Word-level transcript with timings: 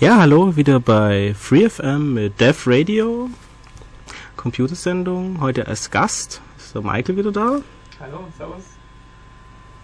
Ja, 0.00 0.18
hallo, 0.18 0.56
wieder 0.56 0.80
bei 0.80 1.34
FreeFM 1.38 2.14
mit 2.14 2.40
Dev 2.40 2.62
Radio, 2.66 3.28
Computersendung. 4.36 5.40
Heute 5.40 5.68
als 5.68 5.90
Gast 5.90 6.40
ist 6.56 6.74
der 6.74 6.82
Michael 6.82 7.16
wieder 7.18 7.30
da. 7.30 7.58
Hallo, 8.00 8.24
servus. 8.38 8.62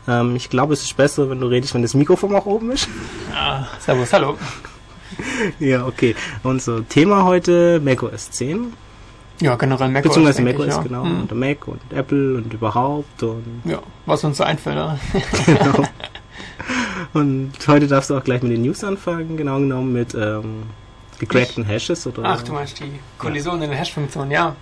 Ähm, 0.08 0.34
ich 0.34 0.48
glaube, 0.48 0.72
es 0.72 0.82
ist 0.82 0.96
besser, 0.96 1.28
wenn 1.28 1.40
du 1.40 1.46
redest, 1.46 1.74
wenn 1.74 1.82
das 1.82 1.92
Mikrofon 1.92 2.34
auch 2.34 2.46
oben 2.46 2.72
ist. 2.72 2.88
Ah, 3.34 3.66
servus, 3.80 4.12
hallo. 4.14 4.38
ja, 5.58 5.86
okay. 5.86 6.16
Unser 6.42 6.88
Thema 6.88 7.24
heute 7.24 7.80
macOS 7.84 8.30
10. 8.30 8.72
Ja, 9.40 9.56
generell 9.56 9.90
macOS. 9.90 10.08
Beziehungsweise 10.08 10.42
macOS, 10.42 10.66
ich, 10.66 10.72
ja. 10.72 10.82
genau. 10.82 11.04
Hm. 11.04 11.20
Und 11.20 11.34
Mac 11.34 11.68
und 11.68 11.80
Apple 11.92 12.38
und 12.38 12.52
überhaupt 12.52 13.22
und 13.22 13.62
Ja, 13.64 13.82
was 14.06 14.24
uns 14.24 14.38
so 14.38 14.44
einfällt. 14.44 14.78
Genau. 15.46 15.84
Und 17.14 17.52
heute 17.66 17.86
darfst 17.86 18.10
du 18.10 18.16
auch 18.16 18.24
gleich 18.24 18.42
mit 18.42 18.52
den 18.52 18.62
News 18.62 18.84
anfangen, 18.84 19.36
genau 19.36 19.58
genommen 19.58 19.92
mit 19.92 20.14
ähm, 20.14 20.64
gecrackten 21.18 21.64
Hashes 21.64 22.06
oder 22.06 22.22
Ach, 22.24 22.42
du 22.42 22.52
meinst 22.52 22.78
die 22.80 22.98
Kollision 23.16 23.62
in 23.62 23.70
der 23.70 23.78
Hash-Funktion, 23.78 24.30
ja. 24.30 24.54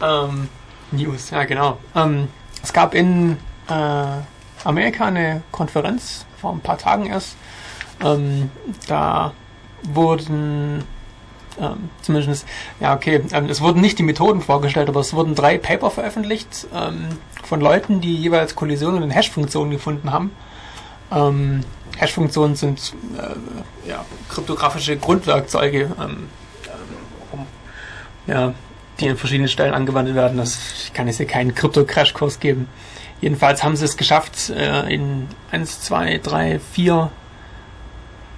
Ähm, 0.00 0.48
News, 0.92 1.30
ja 1.30 1.44
genau. 1.44 1.78
Ähm, 1.94 2.28
es 2.62 2.72
gab 2.72 2.94
in 2.94 3.36
äh, 3.68 4.04
Amerika 4.64 5.06
eine 5.06 5.42
Konferenz 5.50 6.26
vor 6.40 6.52
ein 6.52 6.60
paar 6.60 6.78
Tagen 6.78 7.06
erst. 7.06 7.36
Ähm, 8.02 8.50
da 8.86 9.32
wurden 9.82 10.84
ähm, 11.60 11.90
zumindest, 12.02 12.46
ja 12.80 12.94
okay, 12.94 13.22
ähm, 13.32 13.46
es 13.48 13.60
wurden 13.60 13.80
nicht 13.80 13.98
die 13.98 14.02
Methoden 14.02 14.40
vorgestellt, 14.40 14.88
aber 14.88 15.00
es 15.00 15.12
wurden 15.14 15.34
drei 15.34 15.58
Paper 15.58 15.90
veröffentlicht 15.90 16.66
ähm, 16.74 17.08
von 17.44 17.60
Leuten, 17.60 18.00
die 18.00 18.16
jeweils 18.16 18.54
Kollisionen 18.54 19.02
in 19.02 19.10
Hash-Funktionen 19.10 19.70
gefunden 19.70 20.12
haben. 20.12 20.30
Ähm, 21.12 21.60
Hash-Funktionen 21.98 22.56
sind 22.56 22.94
äh, 23.18 23.88
ja, 23.88 24.04
kryptografische 24.28 24.96
Grundwerkzeuge, 24.96 25.92
ähm, 26.00 26.28
ähm, 26.66 26.78
um, 27.32 27.46
ja, 28.26 28.54
die 29.00 29.08
an 29.08 29.16
verschiedenen 29.16 29.48
Stellen 29.48 29.74
angewandt 29.74 30.14
werden. 30.14 30.38
Das, 30.38 30.58
kann 30.92 31.06
jetzt 31.06 31.16
hier 31.16 31.26
keinen 31.26 31.54
Krypto-Crash-Kurs 31.54 32.40
geben. 32.40 32.68
Jedenfalls 33.20 33.62
haben 33.62 33.76
sie 33.76 33.84
es 33.84 33.96
geschafft, 33.96 34.50
äh, 34.50 34.92
in 34.92 35.28
1, 35.50 35.82
2, 35.82 36.18
3, 36.18 36.58
4, 36.58 37.10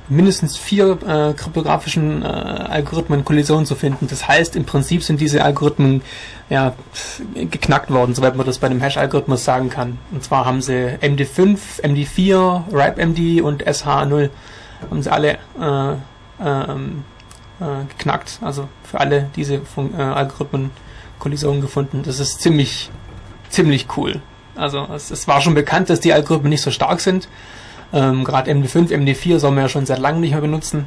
mindestens 0.08 0.56
vier 0.56 0.98
äh, 1.06 1.32
kryptografischen 1.34 2.22
äh, 2.22 2.26
Algorithmen 2.26 3.24
Kollisionen 3.24 3.66
zu 3.66 3.74
finden. 3.74 4.06
Das 4.08 4.28
heißt, 4.28 4.56
im 4.56 4.64
Prinzip 4.64 5.02
sind 5.02 5.20
diese 5.20 5.44
Algorithmen 5.44 6.02
ja, 6.48 6.74
geknackt 7.34 7.90
worden, 7.90 8.14
soweit 8.14 8.36
man 8.36 8.46
das 8.46 8.58
bei 8.58 8.68
einem 8.68 8.80
Hash-Algorithmus 8.80 9.44
sagen 9.44 9.68
kann. 9.68 9.98
Und 10.12 10.22
zwar 10.22 10.44
haben 10.44 10.62
sie 10.62 10.96
MD5, 11.00 11.82
MD4, 11.82 12.72
RIPE-MD 12.72 13.42
und 13.42 13.66
SH0 13.66 14.30
haben 14.90 15.02
sie 15.02 15.10
alle 15.12 15.38
äh, 15.60 15.94
ähm, 16.44 17.04
äh, 17.60 17.84
geknackt. 17.88 18.38
Also 18.42 18.68
für 18.84 19.00
alle 19.00 19.30
diese 19.34 19.60
Fun 19.60 19.92
äh, 19.96 20.02
Algorithmen 20.02 20.70
Kollisionen 21.18 21.60
gefunden. 21.60 22.02
Das 22.04 22.20
ist 22.20 22.40
ziemlich, 22.40 22.90
ziemlich 23.48 23.86
cool. 23.96 24.20
Also 24.54 24.86
es, 24.94 25.10
es 25.10 25.26
war 25.26 25.40
schon 25.40 25.54
bekannt, 25.54 25.90
dass 25.90 26.00
die 26.00 26.12
Algorithmen 26.12 26.50
nicht 26.50 26.62
so 26.62 26.70
stark 26.70 27.00
sind. 27.00 27.28
Ähm, 27.96 28.24
Gerade 28.24 28.50
MD5, 28.52 28.90
MD4 28.90 29.38
soll 29.38 29.52
man 29.52 29.64
ja 29.64 29.68
schon 29.70 29.86
seit 29.86 29.98
langem 29.98 30.20
nicht 30.20 30.32
mehr 30.32 30.42
benutzen. 30.42 30.84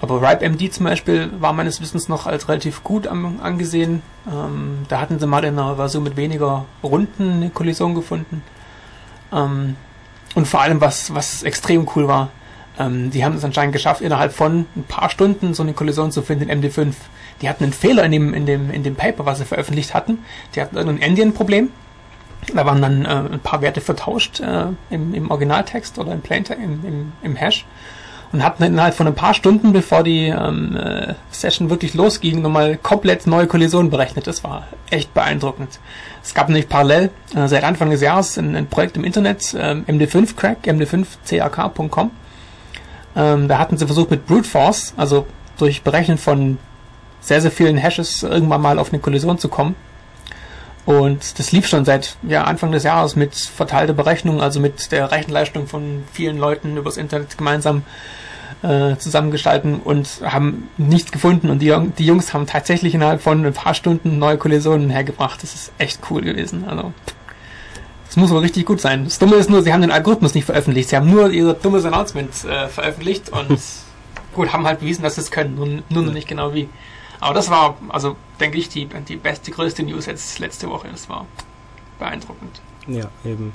Aber 0.00 0.22
RIPE-MD 0.22 0.72
zum 0.72 0.86
Beispiel 0.86 1.30
war 1.38 1.52
meines 1.52 1.80
Wissens 1.80 2.08
noch 2.08 2.26
als 2.26 2.48
relativ 2.48 2.82
gut 2.82 3.06
am, 3.06 3.38
angesehen. 3.40 4.02
Ähm, 4.26 4.78
da 4.88 4.98
hatten 4.98 5.18
sie 5.18 5.26
mal 5.26 5.44
in 5.44 5.58
einer 5.58 5.76
Version 5.76 6.02
mit 6.02 6.16
weniger 6.16 6.64
Runden 6.82 7.34
eine 7.34 7.50
Kollision 7.50 7.94
gefunden. 7.94 8.42
Ähm, 9.30 9.76
und 10.34 10.48
vor 10.48 10.62
allem, 10.62 10.80
was, 10.80 11.14
was 11.14 11.42
extrem 11.42 11.86
cool 11.94 12.08
war, 12.08 12.30
ähm, 12.78 13.10
die 13.10 13.24
haben 13.24 13.36
es 13.36 13.44
anscheinend 13.44 13.74
geschafft, 13.74 14.00
innerhalb 14.00 14.32
von 14.32 14.64
ein 14.74 14.84
paar 14.88 15.10
Stunden 15.10 15.52
so 15.52 15.62
eine 15.62 15.74
Kollision 15.74 16.10
zu 16.10 16.22
finden 16.22 16.48
in 16.48 16.62
MD5. 16.62 16.94
Die 17.42 17.48
hatten 17.48 17.64
einen 17.64 17.74
Fehler 17.74 18.04
in 18.04 18.12
dem, 18.12 18.32
in 18.32 18.46
dem, 18.46 18.70
in 18.70 18.82
dem 18.82 18.96
Paper, 18.96 19.26
was 19.26 19.38
sie 19.38 19.44
veröffentlicht 19.44 19.92
hatten. 19.92 20.18
Die 20.54 20.62
hatten 20.62 20.76
irgendein 20.76 21.10
Endian-Problem. 21.10 21.68
Da 22.54 22.66
waren 22.66 22.82
dann 22.82 23.04
äh, 23.04 23.34
ein 23.34 23.40
paar 23.40 23.62
Werte 23.62 23.80
vertauscht 23.80 24.40
äh, 24.40 24.66
im, 24.90 25.14
im 25.14 25.30
Originaltext 25.30 25.98
oder 25.98 26.12
im 26.12 26.20
Plaintext, 26.20 26.62
im, 26.62 26.84
im, 26.84 27.12
im 27.22 27.36
Hash 27.36 27.64
und 28.32 28.42
hatten 28.42 28.62
innerhalb 28.62 28.94
von 28.94 29.06
ein 29.06 29.14
paar 29.14 29.34
Stunden, 29.34 29.72
bevor 29.72 30.02
die 30.02 30.28
ähm, 30.28 30.76
äh, 30.76 31.14
Session 31.30 31.68
wirklich 31.70 31.94
losging, 31.94 32.40
nochmal 32.40 32.78
komplett 32.78 33.26
neue 33.26 33.46
Kollisionen 33.46 33.90
berechnet. 33.90 34.26
Das 34.26 34.42
war 34.42 34.66
echt 34.90 35.12
beeindruckend. 35.12 35.78
Es 36.24 36.34
gab 36.34 36.48
nämlich 36.48 36.68
parallel 36.68 37.10
äh, 37.34 37.46
seit 37.46 37.62
Anfang 37.62 37.90
des 37.90 38.00
Jahres 38.00 38.38
ein, 38.38 38.56
ein 38.56 38.66
Projekt 38.66 38.96
im 38.96 39.04
Internet, 39.04 39.54
ähm, 39.58 39.84
MD5Crack, 39.86 40.64
md5crak.com. 40.64 42.10
Ähm, 43.14 43.48
da 43.48 43.58
hatten 43.58 43.76
sie 43.76 43.86
versucht 43.86 44.10
mit 44.10 44.26
Brute 44.26 44.48
Force, 44.48 44.94
also 44.96 45.26
durch 45.58 45.82
Berechnen 45.82 46.16
von 46.16 46.58
sehr, 47.20 47.42
sehr 47.42 47.50
vielen 47.50 47.76
Hashes 47.76 48.22
irgendwann 48.22 48.62
mal 48.62 48.78
auf 48.78 48.92
eine 48.92 49.00
Kollision 49.00 49.38
zu 49.38 49.48
kommen. 49.48 49.76
Und 50.84 51.38
das 51.38 51.52
lief 51.52 51.66
schon 51.68 51.84
seit 51.84 52.16
ja, 52.22 52.44
Anfang 52.44 52.72
des 52.72 52.82
Jahres 52.82 53.14
mit 53.14 53.34
verteilter 53.36 53.92
Berechnung, 53.92 54.40
also 54.40 54.58
mit 54.58 54.90
der 54.90 55.12
Rechenleistung 55.12 55.66
von 55.68 56.02
vielen 56.12 56.38
Leuten 56.38 56.76
übers 56.76 56.96
Internet 56.96 57.38
gemeinsam 57.38 57.82
äh, 58.62 58.96
zusammengestalten 58.96 59.80
und 59.80 60.08
haben 60.24 60.68
nichts 60.78 61.12
gefunden. 61.12 61.50
Und 61.50 61.60
die, 61.60 61.74
die 61.98 62.06
Jungs 62.06 62.34
haben 62.34 62.46
tatsächlich 62.46 62.94
innerhalb 62.94 63.22
von 63.22 63.44
ein 63.44 63.52
paar 63.52 63.74
Stunden 63.74 64.18
neue 64.18 64.38
Kollisionen 64.38 64.90
hergebracht. 64.90 65.42
Das 65.42 65.54
ist 65.54 65.72
echt 65.78 66.00
cool 66.10 66.22
gewesen. 66.22 66.64
Also 66.66 66.92
das 68.06 68.16
muss 68.16 68.30
wohl 68.30 68.40
richtig 68.40 68.66
gut 68.66 68.80
sein. 68.80 69.04
Das 69.04 69.18
Dumme 69.18 69.36
ist 69.36 69.50
nur, 69.50 69.62
sie 69.62 69.72
haben 69.72 69.80
den 69.80 69.90
Algorithmus 69.90 70.34
nicht 70.34 70.44
veröffentlicht. 70.44 70.90
Sie 70.90 70.96
haben 70.96 71.10
nur 71.10 71.30
ihr 71.30 71.54
dummes 71.54 71.84
Announcement 71.84 72.44
äh, 72.44 72.68
veröffentlicht 72.68 73.30
und 73.30 73.58
gut, 74.34 74.52
haben 74.52 74.66
halt 74.66 74.80
bewiesen, 74.80 75.02
dass 75.02 75.14
sie 75.14 75.22
es 75.22 75.30
können, 75.30 75.54
nur, 75.54 75.66
nur 75.88 76.02
noch 76.02 76.12
nicht 76.12 76.28
genau 76.28 76.52
wie. 76.52 76.68
Aber 77.22 77.34
das 77.34 77.50
war, 77.50 77.76
also 77.88 78.16
denke 78.40 78.58
ich, 78.58 78.68
die, 78.68 78.88
die 79.08 79.14
beste, 79.14 79.52
größte 79.52 79.84
News 79.84 80.06
jetzt 80.06 80.40
letzte 80.40 80.68
Woche. 80.68 80.88
Das 80.90 81.08
war 81.08 81.24
beeindruckend. 82.00 82.60
Ja, 82.88 83.04
eben. 83.24 83.54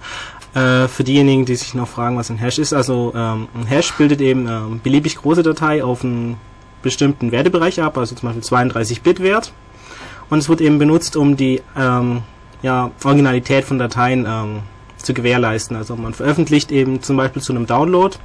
Äh, 0.54 0.88
für 0.88 1.04
diejenigen, 1.04 1.46
die 1.46 1.56
sich 1.58 1.74
noch 1.74 1.90
fragen, 1.90 2.16
was 2.18 2.30
ein 2.30 2.38
Hash 2.38 2.60
ist, 2.60 2.72
also 2.72 3.12
ähm, 3.14 3.50
ein 3.54 3.66
Hash 3.66 3.92
bildet 3.96 4.22
eben 4.22 4.48
ähm, 4.48 4.80
beliebig 4.82 5.18
große 5.18 5.44
Datei 5.44 5.84
auf 5.84 6.06
einen 6.06 6.38
bestimmten 6.82 7.34
Wertebereich 7.34 7.82
ab, 7.82 7.98
also 7.98 8.16
zum 8.16 8.30
Beispiel 8.30 8.44
32-Bit-Wert. 8.44 9.52
Und 10.30 10.40
es 10.40 10.48
wird 10.48 10.62
eben 10.62 10.80
benutzt, 10.80 11.18
um 11.18 11.36
die 11.36 11.62
ähm, 11.76 12.24
ja, 12.62 12.92
Originalität 13.04 13.66
von 13.66 13.80
Dateien 13.80 14.26
ähm, 14.26 14.60
zu 14.96 15.14
gewährleisten. 15.14 15.76
Also 15.76 15.98
man 15.98 16.14
veröffentlicht 16.14 16.72
eben 16.72 17.02
zum 17.02 17.18
Beispiel 17.18 17.42
zu 17.42 17.52
einem 17.52 17.66
Download 17.66 18.16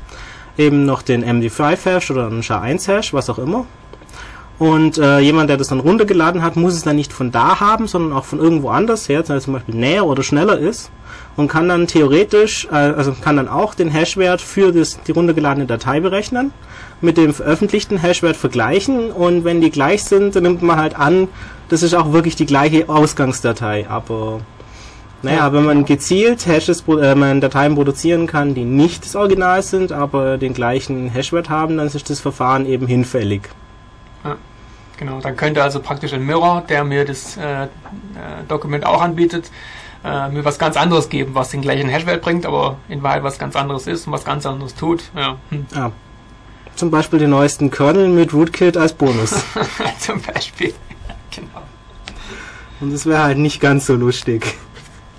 eben 0.57 0.85
noch 0.85 1.03
den 1.03 1.25
MD5-Hash 1.25 2.13
oder 2.13 2.29
einen 2.29 2.45
SHA-1-Hash, 2.45 3.13
was 3.13 3.29
auch 3.29 3.41
immer. 3.41 3.67
Und 4.59 4.99
äh, 4.99 5.19
jemand, 5.19 5.51
der 5.51 5.57
das 5.57 5.69
dann 5.69 5.81
runtergeladen 5.81 6.43
hat, 6.43 6.57
muss 6.57 6.75
es 6.75 6.83
dann 6.83 6.97
nicht 6.97 7.13
von 7.13 7.33
da 7.33 7.59
haben, 7.59 7.89
sondern 7.89 8.13
auch 8.13 8.25
von 8.25 8.39
irgendwo 8.39 8.69
anders 8.69 9.09
her, 9.09 9.25
zum 9.25 9.53
Beispiel 9.55 9.75
näher 9.75 10.07
oder 10.07 10.23
schneller 10.23 10.59
ist 10.59 10.91
und 11.37 11.49
kann 11.49 11.69
dann 11.69 11.87
theoretisch, 11.87 12.67
äh, 12.71 12.75
also 12.75 13.13
kann 13.13 13.37
dann 13.37 13.49
auch 13.49 13.75
den 13.75 13.89
Hashwert 13.89 14.41
für 14.41 14.73
das, 14.73 15.01
die 15.03 15.13
runtergeladene 15.13 15.67
Datei 15.67 16.01
berechnen, 16.01 16.53
mit 17.01 17.17
dem 17.17 17.35
veröffentlichten 17.35 17.99
Hashwert 17.99 18.37
vergleichen 18.37 19.11
und 19.11 19.45
wenn 19.45 19.61
die 19.61 19.71
gleich 19.71 20.05
sind, 20.05 20.37
dann 20.37 20.45
nimmt 20.45 20.63
man 20.63 20.77
halt 20.77 20.97
an, 20.97 21.29
das 21.69 21.83
ist 21.83 21.95
auch 21.95 22.13
wirklich 22.13 22.37
die 22.37 22.47
gleiche 22.47 22.89
Ausgangsdatei. 22.89 23.87
Aber 23.89 24.41
naja, 25.23 25.39
Ja, 25.39 25.53
wenn 25.53 25.65
man 25.65 25.85
gezielt 25.85 26.47
Hashes, 26.47 26.85
äh, 26.87 27.15
man 27.15 27.41
Dateien 27.41 27.75
produzieren 27.75 28.27
kann, 28.27 28.55
die 28.55 28.65
nicht 28.65 29.05
das 29.05 29.17
Original 29.17 29.63
sind, 29.63 29.93
aber 29.93 30.37
den 30.37 30.53
gleichen 30.53 31.09
Hashwert 31.09 31.49
haben, 31.49 31.79
dann 31.79 31.87
ist 31.87 32.11
das 32.11 32.21
Verfahren 32.21 32.67
eben 32.67 32.87
hinfällig. 32.87 33.43
Genau, 34.99 35.21
dann 35.21 35.37
könnte 35.37 35.63
also 35.63 35.81
praktisch 35.81 36.13
ein 36.13 36.25
Mirror, 36.25 36.63
der 36.69 36.85
mir 36.85 37.05
das 37.05 37.37
äh, 37.37 37.65
äh, 37.65 37.69
Dokument 38.47 38.87
auch 38.87 39.03
anbietet, 39.03 39.51
äh, 40.05 40.29
mir 40.29 40.45
was 40.45 40.61
ganz 40.61 40.77
anderes 40.77 41.09
geben, 41.09 41.35
was 41.35 41.49
den 41.51 41.61
gleichen 41.61 41.89
Hashwert 41.89 42.23
bringt, 42.23 42.47
aber 42.47 42.77
in 42.89 43.03
Wahrheit 43.03 43.25
was 43.25 43.39
ganz 43.39 43.57
anderes 43.57 43.89
ist 43.89 44.07
und 44.07 44.13
was 44.13 44.25
ganz 44.25 44.47
anderes 44.47 44.77
tut. 44.77 45.11
Ja, 45.17 45.39
hm. 45.51 45.67
Ja. 45.75 45.91
Zum 46.77 46.91
Beispiel 46.91 47.19
den 47.19 47.31
neuesten 47.31 47.71
Kernel 47.71 48.09
mit 48.09 48.33
Rootkit 48.33 48.77
als 48.77 48.93
Bonus. 48.93 49.45
zum 49.99 50.21
Beispiel. 50.23 50.73
genau. 51.31 51.63
Und 52.81 52.93
das 52.93 53.05
wäre 53.05 53.25
halt 53.25 53.39
nicht 53.39 53.61
ganz 53.61 53.87
so 53.87 53.95
lustig. 53.95 54.57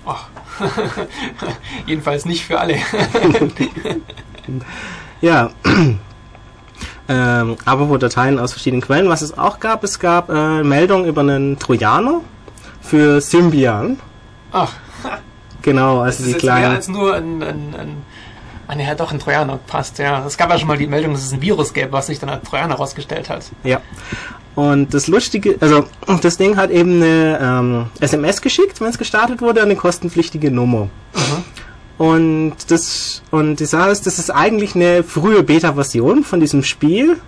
Ach. 0.06 0.28
Jedenfalls 1.86 2.24
nicht 2.24 2.44
für 2.44 2.58
alle. 2.58 2.78
Ja. 5.20 5.50
Ähm, 7.08 7.56
aber 7.64 7.88
wo 7.88 7.96
Dateien 7.96 8.38
aus 8.38 8.52
verschiedenen 8.52 8.82
Quellen, 8.82 9.08
was 9.08 9.22
es 9.22 9.36
auch 9.36 9.60
gab, 9.60 9.84
es 9.84 9.98
gab 9.98 10.30
äh, 10.30 10.62
Meldungen 10.62 11.06
über 11.06 11.20
einen 11.20 11.58
Trojaner 11.58 12.20
für 12.80 13.20
Symbian. 13.20 13.98
Ach, 14.52 14.72
Genau, 15.62 16.04
das 16.04 16.18
also 16.18 16.24
ist 16.24 16.26
die 16.26 16.32
mehr 16.32 16.38
kleinen. 16.56 16.74
als 16.76 16.88
nur 16.88 17.14
ein, 17.14 17.42
ein, 17.42 17.74
ein 17.78 17.96
Ah, 18.66 18.76
hat 18.78 19.00
doch 19.00 19.12
ein 19.12 19.18
Trojaner, 19.18 19.58
passt, 19.66 19.98
ja. 19.98 20.24
Es 20.26 20.36
gab 20.36 20.50
ja 20.50 20.58
schon 20.58 20.68
mal 20.68 20.78
die 20.78 20.86
Meldung, 20.86 21.12
dass 21.12 21.24
es 21.24 21.32
ein 21.32 21.42
Virus 21.42 21.72
gäbe, 21.74 21.92
was 21.92 22.06
sich 22.06 22.18
dann 22.18 22.30
als 22.30 22.48
Trojaner 22.48 22.74
herausgestellt 22.74 23.28
hat. 23.28 23.44
Ja. 23.62 23.80
Und 24.54 24.94
das 24.94 25.06
Lustige, 25.06 25.56
also 25.60 25.84
das 26.22 26.36
Ding 26.36 26.56
hat 26.56 26.70
eben 26.70 27.02
eine 27.02 27.38
ähm, 27.42 27.86
SMS 28.00 28.40
geschickt, 28.40 28.80
wenn 28.80 28.88
es 28.88 28.98
gestartet 28.98 29.42
wurde, 29.42 29.62
eine 29.62 29.76
kostenpflichtige 29.76 30.50
Nummer. 30.50 30.84
Mhm. 31.14 31.44
Und 31.96 32.54
das 32.68 33.22
und 33.30 33.60
die 33.60 33.66
Sache 33.66 33.90
ist, 33.90 34.06
das 34.06 34.18
ist 34.18 34.30
eigentlich 34.30 34.74
eine 34.74 35.04
frühe 35.04 35.42
Beta-Version 35.42 36.24
von 36.24 36.40
diesem 36.40 36.62
Spiel. 36.64 37.18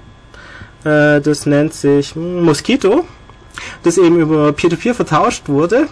Äh, 0.85 1.21
das 1.21 1.47
nennt 1.47 1.73
sich 1.75 2.17
Mosquito, 2.17 3.05
das 3.85 3.97
eben 3.97 4.19
über 4.19 4.53
Peer-to-Peer 4.53 4.95
vertauscht 4.95 5.49
wurde. 5.49 5.87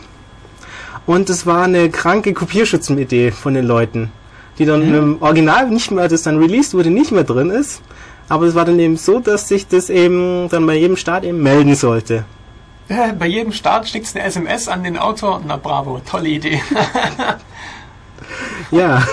Und 1.07 1.29
das 1.29 1.47
war 1.47 1.65
eine 1.65 1.91
kranke 1.91 2.33
Kopierschützenidee 2.33 3.31
von 3.31 3.55
den 3.55 3.67
Leuten, 3.67 4.11
die 4.59 4.65
dann 4.65 4.89
Mhm. 4.89 4.95
im 4.95 5.23
Original 5.23 5.69
nicht 5.71 5.91
mehr, 5.91 6.09
das 6.09 6.23
dann 6.23 6.39
released 6.39 6.75
wurde, 6.75 6.91
nicht 6.91 7.13
mehr 7.13 7.25
drin 7.25 7.51
ist. 7.51 7.81
Aber 8.29 8.47
es 8.47 8.55
war 8.55 8.65
dann 8.65 8.79
eben 8.81 8.97
so, 8.97 9.21
dass 9.21 9.49
sich 9.49 9.69
das 9.69 9.91
eben 9.91 10.49
dann 10.49 10.67
bei 10.67 10.75
jedem 10.77 10.97
Start 10.97 11.25
eben 11.25 11.43
melden 11.43 11.75
sollte. 11.75 12.25
Äh, 12.89 13.13
Bei 13.19 13.27
jedem 13.27 13.53
Start 13.53 13.89
schickt 13.89 14.15
eine 14.15 14.25
SMS 14.25 14.67
an 14.69 14.83
den 14.83 14.99
Autor. 14.99 15.41
Na 15.47 15.57
bravo, 15.57 16.01
tolle 16.11 16.29
Idee. 16.29 16.61
Ja. 18.71 19.07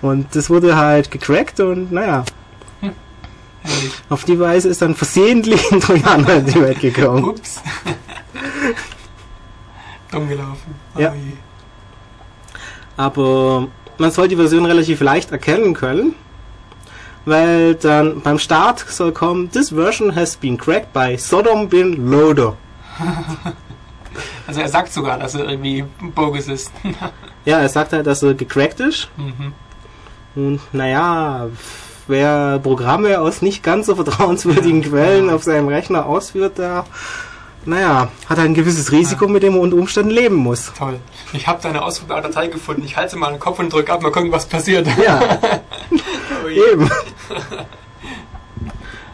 Und 0.00 0.34
das 0.34 0.50
wurde 0.50 0.76
halt 0.76 1.10
gecrackt 1.10 1.60
und 1.60 1.92
naja, 1.92 2.24
auf 4.08 4.24
die 4.24 4.38
Weise 4.40 4.68
ist 4.68 4.82
dann 4.82 4.94
versehentlich 4.96 5.70
ein 5.72 5.80
Trojaner 5.80 6.34
in 6.34 6.46
die 6.46 6.60
Welt 6.60 6.80
gekommen. 6.80 7.24
Ups. 7.24 7.60
Dumm 10.10 10.28
gelaufen. 10.28 10.74
Oh 10.96 11.00
Ja. 11.00 11.14
je. 11.14 11.32
Aber 12.96 13.68
man 13.98 14.10
soll 14.10 14.28
die 14.28 14.36
Version 14.36 14.66
relativ 14.66 15.00
leicht 15.00 15.30
erkennen 15.30 15.72
können, 15.74 16.14
weil 17.24 17.74
dann 17.76 18.20
beim 18.20 18.38
Start 18.38 18.80
soll 18.80 19.12
kommen, 19.12 19.50
this 19.50 19.70
version 19.70 20.14
has 20.14 20.36
been 20.36 20.58
cracked 20.58 20.92
by 20.92 21.16
Sodom 21.16 21.68
bin 21.68 22.10
Loader. 22.10 22.56
Also 24.46 24.60
er 24.60 24.68
sagt 24.68 24.92
sogar, 24.92 25.18
dass 25.18 25.34
er 25.34 25.48
irgendwie 25.48 25.86
bogus 26.14 26.46
ist. 26.48 26.70
Ja, 27.44 27.58
er 27.60 27.68
sagt 27.68 27.92
halt, 27.92 28.06
dass 28.06 28.22
er 28.22 28.34
gecrackt 28.34 28.80
ist. 28.80 29.08
Mhm. 29.16 29.52
Und 30.34 30.60
naja, 30.72 31.48
wer 32.06 32.58
Programme 32.62 33.20
aus 33.20 33.42
nicht 33.42 33.62
ganz 33.62 33.86
so 33.86 33.94
vertrauenswürdigen 33.94 34.82
Ja. 34.82 34.88
Quellen 34.88 35.30
auf 35.30 35.42
seinem 35.42 35.68
Rechner 35.68 36.06
ausführt, 36.06 36.58
der, 36.58 36.84
naja, 37.64 38.08
hat 38.28 38.38
ein 38.38 38.54
gewisses 38.54 38.92
Risiko, 38.92 39.28
mit 39.28 39.42
dem 39.42 39.54
er 39.54 39.60
unter 39.60 39.76
Umständen 39.76 40.10
leben 40.10 40.36
muss. 40.36 40.72
Toll. 40.78 40.98
Ich 41.32 41.46
habe 41.46 41.60
deine 41.62 41.82
ausdruckbare 41.82 42.22
Datei 42.22 42.46
gefunden. 42.48 42.82
Ich 42.84 42.96
halte 42.96 43.16
mal 43.16 43.30
den 43.30 43.40
Kopf 43.40 43.58
und 43.58 43.72
drücke 43.72 43.92
ab, 43.92 44.02
mal 44.02 44.12
gucken, 44.12 44.32
was 44.32 44.46
passiert. 44.46 44.86
Ja, 45.04 45.38
Oh 46.44 46.48
eben. 46.72 46.90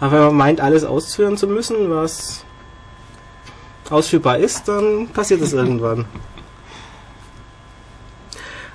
Aber 0.00 0.12
wenn 0.12 0.20
man 0.26 0.36
meint, 0.36 0.60
alles 0.60 0.84
ausführen 0.84 1.36
zu 1.36 1.46
müssen, 1.48 1.90
was 1.90 2.44
ausführbar 3.90 4.38
ist, 4.38 4.68
dann 4.68 5.08
passiert 5.08 5.40
es 5.40 5.52
irgendwann. 5.54 6.04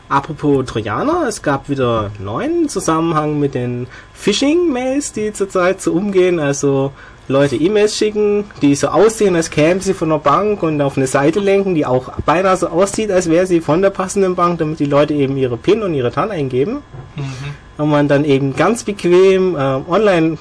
Apropos 0.09 0.65
Trojaner, 0.65 1.25
es 1.27 1.41
gab 1.41 1.69
wieder 1.69 2.11
neuen 2.19 2.69
Zusammenhang 2.69 3.39
mit 3.39 3.55
den 3.55 3.87
Phishing-Mails, 4.13 5.13
die 5.13 5.33
zurzeit 5.33 5.81
so 5.81 5.93
umgehen. 5.93 6.39
Also 6.39 6.91
Leute 7.29 7.55
E-Mails 7.55 7.95
schicken, 7.95 8.45
die 8.61 8.75
so 8.75 8.87
aussehen, 8.87 9.35
als 9.35 9.49
kämen 9.49 9.79
sie 9.79 9.93
von 9.93 10.09
der 10.09 10.17
Bank 10.17 10.61
und 10.61 10.81
auf 10.81 10.97
eine 10.97 11.07
Seite 11.07 11.39
lenken, 11.39 11.73
die 11.73 11.85
auch 11.85 12.11
beinahe 12.25 12.57
so 12.57 12.67
aussieht, 12.67 13.11
als 13.11 13.29
wäre 13.29 13.47
sie 13.47 13.61
von 13.61 13.81
der 13.81 13.91
passenden 13.91 14.35
Bank, 14.35 14.59
damit 14.59 14.79
die 14.79 14.85
Leute 14.85 15.13
eben 15.13 15.37
ihre 15.37 15.55
PIN 15.55 15.83
und 15.83 15.93
ihre 15.93 16.11
TAN 16.11 16.31
eingeben. 16.31 16.83
Mhm. 17.15 17.33
Und 17.77 17.89
man 17.89 18.07
dann 18.07 18.25
eben 18.25 18.55
ganz 18.55 18.83
bequem 18.83 19.55
äh, 19.55 19.59
online 19.59 20.37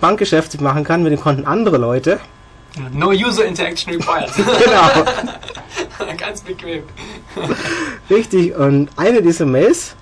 Bankgeschäfte 0.00 0.62
machen 0.62 0.84
kann 0.84 1.02
mit 1.02 1.12
den 1.12 1.20
Konten 1.20 1.44
anderer 1.44 1.78
Leute. 1.78 2.18
No 2.92 3.10
user 3.10 3.44
interaction 3.44 3.94
required. 3.94 4.30
Genau. 4.36 5.04
Ganz 6.18 6.42
bequem. 6.42 6.82
Richtig, 8.10 8.54
und 8.54 8.90
eine 8.96 9.22
dieser 9.22 9.46
Mails 9.46 9.94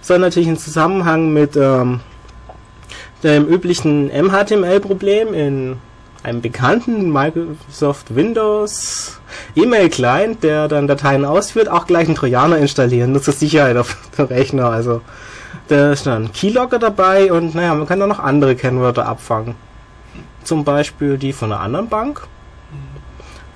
soll 0.00 0.18
natürlich 0.18 0.48
im 0.48 0.58
Zusammenhang 0.58 1.32
mit 1.32 1.56
ähm, 1.56 2.00
dem 3.22 3.46
üblichen 3.46 4.08
MHTML-Problem 4.08 5.32
in 5.32 5.76
einem 6.22 6.40
bekannten 6.40 7.12
Microsoft 7.12 8.14
Windows 8.14 9.20
E-Mail-Client, 9.54 10.42
der 10.42 10.68
dann 10.68 10.86
Dateien 10.86 11.24
ausführt, 11.24 11.68
auch 11.68 11.86
gleich 11.86 12.06
einen 12.06 12.16
Trojaner 12.16 12.58
installieren, 12.58 13.12
nur 13.12 13.22
zur 13.22 13.34
Sicherheit 13.34 13.76
auf 13.76 13.96
dem 14.18 14.26
Rechner. 14.26 14.66
Also 14.66 15.00
da 15.68 15.92
ist 15.92 16.06
dann 16.06 16.24
ein 16.24 16.32
Keylogger 16.32 16.78
dabei 16.78 17.32
und 17.32 17.54
naja, 17.54 17.74
man 17.74 17.86
kann 17.86 18.00
da 18.00 18.06
noch 18.06 18.18
andere 18.18 18.56
Kennwörter 18.56 19.06
abfangen. 19.06 19.54
Zum 20.44 20.64
Beispiel 20.64 21.18
die 21.18 21.32
von 21.32 21.52
einer 21.52 21.60
anderen 21.60 21.88
Bank. 21.88 22.26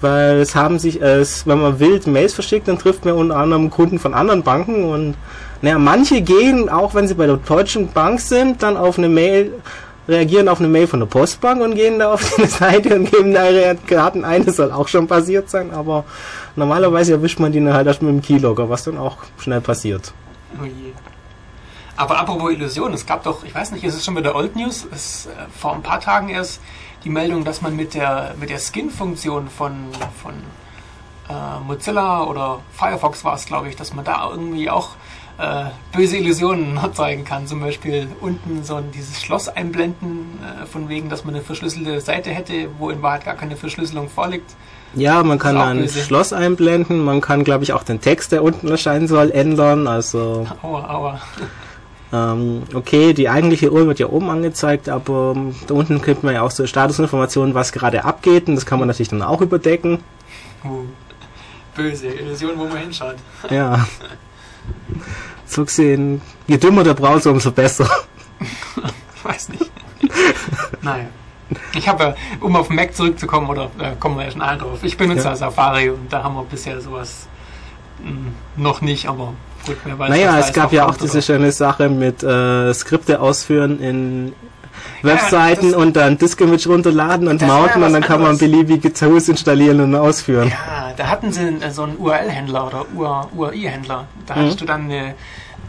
Weil 0.01 0.41
es 0.41 0.55
haben 0.55 0.79
sich, 0.79 1.01
es, 1.01 1.47
wenn 1.47 1.61
man 1.61 1.81
wild 1.81 2.07
Mails 2.07 2.35
verschickt, 2.35 2.69
dann 2.69 2.79
trifft 2.79 3.05
man 3.05 3.15
unter 3.15 3.37
anderem 3.37 3.71
Kunden 3.71 3.99
von 3.99 4.13
anderen 4.13 4.43
Banken 4.43 4.85
und 4.85 5.15
naja, 5.63 5.79
manche 5.79 6.21
gehen, 6.21 6.69
auch 6.69 6.95
wenn 6.95 7.09
sie 7.09 7.15
bei 7.15 7.27
der 7.27 7.39
Deutschen 7.39 7.93
Bank 7.93 8.21
sind, 8.21 8.63
dann 8.63 8.77
auf 8.77 8.99
eine 8.99 9.09
Mail, 9.09 9.55
reagieren 10.07 10.49
auf 10.49 10.61
eine 10.61 10.69
Mail 10.69 10.87
von 10.87 11.01
der 11.01 11.07
Postbank 11.07 11.63
und 11.63 11.75
gehen 11.75 11.99
da 11.99 12.13
auf 12.13 12.35
die 12.37 12.45
Seite 12.47 12.95
und 12.95 13.11
geben 13.11 13.33
da 13.33 13.49
ihre 13.49 13.75
Daten 13.75 14.25
ein. 14.25 14.45
Das 14.45 14.57
soll 14.57 14.71
auch 14.71 14.89
schon 14.89 15.07
passiert 15.07 15.51
sein, 15.51 15.73
aber 15.73 16.05
normalerweise 16.55 17.13
erwischt 17.13 17.41
man 17.41 17.53
die 17.53 17.65
dann 17.65 17.75
halt 17.75 17.87
erst 17.87 18.03
mit 18.03 18.11
dem 18.11 18.23
Keylogger, 18.23 18.69
was 18.69 18.85
dann 18.85 18.99
auch 18.99 19.19
schnell 19.39 19.61
passiert. 19.61 20.13
Oh 20.61 20.65
je. 20.65 20.93
Aber 21.97 22.19
apropos 22.19 22.53
Illusion, 22.53 22.93
es 22.93 23.07
gab 23.07 23.25
doch, 23.25 23.43
ich 23.43 23.55
weiß 23.55 23.73
nicht, 23.73 23.83
ist 23.83 23.95
es 23.95 24.05
schon 24.05 24.15
bei 24.15 24.21
der 24.21 24.37
Old 24.37 24.55
News, 24.55 24.87
es 24.93 25.27
äh, 25.27 25.31
vor 25.59 25.75
ein 25.75 25.83
paar 25.83 25.99
Tagen 25.99 26.29
erst 26.29 26.61
die 27.07 27.13
Meldung, 27.13 27.45
dass 27.45 27.63
man 27.63 27.77
mit 27.77 27.95
der 27.95 28.35
mit 28.41 28.51
der 28.51 28.59
Skin-Funktion 28.59 29.49
von 29.49 29.75
von 30.21 30.35
äh, 31.29 31.61
Mozilla 31.65 32.25
oder 32.25 32.59
Firefox 32.73 33.25
war 33.25 33.35
es, 33.35 33.47
glaube 33.47 33.69
ich, 33.69 33.77
dass 33.77 33.95
man 33.95 34.05
da 34.05 34.29
irgendwie 34.29 34.69
auch 34.69 34.97
äh, 35.39 35.67
böse 35.97 36.17
Illusionen 36.17 36.81
zeigen 36.95 37.25
kann. 37.25 37.47
Zum 37.47 37.61
Beispiel 37.61 38.09
unten 38.21 38.65
so 38.65 38.75
ein, 38.75 38.91
dieses 38.91 39.23
Schloss 39.23 39.49
einblenden, 39.49 40.41
äh, 40.43 40.67
von 40.67 40.89
wegen, 40.89 41.09
dass 41.09 41.25
man 41.25 41.37
eine 41.37 41.45
verschlüsselte 41.45 42.01
Seite 42.01 42.31
hätte, 42.31 42.71
wo 42.79 42.91
in 42.91 43.01
Wahrheit 43.03 43.25
gar 43.25 43.37
keine 43.37 43.55
Verschlüsselung 43.55 44.09
vorliegt. 44.09 44.57
Ja, 44.95 45.23
man 45.23 45.39
kann 45.39 45.57
ein 45.59 45.79
böse. 45.83 46.03
Schloss 46.03 46.33
einblenden, 46.33 47.05
man 47.05 47.21
kann, 47.21 47.45
glaube 47.45 47.63
ich, 47.63 47.73
auch 47.73 47.85
den 47.85 48.01
Text, 48.01 48.33
der 48.33 48.43
unten 48.43 48.67
erscheinen 48.67 49.07
soll, 49.07 49.31
ändern. 49.31 49.87
Also 49.87 50.45
Aua, 50.61 50.91
aua. 50.91 51.21
Ähm, 52.13 52.63
okay, 52.73 53.13
die 53.15 53.29
eigentliche 53.29 53.73
Uhr 53.73 53.87
wird 53.87 53.99
ja 53.99 54.07
oben 54.07 54.31
angezeigt, 54.31 54.89
aber 54.89 55.33
ähm, 55.35 55.55
da 55.67 55.75
unten 55.75 56.01
kriegt 56.01 56.23
man 56.23 56.35
ja 56.35 56.43
auch 56.43 56.53
so 56.53 56.67
Statusinformationen, 56.67 57.55
was 57.55 57.73
gerade 57.73 58.05
abgeht 58.05 58.49
und 58.49 58.55
das 58.55 58.65
kann 58.65 58.79
man 58.79 58.87
natürlich 58.87 59.09
dann 59.09 59.23
auch 59.23 59.41
überdecken. 59.41 59.99
Uh, 60.65 60.85
böse 61.75 62.09
Illusion, 62.09 62.53
wo 62.57 62.65
man 62.65 62.79
hinschaut. 62.79 63.17
Ja. 63.51 63.87
So 65.47 65.65
gesehen, 65.65 66.21
je 66.47 66.57
dümmer 66.59 66.83
der 66.85 66.95
Browser, 66.95 67.31
umso 67.31 67.53
besser. 67.53 67.89
Ich 68.41 69.25
weiß 69.25 69.49
nicht. 69.51 69.71
naja. 70.83 71.07
Ich 71.75 71.89
habe 71.89 72.03
ja, 72.05 72.15
um 72.41 72.57
auf 72.57 72.67
den 72.69 72.77
Mac 72.77 72.95
zurückzukommen, 72.95 73.49
oder 73.49 73.71
äh, 73.79 73.95
kommen 74.01 74.17
wir 74.17 74.25
ja 74.25 74.31
schon 74.33 74.43
ein 74.43 74.59
drauf. 74.59 74.83
Ich 74.83 74.97
benutze 74.97 75.25
Ja. 75.25 75.31
ja. 75.31 75.37
Safari 75.37 75.91
und 75.91 76.13
da 76.13 76.25
haben 76.25 76.35
wir 76.35 76.43
bisher 76.43 76.81
sowas 76.81 77.29
mh, 78.03 78.33
noch 78.57 78.81
nicht, 78.81 79.09
aber 79.09 79.35
gut, 79.67 79.77
wer 79.85 79.99
weiß. 79.99 80.09
naja, 80.11 80.39
es 80.39 80.53
gab 80.53 80.73
ja 80.73 80.89
auch 80.89 80.97
diese 80.97 81.21
schöne 81.23 81.53
Sache 81.53 81.89
mit 81.89 82.23
äh, 82.23 82.73
Skripte 82.75 83.21
ausführen 83.21 83.81
in 83.81 84.33
Webseiten 85.03 85.73
das- 85.73 85.81
und 85.81 85.97
dann 85.97 86.19
Disk-Image 86.19 86.67
runterladen 86.67 87.29
und 87.29 87.41
ja 87.41 87.47
mounten 87.49 87.83
und 87.83 87.93
dann 87.93 88.03
kann 88.03 88.21
man 88.21 88.31
anderes. 88.33 88.39
beliebige 88.51 88.93
Tools 88.93 89.29
installieren 89.29 89.81
und 89.81 89.95
ausführen. 89.95 90.49
Ja, 90.49 90.93
da 90.97 91.07
hatten 91.09 91.33
sie 91.33 91.43
äh, 91.43 91.71
so 91.71 91.83
einen 91.85 91.97
URL-Händler 91.99 92.67
oder 92.95 93.29
URI-Händler. 93.35 94.07
Da 94.27 94.35
Mhm. 94.35 94.39
hattest 94.41 94.61
du 94.61 94.65
dann 94.65 94.85
eine, 94.85 95.15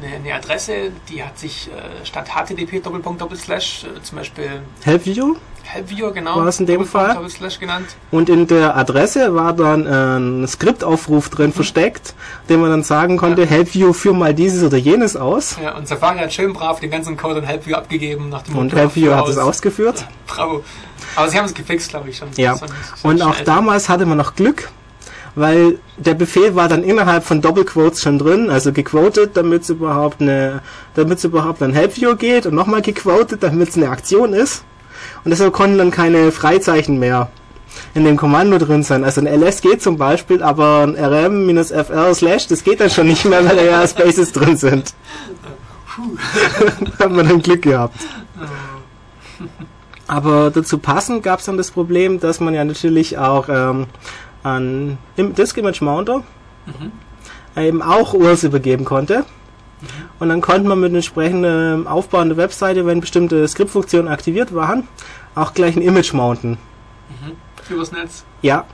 eine, 0.02 0.16
eine 0.16 0.34
Adresse, 0.36 0.92
die 1.10 1.24
hat 1.24 1.38
sich 1.40 1.70
äh, 1.70 2.06
statt 2.06 2.30
HTTP 2.36 2.82
Doppelpunkt 2.84 3.22
Doppelslash 3.22 3.84
äh, 3.86 4.02
zum 4.02 4.18
Beispiel 4.18 4.62
Helpview 4.84 5.36
Helpview 5.64 6.12
genau 6.14 6.38
War 6.38 6.48
es 6.48 6.60
in 6.62 6.66
dem 6.66 6.86
Fall? 6.86 7.14
Doppelslash 7.14 7.60
genannt. 7.60 7.88
Und 8.10 8.30
in 8.30 8.48
der 8.48 8.78
Adresse 8.78 9.36
war 9.36 9.52
dann 9.52 9.86
äh, 9.86 10.18
ein 10.18 10.48
Skriptaufruf 10.48 11.30
drin 11.30 11.52
versteckt, 11.52 12.14
den 12.48 12.62
man 12.62 12.70
dann 12.70 12.84
sagen 12.84 13.18
konnte, 13.18 13.46
help 13.46 13.76
you, 13.76 13.92
führ 13.92 14.14
mal 14.14 14.34
dieses 14.34 14.64
oder 14.64 14.78
jenes 14.78 15.18
aus. 15.18 15.58
Ja, 15.62 15.76
und 15.76 15.86
Safari 15.88 16.20
hat 16.20 16.32
schön 16.34 16.54
brav 16.54 16.80
den 16.80 16.90
ganzen 16.90 17.18
Code 17.18 17.40
an 17.40 17.44
Helpview 17.44 17.76
abgegeben 17.76 18.30
nach 18.30 18.44
dem 18.44 18.56
Und 18.56 18.66
Motto, 18.68 18.78
help 18.78 18.96
you 18.96 19.08
führ 19.08 19.18
hat 19.18 19.28
es 19.28 19.38
aus. 19.38 19.48
ausgeführt. 19.50 20.06
Bravo. 20.26 20.64
Aber 21.18 21.30
sie 21.30 21.38
haben 21.38 21.46
es 21.46 21.54
gefixt, 21.54 21.90
glaube 21.90 22.10
ich 22.12 22.18
schon. 22.18 22.30
Ja. 22.38 22.54
Das 22.54 22.62
war 22.62 22.70
Und 23.12 23.22
auch 23.22 23.34
schnell. 23.34 23.46
damals 23.46 23.90
hatte 23.90 24.06
man 24.06 24.18
noch 24.18 24.36
Glück, 24.36 24.70
weil 25.38 25.78
der 25.98 26.16
Befehl 26.16 26.56
war 26.56 26.68
dann 26.68 26.84
innerhalb 26.84 27.24
von 27.24 27.42
Doppelquotes 27.42 28.02
schon 28.02 28.18
drin, 28.18 28.50
also 28.50 28.74
gequotet, 28.74 29.38
damit 29.38 29.62
es 29.62 29.70
überhaupt 29.70 30.20
eine, 30.20 30.62
damit 30.96 31.20
es 31.20 31.26
überhaupt 31.26 31.62
ein 31.62 31.74
help 31.74 31.96
you 31.98 32.16
geht 32.16 32.48
und 32.48 32.56
nochmal 32.56 32.82
gequotet, 32.82 33.44
damit 33.44 33.70
es 33.70 33.78
eine 33.78 33.90
Aktion 33.90 34.34
ist. 34.34 34.64
Und 35.24 35.30
deshalb 35.30 35.54
konnten 35.54 35.78
dann 35.78 35.92
keine 35.92 36.32
Freizeichen 36.32 36.98
mehr 36.98 37.30
in 37.94 38.04
dem 38.04 38.18
Kommando 38.18 38.58
drin 38.58 38.82
sein. 38.82 39.04
Also 39.04 39.22
ein 39.22 39.28
ls 39.28 39.62
geht 39.62 39.84
zum 39.84 39.98
Beispiel, 39.98 40.42
aber 40.42 40.82
ein 40.88 40.96
rm-fr 40.96 42.16
slash, 42.16 42.48
das 42.48 42.64
geht 42.64 42.80
dann 42.80 42.90
schon 42.90 43.06
nicht 43.06 43.24
mehr, 43.26 43.46
weil 43.46 43.58
da 43.58 43.64
ja 43.64 43.88
Spaces 43.88 44.32
drin 44.32 44.58
sind. 44.58 44.96
da 46.98 47.00
hat 47.06 47.12
man 47.12 47.28
dann 47.28 47.44
Glück 47.44 47.62
gehabt. 47.62 48.00
Aber 50.08 50.50
dazu 50.50 50.80
passend 50.80 51.22
gab 51.22 51.42
es 51.42 51.46
dann 51.46 51.58
das 51.58 51.70
Problem, 51.70 52.20
dass 52.20 52.40
man 52.40 52.56
ja 52.56 52.64
natürlich 52.64 53.20
auch 53.20 53.50
ähm, 53.50 53.86
an 54.44 54.98
im 55.16 55.34
Disk 55.34 55.58
Image 55.58 55.82
Mounter 55.82 56.24
eben 57.56 57.82
auch 57.82 58.14
URLs 58.14 58.44
übergeben 58.44 58.86
konnte. 58.86 59.26
Und 60.20 60.30
dann 60.30 60.42
konnte 60.42 60.68
man 60.68 60.80
mit 60.80 60.94
entsprechenden 60.94 61.86
Aufbauen 61.86 62.30
der 62.30 62.38
Webseite, 62.38 62.86
wenn 62.86 63.00
bestimmte 63.00 63.48
Skriptfunktionen 63.48 64.12
aktiviert 64.12 64.54
waren, 64.54 64.88
auch 65.36 65.54
gleich 65.54 65.76
ein 65.76 65.84
Image 65.84 66.14
mounten. 66.14 66.58
Mhm. 67.22 67.74
Übers 67.74 67.92
Netz. 67.92 68.24
Ja. 68.42 68.66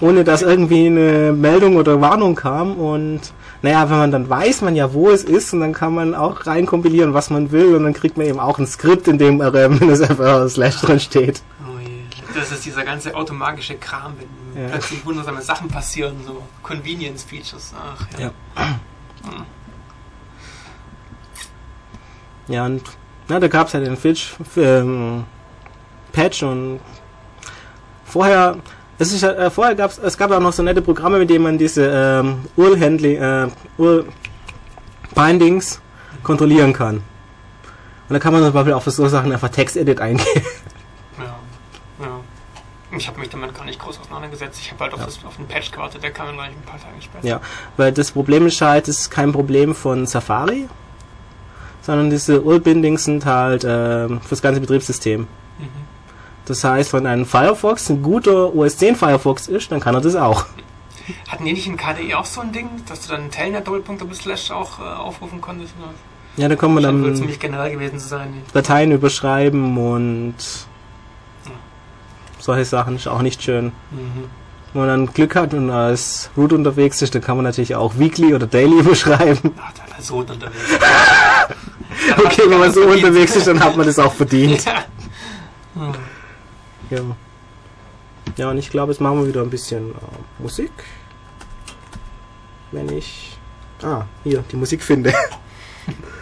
Ohne 0.00 0.24
dass 0.24 0.42
irgendwie 0.42 0.86
eine 0.86 1.32
Meldung 1.32 1.76
oder 1.76 2.00
Warnung 2.00 2.34
kam 2.34 2.76
und 2.76 3.20
naja, 3.62 3.90
wenn 3.90 3.98
man 3.98 4.10
dann 4.10 4.28
weiß 4.30 4.62
man 4.62 4.74
ja, 4.74 4.94
wo 4.94 5.10
es 5.10 5.24
ist 5.24 5.52
und 5.52 5.60
dann 5.60 5.74
kann 5.74 5.94
man 5.94 6.14
auch 6.14 6.46
reinkompilieren, 6.46 7.12
was 7.12 7.28
man 7.28 7.50
will 7.50 7.74
und 7.74 7.84
dann 7.84 7.92
kriegt 7.92 8.16
man 8.16 8.26
eben 8.26 8.40
auch 8.40 8.58
ein 8.58 8.66
Skript, 8.66 9.08
in 9.08 9.18
dem 9.18 9.40
einfach 9.42 10.48
Slash 10.48 10.80
drin 10.80 11.00
steht. 11.00 11.42
Oh 11.66 11.78
je. 11.78 12.00
Das 12.34 12.50
ist 12.50 12.64
dieser 12.64 12.84
ganze 12.84 13.14
automatische 13.14 13.74
Kram, 13.74 14.14
wenn 14.18 14.39
Ja. 14.54 14.68
plötzlich 14.68 15.04
wundersame 15.04 15.42
Sachen 15.42 15.68
passieren, 15.68 16.16
so 16.24 16.42
Convenience 16.62 17.24
Features. 17.24 17.74
Ach 17.76 18.06
ja. 18.18 18.30
Ja. 18.56 19.46
Ja, 22.48 22.66
und 22.66 22.82
na, 23.28 23.38
da 23.38 23.46
gab 23.46 23.68
es 23.68 23.74
ja 23.74 23.80
den 23.80 23.96
Fitch, 23.96 24.34
ähm, 24.56 25.24
Patch 26.12 26.42
und 26.42 26.80
vorher, 28.04 28.56
es 28.98 29.12
ist 29.12 29.22
äh, 29.22 29.50
vorher 29.50 29.76
gab's, 29.76 29.98
es 29.98 30.18
gab 30.18 30.32
auch 30.32 30.40
noch 30.40 30.52
so 30.52 30.64
nette 30.64 30.82
Programme, 30.82 31.20
mit 31.20 31.30
denen 31.30 31.44
man 31.44 31.58
diese 31.58 31.86
ähm, 31.86 32.40
URL-Handling, 32.56 33.16
äh, 33.16 33.46
URL-Bindings 33.78 35.80
kontrollieren 36.24 36.72
kann. 36.72 36.96
Und 36.96 38.14
da 38.14 38.18
kann 38.18 38.32
man 38.32 38.42
zum 38.42 38.52
Beispiel 38.52 38.72
auch 38.72 38.82
für 38.82 38.90
so 38.90 39.06
Sachen 39.06 39.30
einfach 39.30 39.50
Text-Edit 39.50 40.00
eingehen. 40.00 40.42
Ja. 43.00 43.06
ja. 43.06 43.08
Ich 43.08 43.08
habe 43.08 43.20
mich 43.20 43.28
damit 43.28 43.54
gar 43.54 43.64
nicht 43.64 43.78
groß 43.78 44.00
auseinandergesetzt. 44.00 44.60
Ich 44.60 44.70
habe 44.70 44.84
halt 44.84 44.94
auf, 44.94 45.04
das, 45.04 45.24
auf 45.24 45.36
den 45.36 45.46
Patch 45.46 45.70
gewartet, 45.70 46.02
der 46.02 46.10
kam 46.10 46.26
dann 46.26 46.36
gleich 46.36 46.50
ein 46.50 46.62
paar 46.62 46.80
Tage 46.80 47.00
später. 47.00 47.26
Ja, 47.26 47.40
weil 47.76 47.92
das 47.92 48.12
Problem 48.12 48.46
ist 48.46 48.60
halt, 48.60 48.88
es 48.88 49.00
ist 49.00 49.10
kein 49.10 49.32
Problem 49.32 49.74
von 49.74 50.06
Safari, 50.06 50.68
sondern 51.82 52.10
diese 52.10 52.42
URL-Bindings 52.42 53.04
sind 53.04 53.24
halt 53.26 53.64
ähm, 53.66 54.20
fürs 54.20 54.42
ganze 54.42 54.60
Betriebssystem. 54.60 55.22
Mhm. 55.22 55.90
Das 56.44 56.64
heißt, 56.64 56.92
wenn 56.92 57.06
ein 57.06 57.26
Firefox 57.26 57.88
ein 57.90 58.02
guter 58.02 58.54
OS 58.54 58.76
10 58.78 58.96
Firefox 58.96 59.48
ist, 59.48 59.70
dann 59.70 59.80
kann 59.80 59.94
er 59.94 60.00
das 60.00 60.16
auch. 60.16 60.46
Hatten 61.28 61.44
die 61.44 61.52
nicht 61.52 61.66
in 61.66 61.76
KDE 61.76 62.16
auch 62.16 62.24
so 62.24 62.40
ein 62.40 62.52
Ding, 62.52 62.68
dass 62.88 63.02
du 63.02 63.10
dann 63.10 63.22
einen 63.22 63.30
Telnet 63.30 63.66
Doppelpunkt 63.66 64.02
Slash 64.14 64.50
auch 64.50 64.78
äh, 64.78 64.82
aufrufen 64.82 65.40
konntest? 65.40 65.74
Ja, 66.36 66.48
da 66.48 66.56
Scheint 66.58 66.74
wohl 66.74 66.82
dann 66.82 67.16
ziemlich 67.16 67.38
generell 67.38 67.72
gewesen 67.72 67.98
zu 67.98 68.08
sein. 68.08 68.42
Dateien 68.52 68.92
überschreiben 68.92 69.76
und 69.78 70.34
Ja. 70.38 70.69
Solche 72.40 72.64
Sachen 72.64 72.96
ist 72.96 73.06
auch 73.06 73.22
nicht 73.22 73.42
schön. 73.42 73.66
Mhm. 73.90 74.30
Wenn 74.72 74.82
man 74.82 74.88
dann 74.88 75.12
Glück 75.12 75.34
hat 75.34 75.52
und 75.52 75.70
als 75.70 76.30
Root 76.36 76.52
unterwegs 76.52 77.02
ist, 77.02 77.14
dann 77.14 77.22
kann 77.22 77.36
man 77.36 77.44
natürlich 77.44 77.74
auch 77.74 77.98
Weekly 77.98 78.34
oder 78.34 78.46
Daily 78.46 78.78
überschreiben. 78.80 79.52
Ach, 79.58 79.72
da 79.72 79.92
war 79.92 80.02
so 80.02 80.16
unterwegs. 80.18 80.54
Okay, 82.16 82.42
wenn 82.48 82.58
man 82.58 82.72
so 82.72 82.82
unterwegs 82.82 83.36
ist, 83.36 83.46
dann 83.46 83.60
hat 83.60 83.76
man 83.76 83.84
das 83.84 83.98
auch 83.98 84.12
verdient. 84.12 84.64
Ja. 84.64 84.84
Hm. 85.74 85.94
Ja. 86.88 87.00
Ja, 88.36 88.50
und 88.50 88.58
ich 88.58 88.70
glaube, 88.70 88.92
jetzt 88.92 89.00
machen 89.00 89.20
wir 89.20 89.28
wieder 89.28 89.42
ein 89.42 89.50
bisschen 89.50 89.90
äh, 89.90 89.94
Musik. 90.42 90.70
Wenn 92.72 92.88
ich. 92.90 93.36
Ah, 93.82 94.04
hier, 94.24 94.42
die 94.50 94.56
Musik 94.56 94.82
finde. 94.82 95.12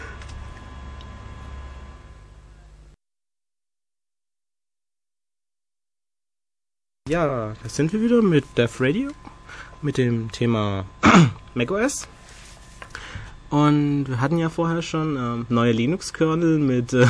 ja, 7.09 7.53
da 7.61 7.69
sind 7.69 7.91
wir 7.91 8.01
wieder 8.01 8.21
mit 8.21 8.45
Dev 8.55 8.79
Radio. 8.79 9.09
Mit 9.81 9.97
dem 9.97 10.31
Thema 10.31 10.85
macOS. 11.55 12.07
Und 13.49 14.05
wir 14.07 14.21
hatten 14.21 14.37
ja 14.37 14.49
vorher 14.49 14.83
schon 14.83 15.15
ähm, 15.15 15.45
neue 15.49 15.71
Linux-Kernel 15.71 16.59
mit 16.59 16.93
äh, 16.93 17.07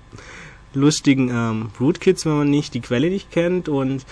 lustigen 0.74 1.28
ähm, 1.28 1.70
Rootkits, 1.78 2.24
wenn 2.24 2.38
man 2.38 2.50
nicht 2.50 2.72
die 2.72 2.80
Quelle 2.80 3.10
nicht 3.10 3.30
kennt. 3.30 3.68
Und 3.68 4.06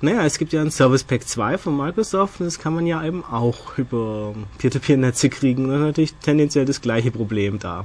naja, 0.00 0.24
es 0.24 0.38
gibt 0.38 0.54
ja 0.54 0.62
ein 0.62 0.70
Service 0.70 1.04
Pack 1.04 1.28
2 1.28 1.58
von 1.58 1.76
Microsoft 1.76 2.40
und 2.40 2.46
das 2.46 2.58
kann 2.58 2.74
man 2.74 2.86
ja 2.86 3.04
eben 3.04 3.22
auch 3.24 3.76
über 3.76 4.34
Peer-to-Peer-Netze 4.56 5.28
kriegen. 5.28 5.68
Das 5.68 5.76
ist 5.76 5.86
natürlich 5.86 6.14
tendenziell 6.14 6.64
das 6.64 6.80
gleiche 6.80 7.10
Problem 7.10 7.58
da. 7.58 7.84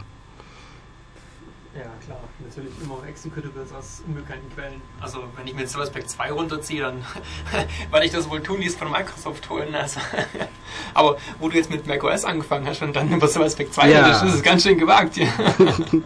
Natürlich 2.57 2.81
immer 2.83 2.97
Executables 3.07 3.71
aus 3.71 4.01
unbekannten 4.07 4.51
Quellen. 4.55 4.81
Also, 4.99 5.19
wenn 5.35 5.45
ich 5.45 5.53
mir 5.53 5.67
Service 5.67 5.91
Pack 5.91 6.09
2 6.09 6.31
runterziehe, 6.31 6.81
dann 6.81 7.05
werde 7.91 8.05
ich 8.05 8.11
das 8.11 8.27
wohl 8.27 8.41
tun, 8.41 8.59
die 8.61 8.65
es 8.65 8.75
von 8.75 8.89
Microsoft 8.89 9.47
holen. 9.51 9.75
Also, 9.75 9.99
aber 10.95 11.17
wo 11.39 11.49
du 11.49 11.55
jetzt 11.55 11.69
mit 11.69 11.85
macOS 11.85 12.25
angefangen 12.25 12.65
hast 12.65 12.81
und 12.81 12.95
dann 12.95 13.11
über 13.11 13.27
Service 13.27 13.55
Pack 13.55 13.71
2 13.71 13.89
Ja. 13.91 14.05
redest, 14.05 14.23
das 14.23 14.33
ist 14.35 14.43
ganz 14.43 14.63
schön 14.63 14.79
gewagt 14.79 15.13
hier. 15.15 15.27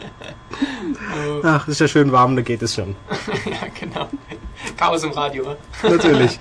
Ach, 1.43 1.67
ist 1.69 1.79
ja 1.79 1.87
schön 1.87 2.11
warm, 2.11 2.35
da 2.35 2.41
geht 2.41 2.61
es 2.61 2.75
schon. 2.75 2.97
ja, 3.45 3.67
genau. 3.79 4.09
Chaos 4.75 5.03
im 5.03 5.11
Radio. 5.11 5.55
Natürlich. 5.83 6.37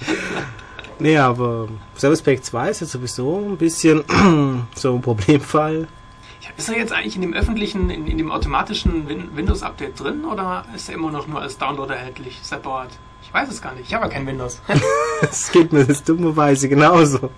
nee, 0.98 1.16
aber 1.16 1.68
Service 1.96 2.22
Pack 2.22 2.44
2 2.44 2.70
ist 2.70 2.80
jetzt 2.80 2.90
sowieso 2.90 3.38
ein 3.48 3.56
bisschen 3.56 4.02
so 4.74 4.94
ein 4.94 5.02
Problemfall. 5.02 5.86
Ist 6.56 6.68
er 6.68 6.76
jetzt 6.76 6.92
eigentlich 6.92 7.16
in 7.16 7.22
dem 7.22 7.34
öffentlichen, 7.34 7.90
in, 7.90 8.06
in 8.06 8.18
dem 8.18 8.30
automatischen 8.30 9.08
Win 9.08 9.36
Windows-Update 9.36 9.98
drin 9.98 10.24
oder 10.24 10.64
ist 10.74 10.88
er 10.88 10.94
immer 10.94 11.10
noch 11.10 11.26
nur 11.26 11.40
als 11.40 11.58
Download 11.58 11.92
erhältlich, 11.92 12.38
separat? 12.42 12.90
Ich 13.22 13.32
weiß 13.32 13.48
es 13.48 13.62
gar 13.62 13.74
nicht. 13.74 13.86
Ich 13.88 13.94
habe 13.94 14.06
ja 14.06 14.10
kein 14.10 14.26
Windows. 14.26 14.60
Das 15.20 15.52
geht 15.52 15.72
mir 15.72 15.84
das 15.84 16.02
dummerweise 16.02 16.68
genauso. 16.68 17.30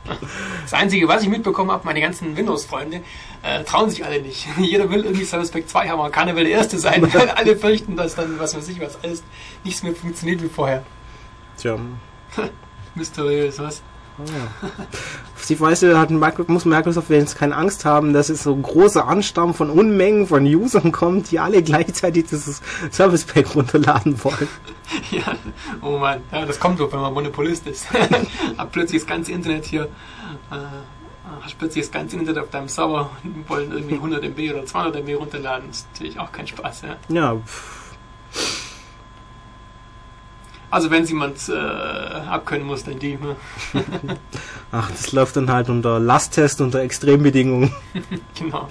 Das 0.62 0.72
Einzige, 0.72 1.08
was 1.08 1.22
ich 1.22 1.28
mitbekommen 1.28 1.70
habe, 1.70 1.84
meine 1.84 2.00
ganzen 2.00 2.36
Windows-Freunde 2.36 3.02
äh, 3.42 3.64
trauen 3.64 3.90
sich 3.90 4.04
alle 4.04 4.22
nicht. 4.22 4.46
Jeder 4.58 4.88
will 4.88 5.04
irgendwie 5.04 5.24
Service 5.24 5.50
Pack 5.50 5.68
2 5.68 5.88
haben, 5.88 6.00
aber 6.00 6.10
keiner 6.10 6.36
will 6.36 6.44
der 6.44 6.52
Erste 6.52 6.78
sein. 6.78 7.02
weil 7.12 7.30
alle 7.30 7.56
fürchten, 7.56 7.96
dass 7.96 8.14
dann, 8.14 8.38
was 8.38 8.56
weiß 8.56 8.68
ich, 8.68 8.80
was 8.80 9.02
alles 9.02 9.22
nichts 9.64 9.82
mehr 9.82 9.94
funktioniert 9.94 10.42
wie 10.42 10.48
vorher. 10.48 10.84
Tja. 11.58 11.76
Mysteriös, 12.94 13.58
was? 13.58 13.82
Auf 14.18 15.46
die 15.48 15.58
Weise 15.58 15.98
hat 15.98 16.10
Micro- 16.10 16.44
muss 16.48 16.64
Microsoft 16.64 17.10
jetzt 17.10 17.36
keine 17.36 17.56
Angst 17.56 17.84
haben, 17.84 18.12
dass 18.12 18.28
es 18.28 18.42
so 18.42 18.52
ein 18.54 18.62
großer 18.62 19.06
Ansturm 19.08 19.54
von 19.54 19.70
Unmengen 19.70 20.26
von 20.26 20.44
Usern 20.44 20.92
kommt, 20.92 21.30
die 21.30 21.38
alle 21.38 21.62
gleichzeitig 21.62 22.26
dieses 22.26 22.60
Service 22.90 23.24
Pack 23.24 23.54
runterladen 23.54 24.22
wollen. 24.24 24.48
Ja, 25.10 25.22
oh 25.80 25.96
Mann, 25.96 26.20
ja, 26.30 26.44
das 26.44 26.60
kommt 26.60 26.78
doch, 26.78 26.92
wenn 26.92 27.00
man 27.00 27.14
Monopolist 27.14 27.66
ist. 27.66 27.86
Hab 28.58 28.72
plötzlich 28.72 29.00
das 29.00 29.08
ganze 29.08 29.32
Internet 29.32 29.64
hier, 29.64 29.84
äh, 30.50 30.56
hast 31.40 31.58
plötzlich 31.58 31.86
das 31.86 31.92
ganze 31.92 32.16
Internet 32.16 32.42
auf 32.42 32.50
deinem 32.50 32.68
Server 32.68 33.08
und 33.24 33.48
wollen 33.48 33.72
irgendwie 33.72 33.94
100 33.94 34.22
MB 34.22 34.52
oder 34.52 34.66
200 34.66 34.96
MB 34.96 35.14
runterladen. 35.18 35.68
Das 35.68 35.78
ist 35.78 35.86
natürlich 35.94 36.18
auch 36.20 36.30
kein 36.30 36.46
Spaß, 36.46 36.82
ja. 36.82 36.96
Ja, 37.08 37.36
pff, 37.36 37.81
Also 40.72 40.90
wenn 40.90 41.04
jemand 41.04 41.50
äh, 41.50 41.52
abkönnen 41.52 42.66
muss, 42.66 42.82
dann 42.82 42.98
die. 42.98 43.18
Ne? 43.18 43.36
ach, 44.72 44.90
das 44.90 45.12
läuft 45.12 45.36
dann 45.36 45.52
halt 45.52 45.68
unter 45.68 46.00
Lasttest, 46.00 46.62
unter 46.62 46.80
Extrembedingungen. 46.80 47.72
Genau. 48.38 48.66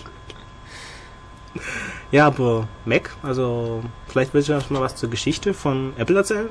Ja, 2.11 2.25
aber 2.25 2.67
Mac, 2.85 3.15
also 3.21 3.83
vielleicht 4.07 4.33
willst 4.33 4.49
du 4.49 4.53
erst 4.53 4.71
mal 4.71 4.81
was 4.81 4.95
zur 4.95 5.11
Geschichte 5.11 5.53
von 5.53 5.93
Apple 5.97 6.17
erzählen? 6.17 6.49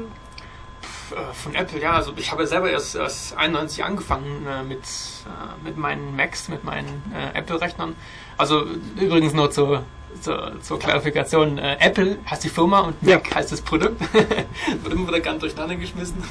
Äh, 1.10 1.34
Von 1.34 1.54
Apple, 1.56 1.80
ja, 1.80 1.94
also 1.94 2.12
ich 2.16 2.30
habe 2.30 2.46
selber 2.46 2.70
erst, 2.70 2.94
erst 2.94 3.36
91 3.36 3.82
angefangen 3.82 4.46
äh, 4.46 4.62
mit, 4.62 4.78
äh, 4.78 5.64
mit 5.64 5.76
meinen 5.76 6.14
Macs, 6.14 6.48
mit 6.48 6.62
meinen 6.62 7.02
äh, 7.12 7.36
Apple-Rechnern. 7.36 7.96
Also 8.36 8.66
übrigens 8.96 9.32
nur 9.32 9.50
zur, 9.50 9.82
zur, 10.20 10.60
zur 10.60 10.78
Klarifikation, 10.78 11.58
äh, 11.58 11.76
Apple 11.80 12.18
heißt 12.28 12.44
die 12.44 12.48
Firma 12.48 12.80
und 12.80 13.02
Mac 13.02 13.28
Ja. 13.28 13.36
heißt 13.36 13.52
das 13.52 13.60
Produkt. 13.60 14.00
Wird 14.12 14.94
immer 14.94 15.08
wieder 15.08 15.20
ganz 15.20 15.40
durcheinander 15.40 15.76
geschmissen. 15.76 16.22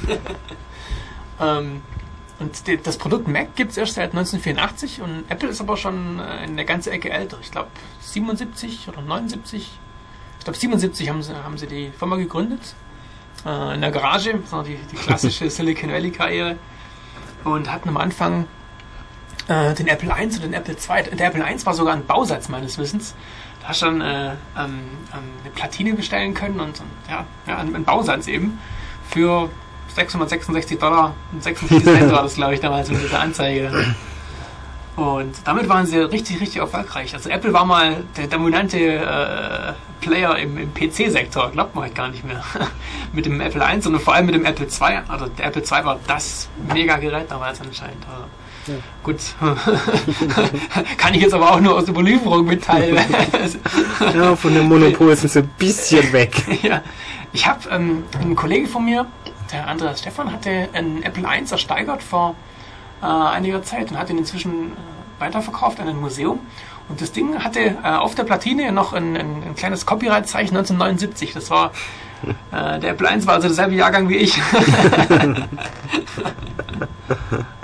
ähm, 1.40 1.82
und 2.38 2.66
die, 2.66 2.78
das 2.78 2.96
Produkt 2.96 3.28
Mac 3.28 3.54
gibt 3.54 3.72
es 3.72 3.76
erst 3.76 3.94
seit 3.94 4.10
1984 4.10 5.02
und 5.02 5.24
Apple 5.28 5.48
ist 5.48 5.60
aber 5.60 5.76
schon 5.76 6.18
äh, 6.18 6.22
eine 6.22 6.64
ganze 6.64 6.90
Ecke 6.90 7.10
älter. 7.10 7.38
Ich 7.40 7.50
glaube 7.50 7.68
77 8.00 8.88
oder 8.88 9.02
79. 9.02 9.70
Ich 10.38 10.44
glaube 10.44 10.58
77 10.58 11.08
haben 11.10 11.22
sie, 11.22 11.34
haben 11.34 11.58
sie 11.58 11.66
die 11.66 11.90
Firma 11.90 12.16
gegründet 12.16 12.74
äh, 13.44 13.74
in 13.74 13.80
der 13.80 13.90
Garage, 13.90 14.38
war 14.50 14.64
die, 14.64 14.78
die 14.90 14.96
klassische 14.96 15.50
Silicon 15.50 15.90
Valley 15.90 16.10
Karriere 16.10 16.56
und 17.44 17.70
hatten 17.70 17.88
am 17.88 17.96
Anfang 17.96 18.46
äh, 19.48 19.74
den 19.74 19.88
Apple 19.88 20.10
I 20.10 20.24
und 20.24 20.42
den 20.42 20.54
Apple 20.54 20.74
II. 20.74 21.16
Der 21.16 21.26
Apple 21.28 21.44
I 21.44 21.66
war 21.66 21.74
sogar 21.74 21.94
ein 21.94 22.06
Bausatz 22.06 22.48
meines 22.48 22.78
Wissens. 22.78 23.14
Hast 23.70 23.82
dann 23.82 24.00
äh, 24.00 24.30
ähm, 24.30 24.34
ähm, 24.56 24.78
eine 25.42 25.50
Platine 25.54 25.94
bestellen 25.94 26.34
können 26.34 26.58
und, 26.58 26.80
und 26.80 26.90
ja, 27.08 27.24
ja, 27.46 27.58
einen, 27.58 27.84
Bausatz 27.84 28.26
eben 28.26 28.58
für 29.08 29.48
666 29.94 30.76
Dollar 30.76 31.14
und 31.30 31.40
46 31.40 31.84
Cent 31.84 32.10
war 32.10 32.24
das, 32.24 32.34
glaube 32.34 32.54
ich, 32.54 32.60
damals 32.60 32.90
mit 32.90 33.00
dieser 33.00 33.20
Anzeige. 33.20 33.94
Und 34.96 35.36
damit 35.44 35.68
waren 35.68 35.86
sie 35.86 35.98
richtig, 35.98 36.40
richtig 36.40 36.56
erfolgreich. 36.56 37.14
Also 37.14 37.30
Apple 37.30 37.52
war 37.52 37.64
mal 37.64 38.02
der 38.16 38.26
dominante 38.26 38.78
äh, 38.78 39.72
Player 40.00 40.36
im, 40.36 40.58
im 40.58 40.74
PC-Sektor, 40.74 41.52
glaubt 41.52 41.76
man 41.76 41.84
halt 41.84 41.94
gar 41.94 42.08
nicht 42.08 42.24
mehr. 42.24 42.42
mit 43.12 43.24
dem 43.24 43.40
Apple 43.40 43.62
I, 43.62 43.80
sondern 43.80 44.02
vor 44.02 44.14
allem 44.14 44.26
mit 44.26 44.34
dem 44.34 44.44
Apple 44.44 44.66
II. 44.66 44.98
Also 45.06 45.26
der 45.26 45.46
Apple 45.46 45.62
II 45.62 45.84
war 45.84 46.00
das 46.08 46.48
Mega-Gerät 46.74 47.30
damals 47.30 47.60
anscheinend. 47.60 48.04
Also 48.10 48.24
Ja. 48.66 48.74
Gut. 49.02 49.16
Kann 50.98 51.14
ich 51.14 51.22
jetzt 51.22 51.34
aber 51.34 51.52
auch 51.52 51.60
nur 51.60 51.76
aus 51.76 51.84
der 51.86 51.94
Überlieferung 51.94 52.46
mitteilen. 52.46 52.98
ja, 54.14 54.36
von 54.36 54.54
dem 54.54 54.68
Monopol 54.68 55.16
sind 55.16 55.30
sie 55.30 55.40
ein 55.40 55.50
bisschen 55.58 56.12
weg. 56.12 56.44
ja. 56.62 56.82
Ich 57.32 57.46
habe 57.46 57.68
ähm, 57.70 58.04
einen 58.20 58.36
Kollege 58.36 58.66
von 58.66 58.84
mir, 58.84 59.06
der 59.52 59.68
Andreas 59.68 60.00
Stefan, 60.00 60.32
hatte 60.32 60.68
einen 60.72 61.02
Apple 61.02 61.24
I 61.24 61.50
ersteigert 61.50 62.02
vor 62.02 62.34
äh, 63.02 63.06
einiger 63.06 63.62
Zeit 63.62 63.90
und 63.90 63.98
hat 63.98 64.10
ihn 64.10 64.18
inzwischen 64.18 64.72
äh, 64.72 65.20
weiterverkauft 65.20 65.80
an 65.80 65.88
ein 65.88 66.00
Museum. 66.00 66.40
Und 66.88 67.00
das 67.00 67.12
Ding 67.12 67.42
hatte 67.42 67.60
äh, 67.60 67.88
auf 67.88 68.14
der 68.14 68.24
Platine 68.24 68.72
noch 68.72 68.92
ein, 68.92 69.16
ein, 69.16 69.42
ein 69.44 69.54
kleines 69.54 69.86
Copyright-Zeichen 69.86 70.56
1979. 70.56 71.32
Das 71.32 71.50
war 71.50 71.72
der 72.52 72.90
Apple 72.90 73.08
I 73.08 73.26
war 73.26 73.34
also 73.34 73.48
derselbe 73.48 73.74
Jahrgang 73.74 74.08
wie 74.08 74.16
ich. 74.16 74.40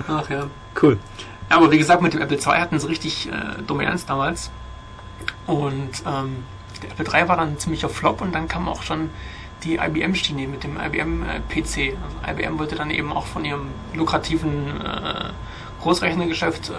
Ach 0.08 0.30
ja. 0.30 0.46
Cool. 0.80 0.98
Ja, 1.50 1.56
aber 1.56 1.70
wie 1.70 1.78
gesagt, 1.78 2.02
mit 2.02 2.12
dem 2.14 2.20
Apple 2.20 2.36
II 2.36 2.60
hatten 2.60 2.78
sie 2.78 2.88
richtig 2.88 3.28
äh, 3.28 3.62
Dominanz 3.66 4.04
damals. 4.06 4.50
Und 5.46 6.02
ähm, 6.06 6.44
der 6.82 6.90
Apple 6.90 7.06
III 7.06 7.28
war 7.28 7.36
dann 7.36 7.50
ein 7.50 7.58
ziemlicher 7.58 7.88
Flop 7.88 8.20
und 8.20 8.34
dann 8.34 8.48
kam 8.48 8.68
auch 8.68 8.82
schon 8.82 9.10
die 9.62 9.76
IBM-Schiene 9.76 10.46
mit 10.48 10.64
dem 10.64 10.76
IBM-PC. 10.76 11.76
Äh, 11.78 11.96
also 12.22 12.42
IBM 12.42 12.58
wollte 12.58 12.75
dann 12.75 12.90
eben 12.90 13.12
auch 13.12 13.26
von 13.26 13.44
ihrem 13.44 13.68
lukrativen 13.94 14.80
äh, 14.80 15.30
Großrechnergeschäft 15.82 16.70
äh, 16.70 16.72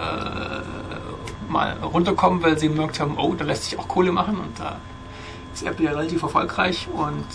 mal 1.50 1.78
runterkommen, 1.82 2.44
weil 2.44 2.58
sie 2.58 2.68
gemerkt 2.68 3.00
haben, 3.00 3.18
oh, 3.18 3.34
da 3.36 3.46
lässt 3.46 3.66
sich 3.66 3.80
auch 3.80 3.88
Kohle 3.88 4.12
machen 4.12 4.38
und 4.38 4.60
da 4.60 4.80
ist 5.54 5.64
Apple 5.64 5.86
ja 5.86 5.92
relativ 5.92 6.22
erfolgreich 6.24 6.88
und 6.94 7.26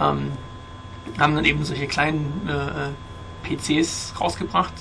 ähm, 0.00 0.32
haben 1.18 1.34
dann 1.34 1.44
eben 1.44 1.64
solche 1.64 1.86
kleinen 1.86 2.48
äh, 2.48 2.90
PCs 3.56 4.14
rausgebracht, 4.20 4.72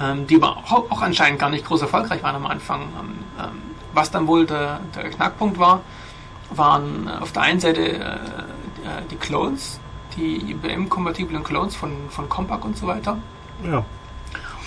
ähm, 0.00 0.26
die 0.26 0.36
aber 0.36 0.56
auch, 0.56 0.90
auch, 0.90 1.02
anscheinend 1.02 1.38
gar 1.38 1.50
nicht 1.50 1.64
groß 1.64 1.82
erfolgreich 1.82 2.22
waren 2.22 2.36
am 2.36 2.46
Anfang. 2.46 2.82
Ähm, 2.82 3.18
ähm 3.38 3.74
was 3.94 4.10
dann 4.10 4.26
wohl 4.26 4.44
der, 4.44 4.80
der, 4.96 5.08
Knackpunkt 5.08 5.56
war, 5.56 5.80
waren 6.50 7.08
auf 7.08 7.30
der 7.30 7.42
einen 7.42 7.60
Seite 7.60 7.80
äh, 7.80 8.00
äh 8.00 8.18
die 9.08 9.14
Clones, 9.14 9.78
die 10.16 10.50
IBM-kompatiblen 10.50 11.44
Clones 11.44 11.76
von, 11.76 11.92
von 12.10 12.28
Compaq 12.28 12.64
und 12.64 12.76
so 12.76 12.88
weiter. 12.88 13.18
Ja. 13.64 13.84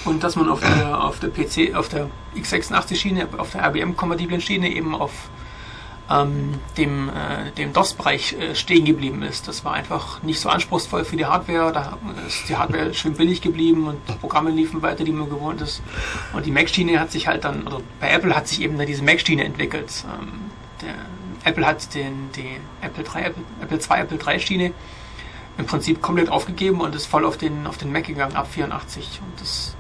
Und 0.06 0.24
dass 0.24 0.38
man 0.38 0.48
auf 0.48 0.62
der, 0.62 1.04
auf 1.04 1.20
der 1.20 1.30
PC, 1.30 1.76
auf 1.76 1.90
der 1.90 2.10
x86-Schiene, 2.38 3.28
auf 3.38 3.52
der 3.52 3.68
IBM-kompatiblen 3.68 4.40
Schiene 4.40 4.70
eben 4.70 4.96
auf 4.96 5.12
ähm, 6.10 6.56
dem, 6.78 7.10
äh, 7.10 7.52
dem 7.58 7.74
DOS-Bereich 7.74 8.34
äh, 8.34 8.56
stehen 8.56 8.86
geblieben 8.86 9.24
ist. 9.24 9.48
Das 9.48 9.66
war 9.66 9.74
einfach 9.74 10.24
nicht 10.24 10.40
so 10.40 10.50
anspruchsvoll 10.50 11.06
für 11.06 11.18
die 11.18 11.26
Hardware. 11.26 11.72
Da 11.72 11.98
ist 12.26 12.48
die 12.48 12.56
Hardware 12.56 12.94
schön 12.94 13.14
billig 13.14 13.42
geblieben 13.42 13.88
und 13.88 14.06
Programme 14.20 14.52
liefen 14.52 14.82
weiter, 14.82 15.04
die 15.04 15.12
man 15.12 15.30
gewohnt 15.30 15.62
ist. 15.62 15.82
Und 16.34 16.46
die 16.46 16.52
Mac-Schiene 16.52 17.00
hat 17.00 17.12
sich 17.12 17.28
halt 17.28 17.44
dann, 17.44 17.68
oder 17.68 17.82
bei 18.00 18.10
Apple 18.12 18.36
hat 18.36 18.48
sich 18.48 18.62
eben 18.62 18.78
diese 18.86 19.04
Mac-Schiene 19.04 19.44
entwickelt. 19.44 20.06
Ähm, 20.06 20.52
der, 20.82 20.94
Apple 21.48 21.66
hat 21.66 21.94
den, 21.94 22.30
die 22.36 22.58
Apple 22.82 23.04
3, 23.04 23.22
Apple, 23.22 23.44
Apple 23.62 23.80
2, 23.80 24.00
Apple 24.02 24.18
3 24.18 24.40
Schiene 24.40 24.74
im 25.58 25.66
Prinzip 25.66 26.02
komplett 26.02 26.30
aufgegeben 26.30 26.82
und 26.82 26.94
ist 26.94 27.06
voll 27.06 27.26
auf 27.26 27.38
den, 27.38 27.66
auf 27.66 27.78
den 27.78 27.92
Mac 27.92 28.06
gegangen 28.06 28.36
ab 28.36 28.48
84. 28.52 29.22
Und 29.24 29.42
das 29.42 29.76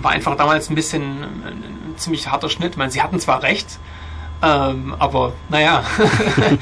war 0.00 0.12
einfach 0.12 0.36
damals 0.36 0.70
ein 0.70 0.74
bisschen 0.74 1.22
ein, 1.22 1.62
ein 1.62 1.94
ziemlich 1.96 2.28
harter 2.28 2.48
Schnitt. 2.48 2.72
Ich 2.72 2.76
meine, 2.76 2.90
sie 2.90 3.02
hatten 3.02 3.20
zwar 3.20 3.42
recht, 3.42 3.78
ähm, 4.44 4.94
aber 4.98 5.32
naja, 5.48 5.84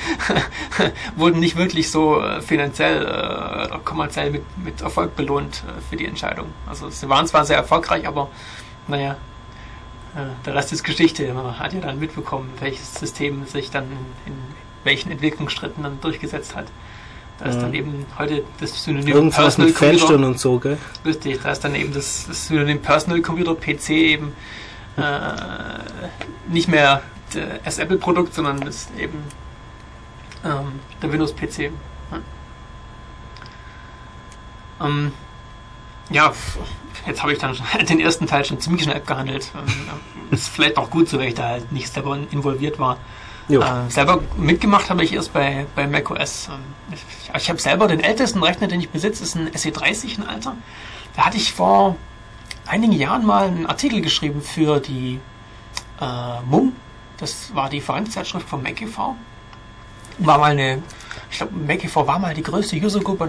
wurden 1.17 1.41
nicht 1.41 1.57
wirklich 1.57 1.91
so 1.91 2.21
äh, 2.21 2.41
finanziell 2.41 3.05
äh, 3.05 3.79
kommerziell 3.85 4.31
mit, 4.31 4.43
mit 4.59 4.81
Erfolg 4.81 5.17
belohnt 5.17 5.65
äh, 5.67 5.81
für 5.89 5.97
die 5.97 6.07
Entscheidung. 6.07 6.47
Also 6.67 6.91
sie 6.91 7.09
waren 7.09 7.27
zwar 7.27 7.45
sehr 7.45 7.57
erfolgreich, 7.57 8.07
aber 8.07 8.29
naja, 8.87 9.17
äh, 10.15 10.21
der 10.47 10.55
Rest 10.55 10.73
ist 10.73 10.85
Geschichte. 10.85 11.33
Man 11.35 11.59
hat 11.59 11.73
ja 11.73 11.81
dann 11.81 11.99
mitbekommen, 11.99 12.51
welches 12.61 12.95
System 12.95 13.47
sich 13.47 13.71
dann 13.71 13.85
in, 13.85 14.33
in 14.33 14.39
welchen 14.85 15.11
Entwicklungsschritten 15.11 15.83
dann 15.83 16.01
durchgesetzt 16.01 16.55
hat. 16.55 16.67
Da 17.39 17.47
ist 17.49 17.59
dann 17.59 17.75
eben 17.75 18.07
heute 18.19 18.45
das 18.61 18.85
Synonym 18.85 19.09
Irgendwas 19.09 19.57
Personal 19.57 19.69
mit 19.69 19.77
Fenstern 19.77 20.23
und 20.23 20.39
so, 20.39 20.59
gell? 20.61 20.79
Richtig, 21.05 21.41
da 21.43 21.51
ist 21.51 21.65
dann 21.65 21.75
eben 21.75 21.93
das, 21.93 22.27
das 22.29 22.47
Synonym 22.47 22.81
Personal 22.81 23.21
Computer 23.21 23.57
PC 23.57 23.91
eben 23.91 24.33
äh, 24.97 25.03
nicht 26.49 26.69
mehr 26.69 27.03
das 27.35 27.79
Apple-Produkt, 27.79 28.35
sondern 28.35 28.61
das 28.61 28.77
ist 28.77 28.99
eben 28.99 29.19
ähm, 30.45 30.81
der 31.01 31.13
Windows-PC. 31.13 31.59
Ja. 31.61 32.21
Ähm, 34.87 35.13
ja, 36.11 36.33
jetzt 37.07 37.23
habe 37.23 37.33
ich 37.33 37.39
dann 37.39 37.57
den 37.89 38.01
ersten 38.01 38.27
Teil 38.27 38.45
schon 38.45 38.61
ziemlich 38.61 38.85
schnell 38.85 38.97
abgehandelt. 38.97 39.51
Ähm, 39.55 39.73
ist 40.31 40.49
vielleicht 40.49 40.77
auch 40.77 40.91
gut 40.91 41.09
so, 41.09 41.19
weil 41.19 41.29
ich 41.29 41.35
da 41.35 41.49
halt 41.49 41.73
nicht 41.73 41.93
selber 41.93 42.19
involviert 42.31 42.79
war. 42.79 42.99
Äh, 43.49 43.91
selber 43.91 44.23
mitgemacht 44.37 44.89
habe 44.89 45.05
ich 45.05 45.13
erst 45.13 45.33
bei, 45.33 45.67
bei 45.75 45.87
macOS. 45.87 46.49
Ähm, 46.49 46.61
ich, 46.93 47.03
ich 47.37 47.49
habe 47.49 47.61
selber 47.61 47.89
den 47.89 48.01
ältesten 48.01 48.43
Rechner, 48.43 48.69
den 48.69 48.81
ich 48.81 48.91
besitze, 48.91 49.25
ist 49.25 49.35
ein 49.35 49.51
SE30 49.51 50.19
in 50.19 50.27
Alter. 50.27 50.57
Da 51.17 51.27
hatte 51.27 51.37
ich 51.37 51.53
vor 51.53 51.97
einigen 52.67 52.93
Jahren 52.93 53.27
mal 53.27 53.47
einen 53.47 53.67
Artikel 53.67 54.01
geschrieben 54.01 54.41
für 54.41 54.81
die 54.81 55.21
äh, 56.01 56.41
MUM, 56.47 56.73
das 57.23 57.55
war 57.55 57.71
die 57.71 57.81
Vereinszeitschrift 57.81 58.49
von 58.49 58.63
MacEV. 58.63 58.99
War 60.19 60.39
mal 60.39 60.51
eine, 60.51 60.83
ich 61.31 61.39
glaube, 61.39 61.55
MacEV 61.55 61.95
war 61.95 62.19
mal 62.19 62.35
die 62.35 62.43
größte 62.43 62.77
User 62.77 62.99
Group, 62.99 63.27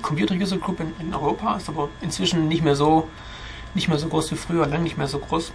Computer 0.00 0.34
User 0.36 0.56
Group 0.56 0.78
in, 0.78 0.94
in, 1.00 1.12
Europa, 1.12 1.56
ist 1.56 1.68
aber 1.68 1.88
inzwischen 2.00 2.46
nicht 2.46 2.62
mehr 2.62 2.76
so, 2.76 3.08
nicht 3.74 3.88
mehr 3.88 3.98
so 3.98 4.06
groß 4.06 4.30
wie 4.30 4.36
früher, 4.36 4.66
lang 4.66 4.84
nicht 4.84 4.96
mehr 4.96 5.08
so 5.08 5.18
groß. 5.18 5.52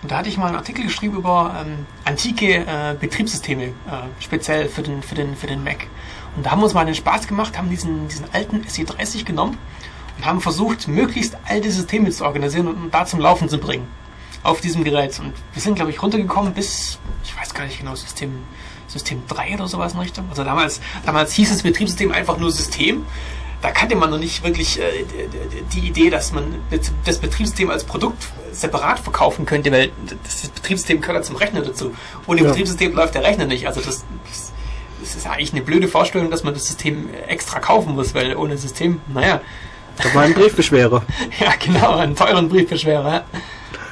Und 0.00 0.10
da 0.10 0.18
hatte 0.18 0.30
ich 0.30 0.38
mal 0.38 0.46
einen 0.46 0.56
Artikel 0.56 0.84
geschrieben 0.84 1.16
über 1.16 1.54
ähm, 1.60 1.84
antike 2.06 2.64
äh, 2.66 2.96
Betriebssysteme, 2.98 3.64
äh, 3.64 3.72
speziell 4.20 4.68
für 4.68 4.82
den, 4.82 5.02
für, 5.02 5.14
den, 5.14 5.36
für 5.36 5.46
den 5.46 5.62
Mac. 5.62 5.88
Und 6.36 6.46
da 6.46 6.52
haben 6.52 6.60
wir 6.60 6.64
uns 6.64 6.74
mal 6.74 6.86
den 6.86 6.94
Spaß 6.94 7.26
gemacht, 7.26 7.58
haben 7.58 7.68
diesen, 7.68 8.08
diesen 8.08 8.32
alten 8.32 8.62
SE30 8.62 9.24
genommen 9.24 9.58
und 10.16 10.24
haben 10.24 10.40
versucht, 10.40 10.88
möglichst 10.88 11.36
alte 11.44 11.70
Systeme 11.70 12.10
zu 12.10 12.24
organisieren 12.24 12.68
und 12.68 12.94
da 12.94 13.04
zum 13.04 13.20
Laufen 13.20 13.50
zu 13.50 13.58
bringen 13.58 13.86
auf 14.42 14.60
diesem 14.60 14.84
Gerät. 14.84 15.18
Und 15.18 15.32
wir 15.52 15.62
sind, 15.62 15.74
glaube 15.74 15.90
ich, 15.90 16.02
runtergekommen 16.02 16.52
bis, 16.52 16.98
ich 17.24 17.36
weiß 17.36 17.54
gar 17.54 17.64
nicht 17.64 17.78
genau, 17.78 17.94
System, 17.94 18.42
System 18.86 19.22
3 19.28 19.54
oder 19.54 19.68
sowas 19.68 19.94
in 19.94 20.00
Richtung. 20.00 20.26
Also 20.30 20.44
damals, 20.44 20.80
damals 21.04 21.32
hieß 21.34 21.50
das 21.50 21.62
Betriebssystem 21.62 22.12
einfach 22.12 22.38
nur 22.38 22.50
System. 22.50 23.04
Da 23.60 23.72
kannte 23.72 23.96
man 23.96 24.10
noch 24.10 24.18
nicht 24.18 24.44
wirklich 24.44 24.78
äh, 24.78 25.04
die 25.72 25.80
Idee, 25.80 26.10
dass 26.10 26.32
man 26.32 26.54
das 27.04 27.18
Betriebssystem 27.18 27.70
als 27.70 27.82
Produkt 27.82 28.28
separat 28.52 29.00
verkaufen 29.00 29.46
könnte, 29.46 29.72
weil 29.72 29.90
das 30.22 30.48
Betriebssystem 30.48 31.00
gehört 31.00 31.24
zum 31.24 31.36
Rechner 31.36 31.62
dazu. 31.62 31.92
Ohne 32.26 32.42
ja. 32.42 32.48
Betriebssystem 32.48 32.94
läuft 32.94 33.14
der 33.16 33.24
Rechner 33.24 33.46
nicht. 33.46 33.66
Also 33.66 33.80
das, 33.80 34.04
das, 34.28 34.52
das 35.00 35.16
ist 35.16 35.26
eigentlich 35.26 35.52
eine 35.52 35.62
blöde 35.62 35.88
Vorstellung, 35.88 36.30
dass 36.30 36.44
man 36.44 36.54
das 36.54 36.66
System 36.66 37.08
extra 37.26 37.58
kaufen 37.58 37.94
muss, 37.96 38.14
weil 38.14 38.36
ohne 38.36 38.56
System, 38.56 39.00
naja. 39.12 39.40
Da 40.02 40.14
war 40.14 40.22
ein 40.22 40.34
Briefbeschwerer. 40.34 41.02
ja, 41.40 41.52
genau, 41.58 41.96
einen 41.96 42.14
teuren 42.14 42.48
Briefbeschwerer. 42.48 43.24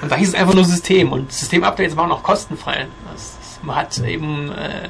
Und 0.03 0.13
da 0.13 0.17
hieß 0.17 0.29
es 0.29 0.35
einfach 0.35 0.55
nur 0.55 0.65
System 0.65 1.13
und 1.13 1.33
Systemupdates 1.33 1.97
waren 1.97 2.13
auch 2.13 2.23
kostenfrei. 2.23 2.87
Das, 3.11 3.37
man 3.63 3.77
hat 3.77 3.99
eben 3.99 4.53
äh, 4.53 4.89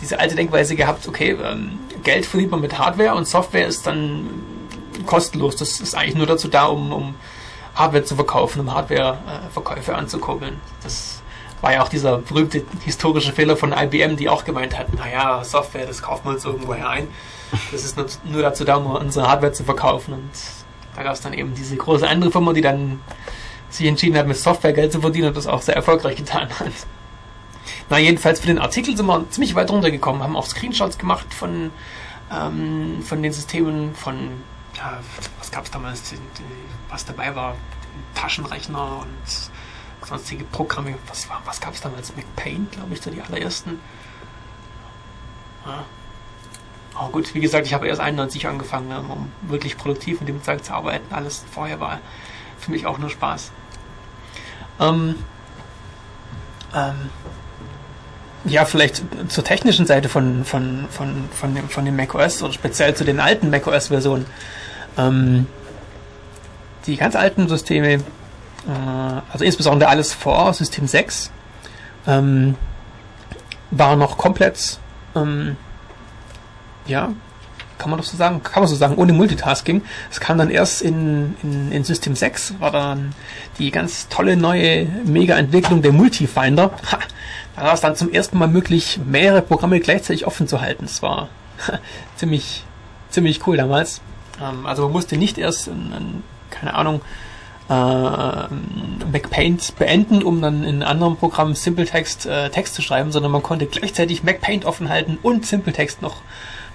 diese 0.00 0.18
alte 0.18 0.34
Denkweise 0.34 0.76
gehabt, 0.76 1.06
okay, 1.08 1.36
ähm, 1.42 1.78
Geld 2.02 2.26
verdient 2.26 2.50
man 2.50 2.60
mit 2.60 2.78
Hardware 2.78 3.14
und 3.14 3.26
Software 3.26 3.66
ist 3.66 3.86
dann 3.86 4.28
kostenlos. 5.06 5.56
Das 5.56 5.80
ist 5.80 5.94
eigentlich 5.94 6.16
nur 6.16 6.26
dazu 6.26 6.48
da, 6.48 6.66
um, 6.66 6.92
um 6.92 7.14
Hardware 7.74 8.04
zu 8.04 8.16
verkaufen, 8.16 8.60
um 8.60 8.74
Hardware-Verkäufe 8.74 9.92
äh, 9.92 9.94
anzukurbeln. 9.94 10.60
Das 10.82 11.17
war 11.60 11.72
ja 11.72 11.82
auch 11.82 11.88
dieser 11.88 12.18
berühmte 12.18 12.64
historische 12.84 13.32
Fehler 13.32 13.56
von 13.56 13.72
IBM, 13.72 14.16
die 14.16 14.28
auch 14.28 14.44
gemeint 14.44 14.78
hatten, 14.78 14.96
naja, 14.96 15.42
Software, 15.44 15.86
das 15.86 16.02
kaufen 16.02 16.26
wir 16.26 16.32
uns 16.32 16.44
irgendwoher 16.44 16.88
ein. 16.88 17.08
Das 17.72 17.84
ist 17.84 17.96
nur, 18.24 18.42
dazu 18.42 18.64
da, 18.64 18.76
um 18.76 18.86
unsere 18.86 19.28
Hardware 19.28 19.52
zu 19.52 19.64
verkaufen. 19.64 20.14
Und 20.14 20.30
da 20.94 21.02
gab 21.02 21.14
es 21.14 21.20
dann 21.20 21.32
eben 21.32 21.54
diese 21.54 21.76
große 21.76 22.06
andere 22.06 22.30
Firma, 22.30 22.52
die 22.52 22.60
dann 22.60 23.00
sich 23.70 23.86
entschieden 23.86 24.16
hat, 24.16 24.26
mit 24.26 24.36
Software 24.36 24.72
Geld 24.72 24.92
zu 24.92 25.00
verdienen 25.00 25.28
und 25.28 25.36
das 25.36 25.46
auch 25.46 25.62
sehr 25.62 25.76
erfolgreich 25.76 26.16
getan 26.16 26.48
hat. 26.58 26.72
Na, 27.90 27.98
jedenfalls 27.98 28.40
für 28.40 28.46
den 28.46 28.58
Artikel 28.58 28.96
sind 28.96 29.06
wir 29.06 29.30
ziemlich 29.30 29.54
weit 29.54 29.70
runtergekommen, 29.70 30.22
haben 30.22 30.36
auch 30.36 30.46
Screenshots 30.46 30.98
gemacht 30.98 31.32
von, 31.32 31.70
ähm, 32.32 33.02
von 33.02 33.22
den 33.22 33.32
Systemen, 33.32 33.94
von, 33.94 34.30
ja, 34.76 34.98
was 35.38 35.50
gab 35.50 35.64
es 35.64 35.70
damals, 35.70 36.14
was 36.90 37.04
dabei 37.04 37.34
war, 37.34 37.56
Taschenrechner 38.14 39.00
und 39.02 39.50
sonstige 40.08 40.44
Programme. 40.44 40.94
Was, 41.08 41.28
was 41.44 41.60
gab 41.60 41.74
es 41.74 41.80
damals? 41.80 42.14
McPaint, 42.16 42.72
glaube 42.72 42.94
ich, 42.94 43.00
so 43.00 43.10
die 43.10 43.20
allerersten. 43.20 43.78
Ja. 45.64 45.84
Oh 47.00 47.08
gut, 47.08 47.32
wie 47.34 47.40
gesagt, 47.40 47.66
ich 47.66 47.74
habe 47.74 47.86
erst 47.86 48.00
91 48.00 48.46
angefangen, 48.48 48.90
um 49.10 49.30
wirklich 49.42 49.76
produktiv 49.76 50.20
mit 50.20 50.28
dem 50.28 50.42
Zeug 50.42 50.64
zu 50.64 50.72
arbeiten. 50.72 51.14
Alles 51.14 51.44
vorher 51.50 51.78
war 51.78 52.00
für 52.58 52.72
mich 52.72 52.86
auch 52.86 52.98
nur 52.98 53.10
Spaß. 53.10 53.52
Ähm, 54.80 55.14
ähm, 56.74 57.10
ja, 58.44 58.64
vielleicht 58.64 59.02
zur 59.28 59.44
technischen 59.44 59.86
Seite 59.86 60.08
von, 60.08 60.44
von, 60.44 60.86
von, 60.90 61.28
von, 61.30 61.54
dem, 61.54 61.68
von 61.68 61.84
dem 61.84 61.96
macOS 61.96 62.42
oder 62.42 62.52
speziell 62.52 62.94
zu 62.94 63.04
den 63.04 63.20
alten 63.20 63.50
macOS-Versionen. 63.50 64.26
Ähm, 64.96 65.46
die 66.86 66.96
ganz 66.96 67.14
alten 67.14 67.48
Systeme 67.48 68.02
also 69.32 69.44
insbesondere 69.44 69.88
alles 69.88 70.12
vor 70.12 70.52
System 70.52 70.86
6, 70.86 71.30
ähm, 72.06 72.54
war 73.70 73.96
noch 73.96 74.18
komplett, 74.18 74.78
ähm, 75.14 75.56
ja, 76.86 77.12
kann 77.78 77.90
man 77.90 77.98
doch 77.98 78.06
so 78.06 78.16
sagen, 78.16 78.42
kann 78.42 78.62
man 78.62 78.68
so 78.68 78.74
sagen, 78.74 78.96
ohne 78.96 79.12
Multitasking. 79.12 79.82
Es 80.10 80.18
kam 80.20 80.36
dann 80.36 80.50
erst 80.50 80.82
in, 80.82 81.36
in, 81.42 81.70
in 81.70 81.84
System 81.84 82.16
6, 82.16 82.54
war 82.58 82.72
dann 82.72 83.14
die 83.58 83.70
ganz 83.70 84.08
tolle 84.08 84.36
neue 84.36 84.86
Mega-Entwicklung 85.04 85.80
der 85.80 85.92
Multifinder. 85.92 86.72
Ha, 86.90 86.98
da 87.56 87.62
war 87.62 87.74
es 87.74 87.80
dann 87.80 87.94
zum 87.94 88.10
ersten 88.10 88.36
Mal 88.38 88.48
möglich, 88.48 88.98
mehrere 89.04 89.42
Programme 89.42 89.80
gleichzeitig 89.80 90.26
offen 90.26 90.48
zu 90.48 90.60
halten. 90.60 90.86
Es 90.86 91.02
war 91.02 91.28
ziemlich, 92.16 92.64
ziemlich 93.10 93.46
cool 93.46 93.56
damals. 93.56 94.00
Ähm, 94.42 94.66
also 94.66 94.82
man 94.82 94.92
musste 94.92 95.16
nicht 95.16 95.38
erst, 95.38 95.68
in, 95.68 95.92
in, 95.92 96.22
keine 96.50 96.74
Ahnung, 96.74 97.00
äh, 97.00 97.27
MacPaint 99.12 99.76
beenden, 99.78 100.22
um 100.22 100.40
dann 100.40 100.64
in 100.64 100.82
anderen 100.82 101.16
Programmen 101.16 101.54
SimpleText 101.54 102.26
äh, 102.26 102.50
Text 102.50 102.74
zu 102.74 102.82
schreiben, 102.82 103.12
sondern 103.12 103.30
man 103.30 103.42
konnte 103.42 103.66
gleichzeitig 103.66 104.22
MacPaint 104.22 104.64
offen 104.64 104.88
halten 104.88 105.18
und 105.22 105.44
SimpleText 105.44 106.00
noch 106.00 106.22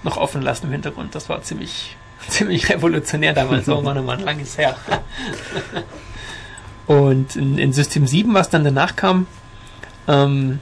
noch 0.04 0.16
offen 0.18 0.42
lassen 0.42 0.66
im 0.66 0.72
Hintergrund. 0.72 1.14
Das 1.14 1.28
war 1.28 1.42
ziemlich, 1.42 1.96
ziemlich 2.28 2.68
revolutionär 2.68 3.32
damals. 3.32 3.68
Oh 3.68 3.80
Mann, 3.80 3.98
oh 3.98 4.02
Mann, 4.02 4.20
lang 4.20 4.38
ist 4.38 4.58
her. 4.58 4.76
Und 6.86 7.34
in, 7.34 7.56
in, 7.56 7.72
System 7.72 8.06
7, 8.06 8.34
was 8.34 8.50
dann 8.50 8.62
danach 8.62 8.94
kam, 8.94 9.26
ähm, 10.06 10.60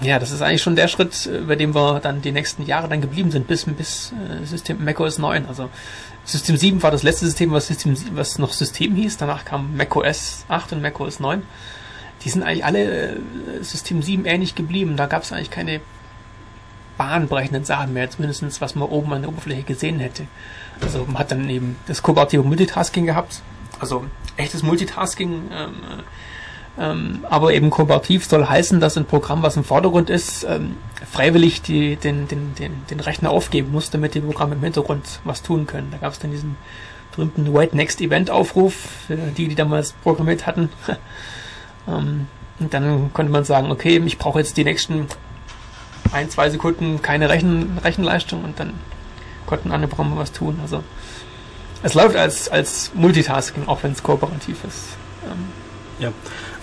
ja, 0.00 0.18
das 0.18 0.32
ist 0.32 0.42
eigentlich 0.42 0.62
schon 0.62 0.74
der 0.74 0.88
Schritt, 0.88 1.30
bei 1.46 1.54
dem 1.54 1.76
wir 1.76 2.00
dann 2.00 2.22
die 2.22 2.32
nächsten 2.32 2.66
Jahre 2.66 2.88
dann 2.88 3.00
geblieben 3.00 3.30
sind, 3.30 3.46
bis, 3.46 3.64
bis 3.64 4.12
äh, 4.12 4.44
System 4.44 4.84
macOS 4.84 5.18
9. 5.18 5.46
Also 5.46 5.70
System 6.28 6.58
7 6.58 6.82
war 6.82 6.90
das 6.90 7.02
letzte 7.02 7.24
System, 7.24 7.52
was, 7.52 7.68
System, 7.68 7.96
was 8.12 8.38
noch 8.38 8.52
System 8.52 8.94
hieß. 8.94 9.16
Danach 9.16 9.46
kam 9.46 9.76
macOS 9.78 10.44
8 10.48 10.74
und 10.74 10.82
macOS 10.82 11.20
9. 11.20 11.42
Die 12.22 12.28
sind 12.28 12.42
eigentlich 12.42 12.66
alle 12.66 13.14
äh, 13.14 13.18
System 13.62 14.02
7 14.02 14.26
ähnlich 14.26 14.54
geblieben. 14.54 14.98
Da 14.98 15.06
gab 15.06 15.22
es 15.22 15.32
eigentlich 15.32 15.50
keine 15.50 15.80
bahnbrechenden 16.98 17.64
Sachen 17.64 17.94
mehr, 17.94 18.10
zumindest 18.10 18.60
was 18.60 18.74
man 18.74 18.88
oben 18.88 19.10
an 19.14 19.22
der 19.22 19.30
Oberfläche 19.30 19.62
gesehen 19.62 20.00
hätte. 20.00 20.26
Also 20.82 21.06
man 21.06 21.18
hat 21.18 21.30
dann 21.30 21.48
eben 21.48 21.76
das 21.86 22.02
kooperative 22.02 22.42
Multitasking 22.42 23.06
gehabt, 23.06 23.40
also 23.80 24.04
echtes 24.36 24.62
Multitasking, 24.62 25.50
ähm, 25.50 25.74
ähm, 26.78 27.24
aber 27.28 27.52
eben 27.52 27.70
kooperativ 27.70 28.26
soll 28.26 28.46
heißen, 28.46 28.80
dass 28.80 28.96
ein 28.96 29.04
Programm, 29.04 29.42
was 29.42 29.56
im 29.56 29.64
Vordergrund 29.64 30.10
ist, 30.10 30.44
ähm, 30.44 30.76
freiwillig 31.10 31.62
die, 31.62 31.96
den, 31.96 32.28
den, 32.28 32.54
den, 32.54 32.72
den 32.88 33.00
Rechner 33.00 33.30
aufgeben 33.30 33.72
muss, 33.72 33.90
damit 33.90 34.14
die 34.14 34.20
Programme 34.20 34.54
im 34.54 34.62
Hintergrund 34.62 35.20
was 35.24 35.42
tun 35.42 35.66
können. 35.66 35.88
Da 35.90 35.98
gab 35.98 36.12
es 36.12 36.18
dann 36.18 36.30
diesen 36.30 36.56
berühmten 37.10 37.52
Wait 37.52 37.74
Next 37.74 38.00
Event 38.00 38.30
Aufruf, 38.30 38.74
die, 39.08 39.48
die 39.48 39.54
damals 39.54 39.92
programmiert 39.92 40.46
hatten. 40.46 40.68
ähm, 41.88 42.28
und 42.60 42.74
dann 42.74 43.12
konnte 43.12 43.32
man 43.32 43.44
sagen, 43.44 43.70
okay, 43.70 44.00
ich 44.04 44.18
brauche 44.18 44.38
jetzt 44.38 44.56
die 44.56 44.64
nächsten 44.64 45.06
ein, 46.12 46.30
zwei 46.30 46.50
Sekunden 46.50 47.02
keine 47.02 47.28
Rechen, 47.28 47.78
Rechenleistung 47.82 48.44
und 48.44 48.58
dann 48.60 48.74
konnten 49.46 49.72
andere 49.72 49.88
Programme 49.88 50.16
was 50.16 50.32
tun. 50.32 50.58
Also 50.62 50.82
es 51.82 51.94
läuft 51.94 52.16
als, 52.16 52.48
als 52.48 52.92
Multitasking, 52.94 53.66
auch 53.66 53.82
wenn 53.82 53.92
es 53.92 54.02
kooperativ 54.02 54.64
ist. 54.64 54.96
Ähm, 55.24 55.46
ja. 55.98 56.12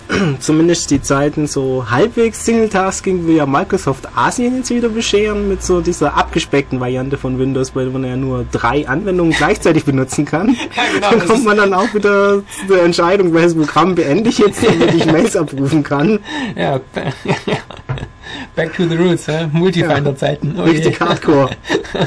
Zumindest 0.40 0.90
die 0.90 1.02
Zeiten 1.02 1.46
so 1.46 1.86
halbwegs 1.90 2.44
Single-Tasking 2.44 3.26
will 3.26 3.36
ja 3.36 3.46
Microsoft 3.46 4.08
Asien 4.14 4.56
jetzt 4.58 4.70
wieder 4.70 4.88
bescheren 4.88 5.48
mit 5.48 5.62
so 5.62 5.80
dieser 5.80 6.16
abgespeckten 6.16 6.80
Variante 6.80 7.18
von 7.18 7.38
Windows, 7.38 7.72
bei 7.72 7.82
der 7.82 7.92
man 7.92 8.04
ja 8.04 8.16
nur 8.16 8.44
drei 8.50 8.86
Anwendungen 8.86 9.32
gleichzeitig 9.32 9.84
benutzen 9.84 10.24
kann. 10.24 10.56
Ja, 10.76 10.82
genau, 10.92 11.10
dann 11.10 11.28
kommt 11.28 11.44
man 11.44 11.56
dann 11.56 11.72
auch 11.72 11.94
wieder 11.94 12.42
zu 12.60 12.66
der 12.74 12.82
Entscheidung, 12.82 13.32
welches 13.32 13.54
Programm 13.54 13.94
beende 13.94 14.28
ich 14.28 14.38
jetzt, 14.38 14.62
damit 14.64 14.94
ich 14.94 15.06
Mails 15.06 15.36
abrufen 15.36 15.82
kann. 15.82 16.18
Ja, 16.54 16.80
Back 18.54 18.74
to 18.76 18.88
the 18.88 18.96
Roots, 18.96 19.26
ja? 19.26 19.48
Multifinder-Zeiten. 19.52 20.56
Oh 20.58 20.62
Richtig 20.64 21.00
hardcore. 21.00 21.50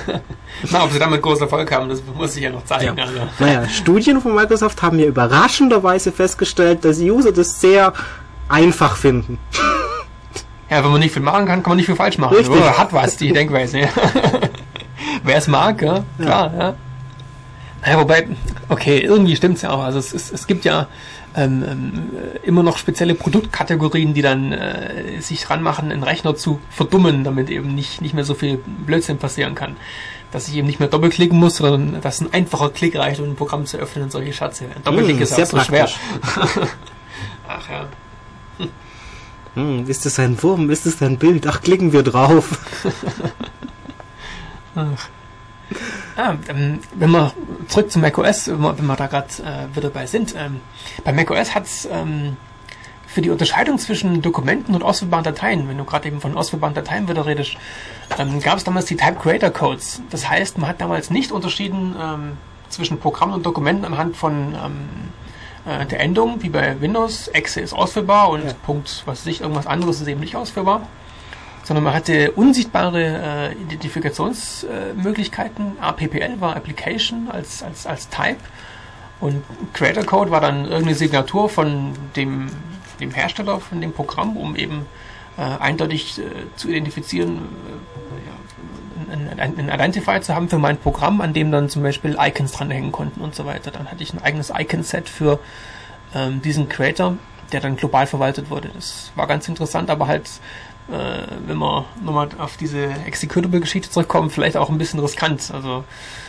Na, 0.71 0.83
ob 0.83 0.91
sie 0.91 0.99
damit 0.99 1.21
großen 1.21 1.43
Erfolg 1.43 1.71
haben, 1.71 1.89
das 1.89 2.01
muss 2.15 2.35
ich 2.35 2.43
ja 2.43 2.49
noch 2.49 2.65
zeigen. 2.65 2.97
Ja. 2.97 3.05
Also. 3.05 3.19
Naja, 3.39 3.69
Studien 3.69 4.19
von 4.21 4.35
Microsoft 4.35 4.81
haben 4.81 4.99
ja 4.99 5.05
überraschenderweise 5.05 6.11
festgestellt, 6.11 6.83
dass 6.83 6.99
User 6.99 7.31
das 7.31 7.61
sehr 7.61 7.93
einfach 8.49 8.97
finden. 8.97 9.37
Ja, 10.69 10.83
wenn 10.83 10.91
man 10.91 10.99
nicht 10.99 11.13
viel 11.13 11.21
machen 11.21 11.45
kann, 11.45 11.63
kann 11.63 11.71
man 11.71 11.77
nicht 11.77 11.85
viel 11.85 11.95
falsch 11.95 12.17
machen. 12.17 12.35
Richtig. 12.35 12.55
Oder 12.55 12.77
hat 12.77 12.93
was, 12.93 13.17
die 13.17 13.31
Denkweise. 13.31 13.81
Wer 15.23 15.37
es 15.37 15.47
mag, 15.47 15.81
ja, 15.81 16.03
klar, 16.19 16.53
ja. 16.53 16.59
ja. 16.59 16.75
Naja, 17.81 17.99
wobei, 17.99 18.27
okay, 18.67 18.99
irgendwie 18.99 19.35
stimmt's 19.35 19.61
ja 19.61 19.71
auch. 19.71 19.83
Also 19.83 19.99
es, 19.99 20.13
es, 20.13 20.31
es 20.31 20.47
gibt 20.47 20.65
ja 20.65 20.87
ähm, 21.35 21.63
ähm, 21.67 22.09
immer 22.43 22.63
noch 22.63 22.77
spezielle 22.77 23.15
Produktkategorien, 23.15 24.13
die 24.13 24.21
dann 24.21 24.51
äh, 24.51 25.21
sich 25.21 25.49
ranmachen, 25.49 25.91
einen 25.91 26.03
Rechner 26.03 26.35
zu 26.35 26.59
verdummen, 26.69 27.23
damit 27.23 27.49
eben 27.49 27.75
nicht, 27.75 28.01
nicht 28.01 28.13
mehr 28.13 28.23
so 28.23 28.33
viel 28.33 28.57
Blödsinn 28.57 29.17
passieren 29.17 29.55
kann. 29.55 29.75
Dass 30.31 30.47
ich 30.47 30.55
eben 30.55 30.67
nicht 30.67 30.79
mehr 30.79 30.89
doppelklicken 30.89 31.37
muss, 31.37 31.57
sondern 31.57 32.01
dass 32.01 32.21
ein 32.21 32.33
einfacher 32.33 32.69
Klick 32.69 32.95
reicht, 32.95 33.19
um 33.19 33.29
ein 33.29 33.35
Programm 33.35 33.65
zu 33.65 33.77
öffnen 33.77 34.05
und 34.05 34.11
solche 34.11 34.33
Schatze. 34.33 34.65
Ein 34.65 34.83
Doppelklick 34.83 35.17
mmh, 35.17 35.23
ist 35.23 35.39
auch 35.39 35.45
so 35.45 35.59
schwer. 35.59 35.89
Ach 37.47 37.69
ja. 37.69 37.87
Hm, 39.55 39.87
ist 39.87 40.05
das 40.05 40.19
ein 40.19 40.41
Wurm? 40.41 40.69
Ist 40.69 40.85
das 40.85 41.01
ein 41.01 41.17
Bild? 41.17 41.47
Ach, 41.47 41.61
klicken 41.61 41.91
wir 41.91 42.03
drauf. 42.03 42.59
Ach. 44.75 45.09
Ah, 46.15 46.35
ähm, 46.47 46.79
wenn 46.95 47.11
wir 47.11 47.33
zurück 47.67 47.91
zu 47.91 47.99
macOS, 47.99 48.47
wenn 48.47 48.61
wir, 48.61 48.77
wenn 48.77 48.85
wir 48.85 48.95
da 48.95 49.07
gerade 49.07 49.27
äh, 49.39 49.75
wieder 49.75 49.89
dabei 49.89 50.05
sind. 50.05 50.35
Ähm, 50.37 50.61
bei 51.03 51.13
macOS 51.13 51.53
hat 51.55 51.65
es 51.65 51.87
ähm, 51.91 52.37
für 53.07 53.21
die 53.21 53.29
Unterscheidung 53.29 53.77
zwischen 53.77 54.21
Dokumenten 54.21 54.75
und 54.75 54.83
ausführbaren 54.83 55.23
Dateien, 55.23 55.67
wenn 55.67 55.77
du 55.77 55.83
gerade 55.83 56.07
eben 56.07 56.21
von 56.21 56.37
ausführbaren 56.37 56.75
Dateien 56.75 57.07
wieder 57.07 57.25
redest, 57.25 57.57
ähm, 58.17 58.39
gab 58.39 58.57
es 58.57 58.63
damals 58.63 58.85
die 58.85 58.97
Type 58.97 59.15
Creator 59.15 59.49
Codes. 59.49 60.01
Das 60.09 60.29
heißt, 60.29 60.57
man 60.57 60.69
hat 60.69 60.81
damals 60.81 61.09
nicht 61.09 61.31
unterschieden 61.31 61.95
ähm, 61.99 62.37
zwischen 62.69 62.99
Programmen 62.99 63.33
und 63.33 63.45
Dokumenten 63.45 63.85
anhand 63.85 64.15
von 64.15 64.53
ähm, 64.53 64.89
äh, 65.65 65.85
der 65.85 65.99
Endung, 66.01 66.41
wie 66.43 66.49
bei 66.49 66.79
Windows. 66.81 67.29
Exe 67.29 67.61
ist 67.61 67.73
ausführbar 67.73 68.29
und 68.29 68.45
ja. 68.45 68.53
Punkt, 68.65 69.03
was 69.05 69.21
weiß 69.21 69.25
ich, 69.27 69.41
irgendwas 69.41 69.67
anderes 69.67 70.01
ist 70.01 70.07
eben 70.07 70.19
nicht 70.19 70.35
ausführbar 70.35 70.81
sondern 71.69 71.83
man 71.83 71.93
hatte 71.93 72.31
unsichtbare 72.31 72.99
äh, 72.99 73.51
Identifikationsmöglichkeiten. 73.61 75.77
Äh, 75.77 75.81
APPL 75.81 76.41
war 76.41 76.55
Application 76.55 77.29
als, 77.29 77.61
als, 77.61 77.85
als 77.85 78.09
Type 78.09 78.37
und 79.19 79.43
Creator 79.73 80.03
Code 80.03 80.31
war 80.31 80.41
dann 80.41 80.63
irgendeine 80.63 80.95
Signatur 80.95 81.47
von 81.47 81.93
dem, 82.15 82.47
dem 82.99 83.11
Hersteller 83.11 83.59
von 83.59 83.81
dem 83.81 83.93
Programm, 83.93 84.35
um 84.35 84.55
eben 84.55 84.87
äh, 85.37 85.43
eindeutig 85.43 86.17
äh, 86.17 86.23
zu 86.55 86.69
identifizieren, 86.69 87.37
äh, 87.37 87.41
ja, 88.25 88.33
ein, 89.37 89.59
ein 89.59 89.69
Identifier 89.69 90.23
zu 90.23 90.33
haben 90.33 90.49
für 90.49 90.57
mein 90.57 90.77
Programm, 90.77 91.21
an 91.21 91.33
dem 91.33 91.51
dann 91.51 91.69
zum 91.69 91.83
Beispiel 91.83 92.17
Icons 92.19 92.53
dranhängen 92.53 92.91
konnten 92.91 93.21
und 93.21 93.35
so 93.35 93.45
weiter. 93.45 93.69
Dann 93.69 93.91
hatte 93.91 94.01
ich 94.01 94.11
ein 94.11 94.23
eigenes 94.23 94.49
Icon-Set 94.49 95.07
für 95.07 95.37
ähm, 96.15 96.41
diesen 96.41 96.67
Creator, 96.67 97.15
der 97.51 97.61
dann 97.61 97.75
global 97.75 98.07
verwaltet 98.07 98.49
wurde. 98.49 98.71
Das 98.73 99.11
war 99.13 99.27
ganz 99.27 99.47
interessant, 99.47 99.91
aber 99.91 100.07
halt 100.07 100.27
äh, 100.91 101.27
wenn 101.47 101.57
wir 101.57 101.85
nochmal 102.03 102.29
auf 102.39 102.57
diese 102.57 102.89
Executable-Geschichte 103.05 103.89
zurückkommen, 103.89 104.29
vielleicht 104.29 104.57
auch 104.57 104.69
ein 104.69 104.77
bisschen 104.77 104.99
riskant. 104.99 105.51
Also 105.53 105.83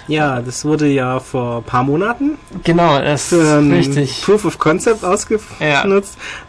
ja, 0.09 0.41
das 0.41 0.65
wurde 0.65 0.87
ja 0.89 1.21
vor 1.21 1.59
ein 1.59 1.63
paar 1.63 1.85
Monaten 1.85 2.39
genau, 2.65 3.01
das 3.01 3.33
ist 3.33 3.71
richtig. 3.71 4.23
Proof 4.23 4.45
of 4.45 4.59
Concept 4.59 5.05
ausgenutzt. 5.05 5.49
Ja. 5.61 5.85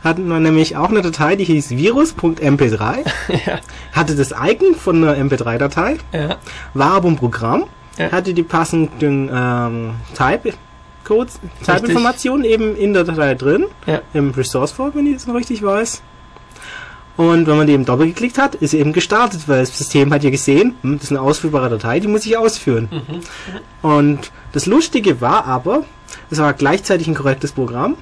Hatten 0.04 0.28
wir 0.28 0.40
nämlich 0.40 0.76
auch 0.76 0.90
eine 0.90 1.02
Datei, 1.02 1.36
die 1.36 1.44
hieß 1.44 1.72
virus.mp3, 1.72 2.98
ja. 3.46 3.60
hatte 3.94 4.16
das 4.16 4.32
Icon 4.32 4.76
von 4.76 5.04
einer 5.04 5.16
MP3-Datei, 5.16 5.98
ja. 6.12 6.38
war 6.74 6.94
aber 6.94 7.10
ein 7.10 7.18
Programm, 7.18 7.66
ja. 7.98 8.12
hatte 8.12 8.34
die 8.34 8.44
passenden 8.44 9.30
ähm, 9.34 9.92
Type 10.16 10.54
Codes, 11.04 11.40
Type-Informationen 11.66 12.44
eben 12.44 12.76
in 12.76 12.94
der 12.94 13.04
Datei 13.04 13.36
drin, 13.36 13.66
ja. 13.86 14.02
im 14.14 14.32
Resource 14.32 14.72
File, 14.72 14.92
wenn 14.94 15.08
ich 15.08 15.18
es 15.18 15.28
noch 15.28 15.36
richtig 15.36 15.64
weiß. 15.64 16.02
Und 17.18 17.46
wenn 17.46 17.58
man 17.58 17.68
die 17.68 17.74
eben 17.74 17.86
doppelt 17.86 18.10
geklickt 18.10 18.38
hat, 18.38 18.56
ist 18.56 18.72
sie 18.72 18.80
eben 18.80 18.94
gestartet, 18.94 19.42
weil 19.48 19.60
das 19.60 19.78
System 19.78 20.14
hat 20.14 20.24
ja 20.24 20.30
gesehen, 20.30 20.76
hm, 20.82 20.96
das 20.96 21.06
ist 21.06 21.12
eine 21.12 21.22
ausführbare 21.22 21.70
Datei, 21.70 22.00
die 22.00 22.08
muss 22.08 22.26
ich 22.26 22.38
ausführen. 22.38 22.90
Mhm. 22.92 23.90
Und 23.90 24.32
das 24.54 24.66
Lustige 24.66 25.22
war 25.22 25.46
aber, 25.46 25.84
es 26.30 26.40
war 26.40 26.54
gleichzeitig 26.54 27.08
ein 27.08 27.16
korrektes 27.16 27.52
Programm 27.52 27.98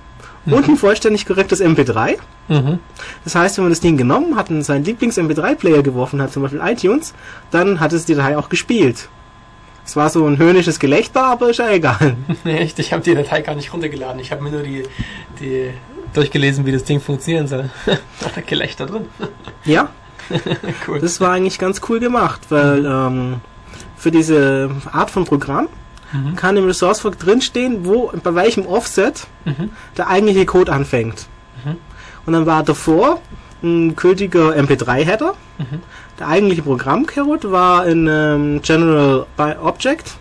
mhm. 0.45 0.53
und 0.53 0.69
ein 0.69 0.77
vollständig 0.77 1.25
korrektes 1.25 1.61
MP3. 1.61 2.17
Mhm. 2.47 2.79
Das 3.23 3.35
heißt, 3.35 3.57
wenn 3.57 3.65
man 3.65 3.71
das 3.71 3.79
Ding 3.79 3.97
genommen 3.97 4.35
hat 4.35 4.49
und 4.49 4.61
seinen 4.63 4.85
Lieblings-MP3-Player 4.85 5.83
geworfen 5.83 6.21
hat, 6.21 6.31
zum 6.31 6.43
Beispiel 6.43 6.61
iTunes, 6.63 7.13
dann 7.51 7.79
hat 7.79 7.93
es 7.93 8.05
die 8.05 8.15
Datei 8.15 8.37
auch 8.37 8.49
gespielt. 8.49 9.09
Es 9.85 9.95
war 9.95 10.11
so 10.11 10.25
ein 10.27 10.37
höhnisches 10.37 10.79
Gelächter, 10.79 11.23
aber 11.23 11.49
ist 11.49 11.57
ja 11.57 11.71
egal. 11.71 12.15
Echt, 12.43 12.77
ich 12.77 12.93
habe 12.93 13.03
die 13.03 13.15
Datei 13.15 13.41
gar 13.41 13.55
nicht 13.55 13.73
runtergeladen. 13.73 14.19
Ich 14.21 14.31
habe 14.31 14.43
mir 14.43 14.51
nur 14.51 14.61
die, 14.61 14.83
die 15.39 15.71
durchgelesen, 16.13 16.65
wie 16.65 16.71
das 16.71 16.83
Ding 16.83 16.99
funktionieren 16.99 17.47
soll. 17.47 17.69
da 17.85 18.25
hat 18.35 18.47
Gelächter 18.47 18.85
drin. 18.85 19.05
ja. 19.65 19.89
cool. 20.87 20.99
Das 20.99 21.19
war 21.21 21.31
eigentlich 21.31 21.57
ganz 21.57 21.81
cool 21.89 21.99
gemacht, 21.99 22.41
weil 22.49 22.85
ähm, 22.85 23.35
für 23.97 24.11
diese 24.11 24.69
Art 24.91 25.09
von 25.11 25.25
Programm 25.25 25.67
Mhm. 26.11 26.35
kann 26.35 26.57
im 26.57 26.65
Resourcefork 26.65 27.19
drinstehen, 27.19 27.85
wo, 27.85 28.11
bei 28.23 28.33
welchem 28.33 28.65
Offset 28.65 29.27
Mhm. 29.45 29.69
der 29.95 30.07
eigentliche 30.07 30.43
Code 30.47 30.71
anfängt. 30.73 31.27
Mhm. 31.63 31.75
Und 32.25 32.33
dann 32.33 32.45
war 32.47 32.63
davor 32.63 33.21
ein 33.61 33.95
gültiger 33.95 34.55
MP3-Header. 34.55 35.33
Mhm. 35.59 35.65
Der 36.17 36.27
eigentliche 36.27 36.63
Programmcode 36.63 37.51
war 37.51 37.85
in 37.85 38.07
ähm, 38.07 38.59
General 38.63 39.27
by 39.37 39.53
Object 39.61 40.13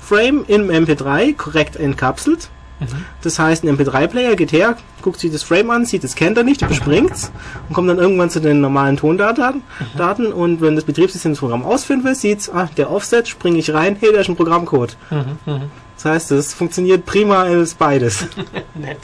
Frame 0.00 0.44
im 0.48 0.68
MP3 0.68 1.36
korrekt 1.36 1.76
enkapselt. 1.76 2.48
Mhm. 2.80 3.04
Das 3.22 3.38
heißt, 3.38 3.64
ein 3.64 3.76
MP3-Player 3.76 4.36
geht 4.36 4.52
her, 4.52 4.76
guckt 5.02 5.20
sich 5.20 5.30
das 5.30 5.42
Frame 5.42 5.70
an, 5.70 5.86
sieht, 5.86 6.04
das 6.04 6.14
kennt 6.14 6.36
er 6.36 6.44
nicht, 6.44 6.62
überspringt's 6.62 7.30
und 7.68 7.74
kommt 7.74 7.88
dann 7.88 7.98
irgendwann 7.98 8.30
zu 8.30 8.40
den 8.40 8.60
normalen 8.60 8.96
Tondaten. 8.96 9.56
Mhm. 9.56 9.98
Daten, 9.98 10.32
und 10.32 10.60
wenn 10.60 10.76
das 10.76 10.84
Betriebssystem 10.84 11.32
das 11.32 11.40
Programm 11.40 11.64
ausführen 11.64 12.04
will, 12.04 12.14
sieht's, 12.14 12.48
ah, 12.50 12.68
der 12.76 12.90
Offset, 12.90 13.28
springe 13.28 13.58
ich 13.58 13.72
rein, 13.72 13.96
hey, 14.00 14.12
da 14.12 14.20
ist 14.20 14.28
ein 14.28 14.36
Programmcode. 14.36 14.96
Mhm. 15.10 15.52
Mhm. 15.52 15.62
Das 15.96 16.04
heißt, 16.06 16.30
es 16.32 16.54
funktioniert 16.54 17.04
prima 17.04 17.42
als 17.42 17.74
beides. 17.74 18.26
Nett. 18.74 18.98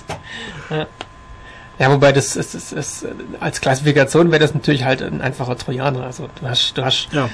Ja. 0.70 0.86
Ja, 1.78 1.90
wobei 1.90 2.12
das 2.12 2.36
ist, 2.36 2.54
ist, 2.54 2.72
ist 2.72 3.06
als 3.38 3.60
Klassifikation 3.60 4.30
wäre 4.30 4.40
das 4.40 4.54
natürlich 4.54 4.84
halt 4.84 5.02
ein 5.02 5.20
einfacher 5.20 5.58
Trojaner. 5.58 6.04
Also 6.04 6.28
du 6.40 6.48
hast, 6.48 6.72
du 6.74 6.84
hast 6.84 7.08
ja. 7.12 7.28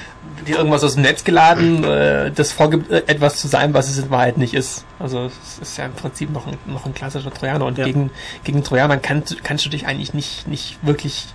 dir 0.45 0.57
irgendwas 0.57 0.83
aus 0.83 0.95
dem 0.95 1.03
Netz 1.03 1.23
geladen, 1.23 1.83
äh, 1.85 2.29
das 2.29 2.51
vorgibt, 2.51 2.91
äh, 2.91 3.03
etwas 3.07 3.37
zu 3.37 3.47
sein, 3.47 3.73
was 3.73 3.89
es 3.89 3.97
in 3.99 4.09
Wahrheit 4.09 4.37
nicht 4.37 4.53
ist. 4.53 4.83
Also 4.99 5.27
es 5.27 5.59
ist 5.59 5.77
ja 5.77 5.85
im 5.85 5.93
Prinzip 5.93 6.29
noch 6.29 6.45
ein, 6.45 6.57
noch 6.65 6.85
ein 6.85 6.93
klassischer 6.93 7.33
Trojaner 7.33 7.65
und 7.65 7.77
Ja. 7.77 7.85
gegen, 7.85 8.11
gegen 8.43 8.63
Trojaner 8.63 8.97
kannst, 8.97 9.43
kannst 9.45 9.65
du 9.65 9.69
dich 9.69 9.87
eigentlich 9.87 10.13
nicht, 10.13 10.45
nicht 10.47 10.77
wirklich 10.81 11.27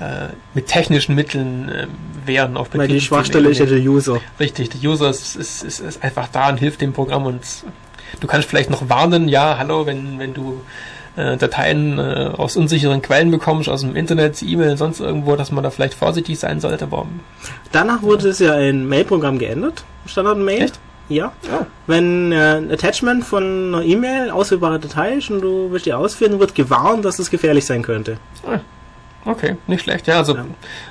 äh, 0.00 0.28
mit 0.52 0.66
technischen 0.66 1.14
Mitteln 1.14 1.70
äh, 1.70 1.86
wehren 2.26 2.58
auf 2.58 2.68
Weil 2.74 2.88
die 2.88 3.00
Schwachstelle 3.00 3.48
ist 3.48 3.58
ja 3.58 3.66
der 3.66 3.78
User. 3.78 4.20
Richtig, 4.38 4.68
der 4.70 4.90
User 4.90 5.08
ist, 5.08 5.36
ist, 5.36 5.62
ist, 5.62 5.80
ist 5.80 6.02
einfach 6.02 6.28
da 6.28 6.50
und 6.50 6.58
hilft 6.58 6.82
dem 6.82 6.92
Programm 6.92 7.24
und 7.24 7.40
du 8.20 8.26
kannst 8.26 8.46
vielleicht 8.48 8.68
noch 8.68 8.90
warnen, 8.90 9.28
ja, 9.28 9.56
hallo, 9.58 9.86
wenn, 9.86 10.18
wenn 10.18 10.34
du 10.34 10.60
äh, 11.16 11.36
Dateien 11.36 11.98
äh, 11.98 12.30
aus 12.36 12.56
unsicheren 12.56 13.02
Quellen 13.02 13.30
bekommst, 13.30 13.68
aus 13.68 13.82
dem 13.82 13.96
Internet, 13.96 14.42
E-Mail, 14.42 14.76
sonst 14.76 15.00
irgendwo, 15.00 15.36
dass 15.36 15.52
man 15.52 15.62
da 15.62 15.70
vielleicht 15.70 15.94
vorsichtig 15.94 16.38
sein 16.38 16.60
sollte, 16.60 16.84
aber 16.84 17.06
Danach 17.70 18.02
wurde 18.02 18.28
es 18.28 18.38
ja 18.38 18.54
in 18.58 18.88
Mail-Programm 18.88 19.38
geändert. 19.38 19.84
Standard-Mail. 20.06 20.62
Echt? 20.62 20.78
Ja. 21.08 21.32
oh, 21.52 21.66
Wenn 21.86 22.32
äh, 22.32 22.56
ein 22.56 22.70
Attachment 22.70 23.24
von 23.24 23.74
einer 23.74 23.84
E-Mail 23.84 24.30
ausführbare 24.30 24.78
Datei 24.78 25.14
ist 25.14 25.30
und 25.30 25.42
du 25.42 25.70
willst 25.70 25.84
die 25.84 25.92
ausführen, 25.92 26.38
wird 26.40 26.54
gewarnt, 26.54 27.04
dass 27.04 27.18
es 27.18 27.30
gefährlich 27.30 27.66
sein 27.66 27.82
könnte. 27.82 28.16
okay, 29.26 29.56
nicht 29.66 29.82
schlecht, 29.82 30.06
ja, 30.06 30.18
also 30.18 30.34
Ja. 30.36 30.44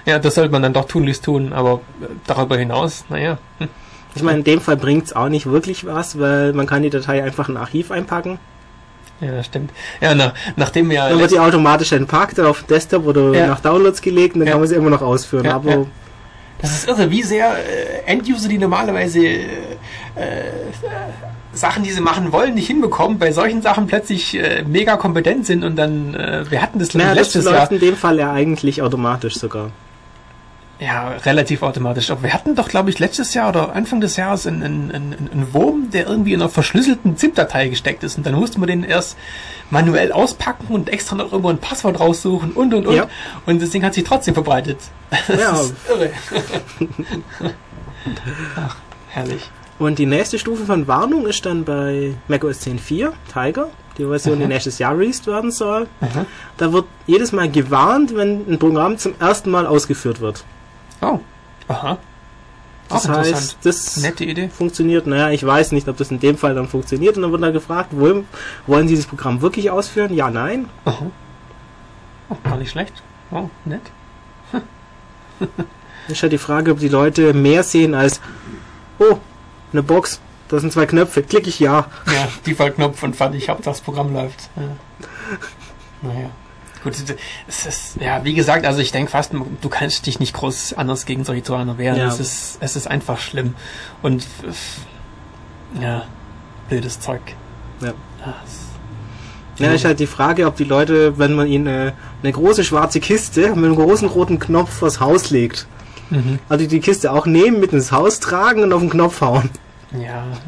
ja, 0.06 0.20
das 0.20 0.36
sollte 0.36 0.52
man 0.52 0.62
dann 0.62 0.74
doch 0.74 0.86
tunlichst 0.86 1.26
tun, 1.26 1.54
aber 1.54 1.82
äh, 2.02 2.06
darüber 2.28 2.58
hinaus, 2.58 3.06
naja, 3.10 3.38
hm, 3.58 3.70
Ich 4.14 4.22
meine, 4.24 4.40
in 4.40 4.44
dem 4.44 4.62
Fall 4.62 4.78
bringt's 4.78 5.14
auch 5.14 5.30
nicht 5.30 5.46
wirklich 5.48 5.86
was, 5.86 6.20
weil 6.20 6.54
man 6.54 6.68
kann 6.68 6.84
die 6.84 6.90
Datei 6.90 7.24
einfach 7.24 7.50
in 7.50 7.56
ein 7.56 7.62
Archiv 7.62 7.92
einpacken. 7.92 8.38
Ja, 9.22 9.32
das 9.32 9.46
stimmt. 9.46 9.72
Ja, 10.02 10.14
na, 10.16 10.34
nachdem 10.56 10.90
wir 10.90 11.00
Dann 11.08 11.20
wird 11.20 11.32
die 11.32 11.40
automatisch 11.40 11.92
entpackt 11.92 12.40
auf 12.40 12.64
Desktop 12.64 13.06
oder 13.08 13.32
Ja. 13.34 13.48
nach 13.48 13.60
Downloads 13.62 14.02
gelegt 14.02 14.34
und 14.36 14.40
dann 14.42 14.48
Ja. 14.48 14.52
kann 14.54 14.62
man 14.62 14.68
sie 14.68 14.76
immer 14.76 14.90
noch 14.90 15.02
ausführen. 15.02 15.46
Ja, 15.46 15.56
aber. 15.56 15.86
Das 16.60 16.72
ist 16.72 16.88
irre, 16.88 17.10
wie 17.10 17.24
sehr 17.24 17.56
äh, 17.56 18.12
End-User, 18.12 18.48
die 18.48 18.60
normalerweise 18.60 19.20
äh, 19.26 19.46
äh, 20.16 20.44
Sachen, 21.54 21.84
die 21.84 21.92
sie 21.92 22.02
machen 22.02 22.32
wollen, 22.32 22.54
nicht 22.54 22.68
hinbekommen, 22.68 23.18
bei 23.18 23.32
solchen 23.32 23.62
Sachen 23.62 23.88
plötzlich 23.88 24.38
äh, 24.38 24.64
mega 24.68 24.96
kompetent 24.96 25.46
sind 25.46 25.64
und 25.64 25.76
dann, 25.76 26.14
äh, 26.14 26.44
wir 26.50 26.62
hatten 26.62 26.80
das 26.80 26.94
naja, 26.94 27.10
das 27.10 27.18
letztes 27.34 27.46
läuft 27.46 27.58
Jahr, 27.58 27.72
in 27.72 27.80
dem 27.80 27.96
Fall 27.96 28.18
ja 28.20 28.32
eigentlich 28.32 28.82
automatisch 28.82 29.36
sogar. 29.38 29.72
Ja, 30.84 31.10
relativ 31.10 31.62
automatisch. 31.62 32.10
Aber 32.10 32.24
wir 32.24 32.34
hatten 32.34 32.56
doch, 32.56 32.68
glaube 32.68 32.90
ich, 32.90 32.98
letztes 32.98 33.36
Jahr 33.36 33.50
oder 33.50 33.76
Anfang 33.76 34.02
des 34.02 34.16
Jahres 34.16 34.48
einen, 34.48 34.64
einen, 34.64 34.92
einen, 34.92 35.30
einen 35.32 35.54
Wurm, 35.54 35.92
der 35.92 36.08
irgendwie 36.08 36.34
in 36.34 36.42
einer 36.42 36.50
verschlüsselten 36.50 37.16
ZIP-Datei 37.18 37.68
gesteckt 37.68 38.04
ist 38.04 38.18
und 38.18 38.26
dann 38.26 38.34
musste 38.34 38.60
man 38.60 38.66
den 38.68 38.84
erst 38.84 39.16
manuell 39.70 40.12
auspacken 40.12 40.66
und 40.74 40.90
extra 40.90 41.16
noch 41.16 41.26
irgendwo 41.32 41.50
ein 41.50 41.60
Passwort 41.60 42.00
raussuchen 42.00 42.52
und 42.54 42.74
und 42.74 42.88
und. 42.88 42.96
Ja. 42.96 43.06
Und 43.46 43.62
das 43.62 43.70
Ding 43.70 43.84
hat 43.84 43.94
sich 43.94 44.04
trotzdem 44.06 44.34
verbreitet. 44.34 44.80
Das 45.12 45.40
Ja. 45.40 45.52
ist 45.62 45.76
irre. 45.88 46.10
Ach, 48.56 48.76
herrlich. 49.10 49.50
Und 49.80 49.98
die 50.00 50.06
nächste 50.06 50.38
Stufe 50.40 50.66
von 50.66 50.88
Warnung 50.88 51.26
ist 51.28 51.46
dann 51.46 51.64
bei 51.64 52.14
macOS 52.28 52.60
10.4, 52.62 53.12
Tiger, 53.32 53.70
die 53.98 54.06
Version, 54.06 54.38
die 54.38 54.44
Mhm. 54.46 54.50
nächstes 54.50 54.78
Jahr 54.80 54.98
released 54.98 55.28
werden 55.28 55.52
soll. 55.52 55.88
Mhm. 56.02 56.26
Da 56.58 56.72
wird 56.74 56.86
jedes 57.08 57.32
Mal 57.32 57.50
gewarnt, 57.50 58.16
wenn 58.16 58.46
ein 58.50 58.60
Programm 58.60 58.98
zum 58.98 59.14
ersten 59.20 59.50
Mal 59.52 59.66
ausgeführt 59.66 60.22
wird. 60.22 60.44
Oh. 61.02 61.20
Aha. 61.68 61.98
Das 62.90 63.06
Auch 63.10 63.16
heißt, 63.18 63.30
interessant. 63.30 63.58
das 63.64 63.98
Nette 63.98 64.26
Idee. 64.26 64.50
funktioniert, 64.50 65.08
naja, 65.08 65.30
ich 65.30 65.46
weiß 65.46 65.72
nicht, 65.72 65.88
ob 65.88 65.96
das 65.98 66.12
in 66.12 66.20
dem 66.20 66.38
Fall 66.38 66.56
dann 66.56 66.68
funktioniert. 66.68 67.16
Und 67.16 67.22
dann 67.24 67.32
wird 67.32 67.42
da 67.42 67.52
gefragt, 67.52 67.90
wollen, 67.98 68.28
wollen 68.68 68.88
Sie 68.88 68.96
das 68.98 69.06
Programm 69.06 69.42
wirklich 69.42 69.72
ausführen? 69.72 70.14
Ja, 70.14 70.30
nein. 70.30 70.68
Aha. 70.86 71.06
Oh, 72.30 72.36
gar 72.44 72.58
nicht 72.58 72.72
schlecht. 72.72 73.02
Oh, 73.32 73.50
nett. 73.66 73.82
Ist 76.08 76.22
halt 76.22 76.34
die 76.34 76.38
Frage, 76.38 76.72
ob 76.72 76.80
die 76.80 76.90
Leute 76.90 77.34
mehr 77.34 77.64
sehen 77.64 77.94
als, 77.94 78.20
oh, 79.00 79.18
eine 79.72 79.84
Box, 79.84 80.20
da 80.50 80.60
sind 80.60 80.74
zwei 80.74 80.86
Knöpfe, 80.86 81.24
klicke 81.24 81.48
ich 81.48 81.60
ja. 81.60 81.86
Ja, 82.08 82.28
Default-Knopf 82.46 83.02
und 83.04 83.16
fertig, 83.16 83.48
Hauptsache 83.48 83.76
das 83.76 83.82
Programm 83.82 84.14
läuft. 84.14 84.50
Ja. 84.56 84.64
Naja. 86.04 86.32
Gut, 86.84 86.94
es 87.48 87.66
ist, 87.68 87.98
ja, 88.02 88.24
wie 88.24 88.34
gesagt, 88.34 88.66
also 88.66 88.80
ich 88.80 88.92
denke 88.92 89.12
fast, 89.12 89.34
du 89.34 89.70
kannst 89.70 90.08
dich 90.08 90.20
nicht 90.20 90.34
groß 90.34 90.74
anders 90.74 91.06
gegen 91.06 91.24
solche 91.24 91.44
Trojaner 91.44 91.78
wehren. 91.78 91.98
Ja. 91.98 92.08
Es, 92.08 92.20
ist, 92.20 92.58
es 92.60 92.76
ist 92.76 92.88
einfach 92.88 93.20
schlimm. 93.20 93.54
Und 94.02 94.26
ja, 95.80 96.04
blödes 96.70 97.00
Zeug. 97.00 97.22
Ja. 97.82 97.94
Es- 98.46 98.68
Ja, 99.64 99.72
ist 99.74 99.86
halt 99.86 100.00
die 100.00 100.08
Frage, 100.08 100.48
ob 100.48 100.56
die 100.56 100.64
Leute, 100.64 101.20
wenn 101.20 101.34
man 101.34 101.46
ihnen 101.46 101.68
eine, 101.68 101.94
eine 102.24 102.32
große 102.32 102.64
schwarze 102.64 103.00
Kiste 103.00 103.50
mit 103.50 103.58
einem 103.66 103.76
großen 103.76 104.08
roten 104.08 104.40
Knopf 104.40 104.72
vors 104.74 105.00
Haus 105.00 105.30
legt, 105.30 105.68
Mhm. 106.10 106.40
also 106.50 106.66
die 106.66 106.80
Kiste 106.80 107.12
auch 107.12 107.26
nehmen, 107.28 107.60
mit 107.60 107.72
ins 107.72 107.92
Haus 107.92 108.20
tragen 108.20 108.64
und 108.64 108.74
auf 108.74 108.82
den 108.82 108.90
Knopf 108.90 109.22
hauen. 109.22 109.50
Ja, 109.94 110.00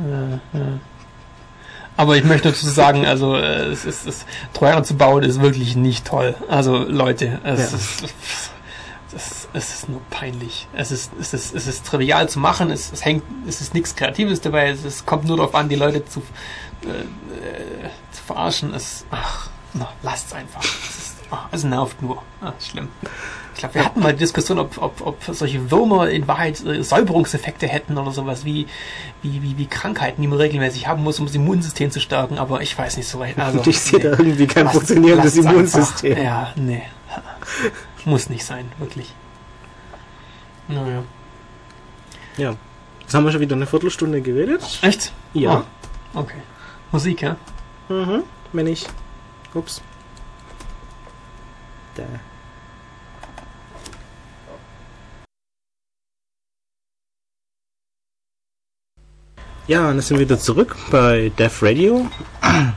ja, 0.09 0.39
ja. 0.53 0.65
Aber 1.95 2.17
ich 2.17 2.23
möchte 2.23 2.49
dazu 2.49 2.67
sagen, 2.69 3.05
also 3.05 3.35
äh, 3.35 3.65
es 3.67 3.85
ist, 3.85 4.07
es, 4.07 4.25
Trojaner 4.53 4.83
zu 4.83 4.95
bauen 4.95 5.23
ist 5.23 5.41
wirklich 5.41 5.75
nicht 5.75 6.05
toll. 6.05 6.35
Also 6.47 6.77
Leute, 6.77 7.39
es 7.43 7.71
Ja. 7.71 7.77
ist 7.77 8.03
es, 9.15 9.47
es 9.53 9.73
ist 9.75 9.89
nur 9.89 10.01
peinlich. 10.09 10.67
Es 10.73 10.91
ist, 10.91 11.11
es 11.19 11.33
ist, 11.35 11.53
es 11.53 11.67
ist 11.67 11.85
trivial 11.85 12.27
zu 12.29 12.39
machen. 12.39 12.71
Es, 12.71 12.91
es 12.91 13.05
hängt, 13.05 13.23
es 13.47 13.61
ist 13.61 13.75
nichts 13.75 13.95
Kreatives 13.95 14.41
dabei. 14.41 14.69
Es, 14.69 14.83
es 14.83 15.05
kommt 15.05 15.25
nur 15.25 15.37
darauf 15.37 15.53
an, 15.53 15.69
die 15.69 15.75
Leute 15.75 16.03
zu, 16.05 16.23
äh, 16.83 16.87
äh, 16.87 17.89
zu 18.11 18.23
verarschen. 18.25 18.73
Es, 18.73 19.05
ach, 19.11 19.49
na, 19.73 19.87
lasst's 20.01 20.33
einfach. 20.33 20.61
Es, 20.63 20.97
ist, 20.97 21.15
ach, 21.29 21.45
es 21.51 21.63
nervt 21.63 22.01
nur. 22.01 22.23
Ah, 22.41 22.53
schlimm. 22.59 22.89
Ich 23.53 23.59
glaube, 23.59 23.75
wir 23.75 23.85
hatten 23.85 23.99
mal 23.99 24.13
die 24.13 24.19
Diskussion, 24.19 24.57
ob, 24.59 24.81
ob, 24.81 25.01
ob 25.05 25.23
solche 25.31 25.69
Würmer 25.69 26.09
in 26.09 26.27
Wahrheit 26.27 26.63
äh, 26.65 26.83
Säuberungseffekte 26.83 27.67
hätten 27.67 27.97
oder 27.97 28.11
sowas 28.11 28.45
wie, 28.45 28.67
wie, 29.21 29.41
wie, 29.43 29.57
wie 29.57 29.67
Krankheiten, 29.67 30.21
die 30.21 30.27
man 30.27 30.39
regelmäßig 30.39 30.87
haben 30.87 31.03
muss, 31.03 31.19
um 31.19 31.27
das 31.27 31.35
Immunsystem 31.35 31.91
zu 31.91 31.99
stärken. 31.99 32.39
Aber 32.39 32.61
ich 32.61 32.77
weiß 32.77 32.97
nicht 32.97 33.07
so 33.07 33.19
weit. 33.19 33.37
Also, 33.37 33.61
ich 33.69 33.79
sehe 33.79 33.99
nee. 33.99 34.03
da 34.05 34.09
irgendwie 34.11 34.47
kein 34.47 34.65
Lasst- 34.65 34.75
funktionierendes 34.77 35.35
lasst's 35.35 35.51
Immunsystem. 35.51 36.11
Einfach. 36.13 36.23
Ja, 36.23 36.53
nee. 36.55 36.81
Muss 38.05 38.29
nicht 38.29 38.43
sein, 38.43 38.71
wirklich. 38.79 39.13
Naja. 40.67 41.03
Ja. 42.37 42.55
Jetzt 43.01 43.13
haben 43.13 43.23
wir 43.25 43.31
schon 43.31 43.41
wieder 43.41 43.55
eine 43.55 43.67
Viertelstunde 43.67 44.21
geredet. 44.21 44.79
Echt? 44.81 45.11
Ja. 45.33 45.63
Oh, 46.13 46.19
okay. 46.19 46.41
Musik, 46.91 47.21
ja? 47.21 47.35
Mhm. 47.89 48.23
Wenn 48.51 48.67
ich. 48.67 48.87
Ups. 49.53 49.81
Da. 51.95 52.03
Ja, 59.67 59.89
und 59.89 59.95
dann 59.95 60.01
sind 60.01 60.17
wir 60.17 60.25
wieder 60.25 60.39
zurück 60.39 60.75
bei 60.91 61.31
Def 61.37 61.63
Radio. 61.63 62.05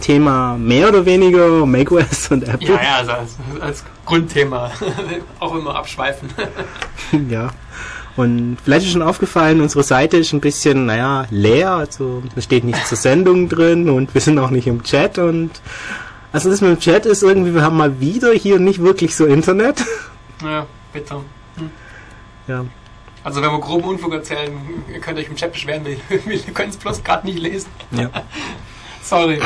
Thema 0.00 0.56
mehr 0.56 0.88
oder 0.88 1.04
weniger 1.04 1.64
macOS 1.66 2.30
und 2.30 2.48
Apple. 2.48 2.68
Ja, 2.68 2.82
ja, 2.82 2.96
also 2.96 3.12
als, 3.12 3.36
als 3.60 3.84
Grundthema. 4.04 4.70
Auch 5.40 5.54
immer 5.54 5.74
abschweifen. 5.74 6.28
Ja. 7.28 7.50
Und 8.16 8.58
vielleicht 8.62 8.86
ist 8.86 8.92
schon 8.92 9.02
aufgefallen, 9.02 9.60
unsere 9.60 9.82
Seite 9.82 10.16
ist 10.18 10.32
ein 10.32 10.40
bisschen, 10.40 10.86
naja, 10.86 11.26
leer. 11.30 11.72
Also 11.72 12.22
da 12.34 12.40
steht 12.40 12.64
nichts 12.64 12.88
zur 12.88 12.98
Sendung 12.98 13.48
drin 13.48 13.88
und 13.88 14.14
wir 14.14 14.20
sind 14.20 14.38
auch 14.38 14.50
nicht 14.50 14.66
im 14.66 14.82
Chat 14.84 15.18
und 15.18 15.50
also 16.32 16.50
das 16.50 16.60
mit 16.60 16.70
dem 16.70 16.78
Chat 16.78 17.06
ist 17.06 17.22
irgendwie, 17.22 17.54
wir 17.54 17.62
haben 17.62 17.76
mal 17.76 17.98
wieder 17.98 18.32
hier 18.32 18.60
nicht 18.60 18.80
wirklich 18.80 19.16
so 19.16 19.26
Internet. 19.26 19.84
Ja, 20.42 20.66
bitte. 20.92 21.16
Ja. 22.46 22.64
Also 23.30 23.42
wenn 23.42 23.52
wir 23.52 23.60
groben 23.60 23.84
Unfug 23.84 24.12
erzählen, 24.12 24.50
ihr 24.92 24.98
könnt 24.98 25.16
euch 25.16 25.28
im 25.28 25.36
Chat 25.36 25.52
beschweren, 25.52 25.84
wir, 25.84 25.98
wir 26.26 26.40
können 26.52 26.70
es 26.70 26.76
bloß 26.76 27.04
gerade 27.04 27.24
nicht 27.28 27.38
lesen. 27.38 27.68
ja. 27.92 28.10
Sorry. 29.04 29.40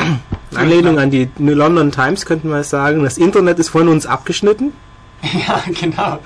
In 0.51 0.57
Anlehnung 0.57 0.97
an 0.97 1.11
die 1.11 1.29
New 1.37 1.53
London 1.53 1.91
Times 1.91 2.25
könnten 2.25 2.49
wir 2.49 2.63
sagen, 2.63 3.03
das 3.03 3.19
Internet 3.19 3.59
ist 3.59 3.69
von 3.69 3.87
uns 3.87 4.07
abgeschnitten. 4.07 4.73
Ja, 5.47 5.63
genau. 5.67 6.19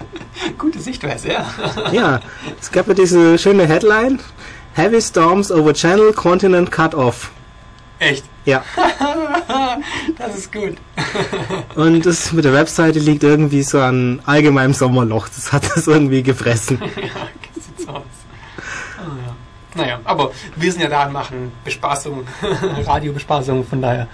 Gute 0.58 0.80
Sichtweise, 0.80 1.32
ja. 1.34 1.46
Ja, 1.92 2.20
es 2.60 2.72
gab 2.72 2.88
ja 2.88 2.94
diese 2.94 3.38
schöne 3.38 3.66
Headline. 3.66 4.20
Heavy 4.74 5.02
Storms 5.02 5.52
over 5.52 5.74
Channel 5.74 6.12
Continent 6.12 6.72
Cut 6.72 6.96
Off. 6.96 7.32
Echt? 8.00 8.24
Ja. 8.46 8.64
Das 10.18 10.38
ist 10.38 10.52
gut. 10.52 10.76
Und 11.76 12.06
das 12.06 12.32
mit 12.32 12.46
der 12.46 12.54
Webseite 12.54 13.00
liegt 13.00 13.24
irgendwie 13.24 13.62
so 13.62 13.80
an 13.80 14.22
allgemeinem 14.26 14.74
Sommerloch. 14.74 15.28
Das 15.28 15.52
hat 15.52 15.70
das 15.76 15.88
irgendwie 15.88 16.24
gefressen. 16.24 16.80
ja, 16.82 17.28
sieht 17.54 17.86
so 17.86 17.90
aus. 17.92 18.04
Ah, 18.98 19.02
ja. 19.26 19.36
Naja, 19.76 20.00
aber 20.04 20.32
wir 20.56 20.72
sind 20.72 20.82
ja 20.82 20.90
da 20.90 21.06
und 21.06 21.14
machen 21.14 21.52
Bespaßung, 21.64 22.26
Radiobespaßung, 22.86 23.66
von 23.66 23.82
daher. 23.82 24.08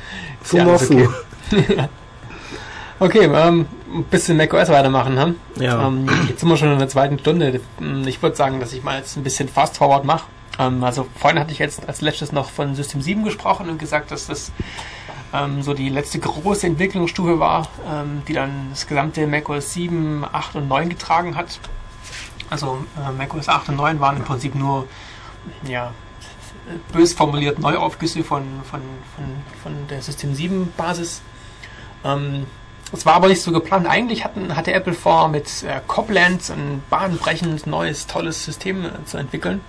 ist 0.44 0.54
ja 0.54 0.66
alles 0.66 0.92
okay. 0.92 1.08
Okay, 2.98 3.26
ähm, 3.26 3.66
ein 3.94 4.04
bisschen 4.06 4.38
macOS 4.38 4.70
weitermachen, 4.70 5.20
haben. 5.20 5.36
Ja. 5.60 5.86
Ähm, 5.86 6.08
jetzt 6.30 6.40
sind 6.40 6.48
wir 6.48 6.56
schon 6.56 6.72
in 6.72 6.80
der 6.80 6.88
zweiten 6.88 7.20
Stunde. 7.20 7.60
Ich 8.06 8.22
würde 8.22 8.38
sagen, 8.38 8.62
dass 8.62 8.72
ich 8.72 8.84
mal 8.84 8.98
jetzt 8.98 9.18
ein 9.18 9.24
bisschen 9.24 9.50
Fast 9.50 9.78
Forward 9.78 10.06
mache. 10.06 10.28
Ähm, 10.60 10.82
also 10.82 11.06
vorhin 11.18 11.40
hatte 11.40 11.52
ich 11.52 11.60
jetzt 11.60 11.88
als 11.90 12.00
letztes 12.00 12.32
noch 12.32 12.50
von 12.50 12.74
System 12.74 13.02
7 13.02 13.26
gesprochen 13.26 13.70
und 13.70 13.80
gesagt, 13.80 14.12
dass 14.12 14.28
das 14.28 14.54
ähm, 15.34 15.62
so 15.62 15.74
die 15.74 15.90
letzte 15.90 16.20
große 16.20 16.68
Entwicklungsstufe 16.68 17.38
war, 17.38 17.68
ähm, 17.86 18.22
die 18.30 18.34
dann 18.34 18.68
das 18.70 18.88
gesamte 18.88 19.28
macOS 19.28 19.74
7, 19.74 20.24
8 20.32 20.56
und 20.56 20.70
9 20.70 20.88
getragen 20.88 21.36
hat. 21.36 21.60
Also 22.50 22.78
äh, 22.98 23.12
macOS 23.12 23.50
8 23.50 23.70
und 23.70 23.76
9 23.76 24.00
waren 24.00 24.18
im 24.18 24.24
Prinzip 24.24 24.56
nur 24.56 24.88
ja, 25.68 25.94
bös 26.92 27.14
formuliert 27.14 27.60
Neuaufgüsse 27.60 28.24
von, 28.24 28.44
von, 28.70 28.82
von, 29.16 29.26
von 29.62 29.88
der 29.90 30.02
System 30.02 30.34
7 30.34 30.74
Basis. 30.78 31.22
Ähm, 32.04 32.46
es 32.92 33.06
war 33.06 33.16
aber 33.16 33.28
nicht 33.28 33.42
so 33.42 33.52
geplant. 33.52 33.88
Eigentlich 33.88 34.24
hatten, 34.24 34.56
hatte 34.56 34.74
Apple 34.74 34.94
vor, 34.94 35.28
mit 35.28 35.64
äh, 35.64 35.82
Copland 35.88 36.50
ein 36.50 36.84
bahnbrechendes, 36.90 37.66
neues, 37.66 38.08
tolles 38.08 38.46
System 38.46 38.86
äh, 38.86 39.06
zu 39.06 39.18
entwickeln. 39.18 39.62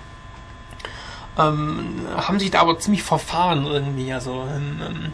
Ähm, 1.39 2.07
haben 2.17 2.39
sich 2.39 2.51
da 2.51 2.61
aber 2.61 2.79
ziemlich 2.79 3.03
verfahren 3.03 3.67
irgendwie. 3.67 4.12
Also 4.12 4.47
ähm, 4.55 4.81
ähm, 4.87 5.12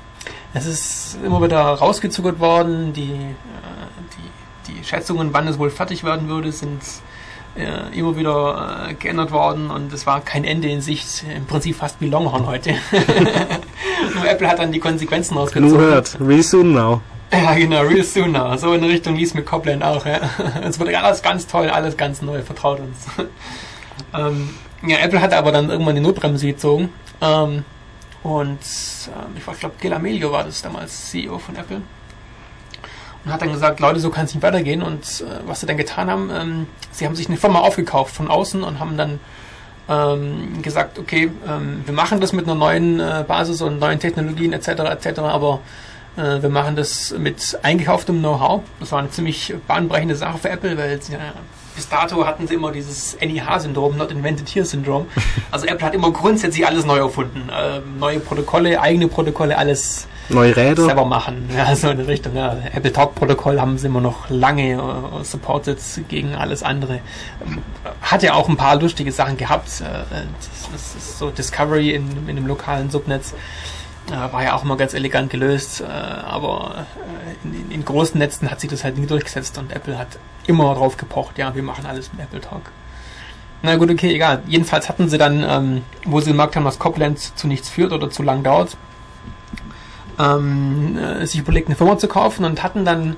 es 0.54 0.66
ist 0.66 1.18
immer 1.24 1.42
wieder 1.42 1.60
rausgezuckert 1.60 2.38
worden. 2.38 2.92
Die, 2.92 3.12
äh, 3.12 3.36
die, 4.66 4.72
die 4.72 4.84
Schätzungen, 4.84 5.32
wann 5.32 5.48
es 5.48 5.58
wohl 5.58 5.70
fertig 5.70 6.04
werden 6.04 6.28
würde, 6.28 6.52
sind 6.52 6.82
äh, 7.56 7.98
immer 7.98 8.16
wieder 8.16 8.88
äh, 8.88 8.94
geändert 8.94 9.30
worden 9.30 9.70
und 9.70 9.92
es 9.92 10.06
war 10.06 10.20
kein 10.20 10.44
Ende 10.44 10.68
in 10.68 10.80
Sicht. 10.80 11.24
Im 11.34 11.46
Prinzip 11.46 11.76
fast 11.76 12.00
wie 12.00 12.08
Longhorn 12.08 12.46
heute. 12.46 12.70
Nur 14.14 14.28
Apple 14.28 14.48
hat 14.48 14.58
dann 14.58 14.72
die 14.72 14.78
Konsequenzen 14.78 15.34
Nur 15.34 15.44
ausgezogen. 15.44 15.78
hört. 15.78 16.16
Real 16.20 16.42
soon 16.42 16.72
now. 16.72 17.00
Ja, 17.32 17.54
genau, 17.54 17.82
real 17.82 18.04
soon 18.04 18.32
now. 18.32 18.56
So 18.56 18.74
in 18.74 18.84
Richtung 18.84 19.16
wie 19.16 19.22
es 19.22 19.34
mit 19.34 19.46
Copland 19.46 19.82
auch. 19.82 20.04
Ja. 20.04 20.20
Es 20.62 20.78
wird 20.78 20.94
alles 20.94 21.22
ganz 21.22 21.46
toll, 21.46 21.68
alles 21.68 21.96
ganz 21.96 22.22
neu, 22.22 22.42
vertraut 22.42 22.80
uns. 22.80 23.06
ähm, 24.14 24.50
ja, 24.86 24.98
Apple 24.98 25.20
hat 25.20 25.32
aber 25.32 25.52
dann 25.52 25.70
irgendwann 25.70 25.94
die 25.94 26.00
Notbremse 26.02 26.46
gezogen. 26.46 26.90
Ähm, 27.20 27.64
und 28.22 28.58
ähm, 28.60 29.36
ich 29.36 29.60
glaube, 29.60 29.74
Gil 29.80 29.92
Amelio 29.92 30.30
war 30.32 30.44
das 30.44 30.62
damals 30.62 31.10
CEO 31.10 31.38
von 31.38 31.56
Apple. 31.56 31.82
Und 33.24 33.32
hat 33.32 33.42
dann 33.42 33.52
gesagt, 33.52 33.80
Leute, 33.80 34.00
so 34.00 34.10
kann 34.10 34.24
es 34.24 34.34
nicht 34.34 34.42
weitergehen. 34.42 34.82
Und 34.82 35.02
äh, 35.02 35.46
was 35.46 35.60
sie 35.60 35.66
dann 35.66 35.76
getan 35.76 36.10
haben, 36.10 36.30
ähm, 36.34 36.66
sie 36.90 37.06
haben 37.06 37.14
sich 37.14 37.28
eine 37.28 37.36
Firma 37.36 37.60
aufgekauft 37.60 38.14
von 38.14 38.28
außen 38.28 38.62
und 38.62 38.80
haben 38.80 38.96
dann 38.96 39.20
ähm, 39.88 40.62
gesagt, 40.62 40.98
okay, 40.98 41.30
ähm, 41.46 41.82
wir 41.84 41.94
machen 41.94 42.20
das 42.20 42.32
mit 42.32 42.46
einer 42.46 42.54
neuen 42.54 43.00
äh, 43.00 43.24
Basis 43.26 43.62
und 43.62 43.78
neuen 43.78 43.98
Technologien 43.98 44.52
etc. 44.52 44.68
etc. 44.68 45.20
Aber 45.20 45.60
äh, 46.16 46.42
wir 46.42 46.48
machen 46.48 46.76
das 46.76 47.14
mit 47.16 47.58
eingekauftem 47.62 48.18
Know-how. 48.18 48.62
Das 48.80 48.92
war 48.92 49.00
eine 49.00 49.10
ziemlich 49.10 49.54
bahnbrechende 49.66 50.16
Sache 50.16 50.38
für 50.38 50.50
Apple, 50.50 50.76
weil 50.76 51.00
sie, 51.00 51.12
ja, 51.14 51.32
bis 51.74 51.88
dato 51.88 52.26
hatten 52.26 52.46
sie 52.46 52.54
immer 52.54 52.70
dieses 52.72 53.16
NIH-Syndrom, 53.20 53.96
Not 53.96 54.10
Invented 54.10 54.48
Here-Syndrom. 54.48 55.06
Also 55.50 55.66
Apple 55.66 55.86
hat 55.86 55.94
immer 55.94 56.10
grundsätzlich 56.10 56.66
alles 56.66 56.84
neu 56.84 56.98
erfunden. 56.98 57.48
Ähm, 57.50 57.98
neue 57.98 58.20
Protokolle, 58.20 58.80
eigene 58.80 59.08
Protokolle, 59.08 59.56
alles 59.56 60.06
Neue 60.28 60.56
Räder. 60.56 60.84
selber 60.86 61.04
machen. 61.04 61.48
Ja, 61.56 61.74
so 61.74 61.90
in 61.90 61.98
die 61.98 62.04
Richtung. 62.04 62.36
Ja. 62.36 62.56
Apple 62.72 62.92
Talk 62.92 63.14
Protokoll 63.14 63.60
haben 63.60 63.76
sie 63.78 63.86
immer 63.86 64.00
noch 64.00 64.30
lange 64.30 64.72
äh, 64.74 65.24
supported 65.24 65.78
gegen 66.08 66.34
alles 66.34 66.62
andere. 66.62 67.00
Ähm, 67.46 67.58
Hat 68.00 68.22
ja 68.22 68.34
auch 68.34 68.48
ein 68.48 68.56
paar 68.56 68.76
lustige 68.76 69.12
Sachen 69.12 69.36
gehabt. 69.36 69.68
Äh, 69.80 69.84
das, 69.84 70.70
das 70.72 70.94
ist 70.94 71.18
so 71.18 71.30
Discovery 71.30 71.90
in, 71.94 72.28
in 72.28 72.36
dem 72.36 72.46
lokalen 72.46 72.90
Subnetz. 72.90 73.34
War 74.08 74.42
ja 74.42 74.54
auch 74.54 74.64
immer 74.64 74.76
ganz 74.76 74.94
elegant 74.94 75.30
gelöst, 75.30 75.80
äh, 75.80 75.84
aber 75.84 76.86
äh, 77.44 77.46
in, 77.46 77.70
in 77.70 77.84
großen 77.84 78.18
Netzen 78.18 78.50
hat 78.50 78.60
sich 78.60 78.68
das 78.68 78.84
halt 78.84 78.98
nie 78.98 79.06
durchgesetzt 79.06 79.56
und 79.58 79.72
Apple 79.72 79.96
hat 79.96 80.18
immer 80.46 80.74
drauf 80.74 80.96
gepocht, 80.96 81.38
ja, 81.38 81.54
wir 81.54 81.62
machen 81.62 81.86
alles 81.86 82.12
mit 82.12 82.22
Apple 82.22 82.40
Talk. 82.40 82.72
Na 83.62 83.76
gut, 83.76 83.90
okay, 83.90 84.12
egal. 84.12 84.42
Jedenfalls 84.46 84.88
hatten 84.88 85.08
sie 85.08 85.18
dann, 85.18 85.44
ähm, 85.48 85.82
wo 86.04 86.20
sie 86.20 86.32
gemerkt 86.32 86.56
haben, 86.56 86.64
dass 86.64 86.80
Copland 86.80 87.18
zu 87.38 87.46
nichts 87.46 87.68
führt 87.68 87.92
oder 87.92 88.10
zu 88.10 88.24
lang 88.24 88.42
dauert, 88.42 88.76
ähm, 90.18 90.98
äh, 90.98 91.24
sich 91.26 91.38
überlegt, 91.40 91.68
eine 91.68 91.76
Firma 91.76 91.96
zu 91.96 92.08
kaufen 92.08 92.44
und 92.44 92.62
hatten 92.62 92.84
dann 92.84 93.16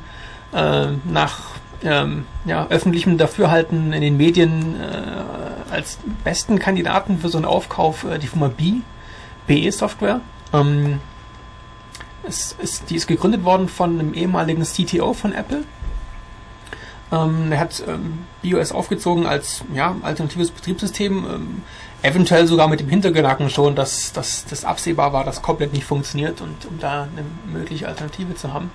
nach 0.52 1.40
ähm, 1.82 2.26
ja, 2.44 2.68
öffentlichem 2.68 3.18
Dafürhalten 3.18 3.92
in 3.92 4.02
den 4.02 4.16
Medien 4.16 4.76
als 5.68 5.98
besten 6.22 6.60
Kandidaten 6.60 7.18
für 7.18 7.28
so 7.28 7.38
einen 7.38 7.44
Aufkauf 7.44 8.06
die 8.22 8.28
Firma 8.28 8.46
B, 8.46 8.74
BE 9.48 9.72
Software. 9.72 10.20
Ähm, 10.54 11.00
es 12.26 12.56
ist, 12.58 12.88
die 12.88 12.96
ist 12.96 13.06
gegründet 13.06 13.44
worden 13.44 13.68
von 13.68 13.98
einem 13.98 14.14
ehemaligen 14.14 14.62
CTO 14.62 15.12
von 15.12 15.34
Apple. 15.34 15.64
Ähm, 17.12 17.52
er 17.52 17.60
hat 17.60 17.82
ähm, 17.86 18.20
BIOS 18.40 18.72
aufgezogen 18.72 19.26
als 19.26 19.62
ja, 19.74 19.94
alternatives 20.02 20.50
Betriebssystem, 20.50 21.26
ähm, 21.26 21.62
eventuell 22.02 22.46
sogar 22.46 22.68
mit 22.68 22.80
dem 22.80 22.88
Hintergedanken 22.88 23.50
schon, 23.50 23.74
dass, 23.74 24.12
das 24.12 24.64
absehbar 24.64 25.12
war, 25.12 25.24
dass 25.24 25.42
Copland 25.42 25.74
nicht 25.74 25.84
funktioniert 25.84 26.40
und 26.40 26.64
um 26.66 26.78
da 26.78 27.02
eine 27.02 27.24
mögliche 27.52 27.86
Alternative 27.86 28.34
zu 28.34 28.54
haben. 28.54 28.70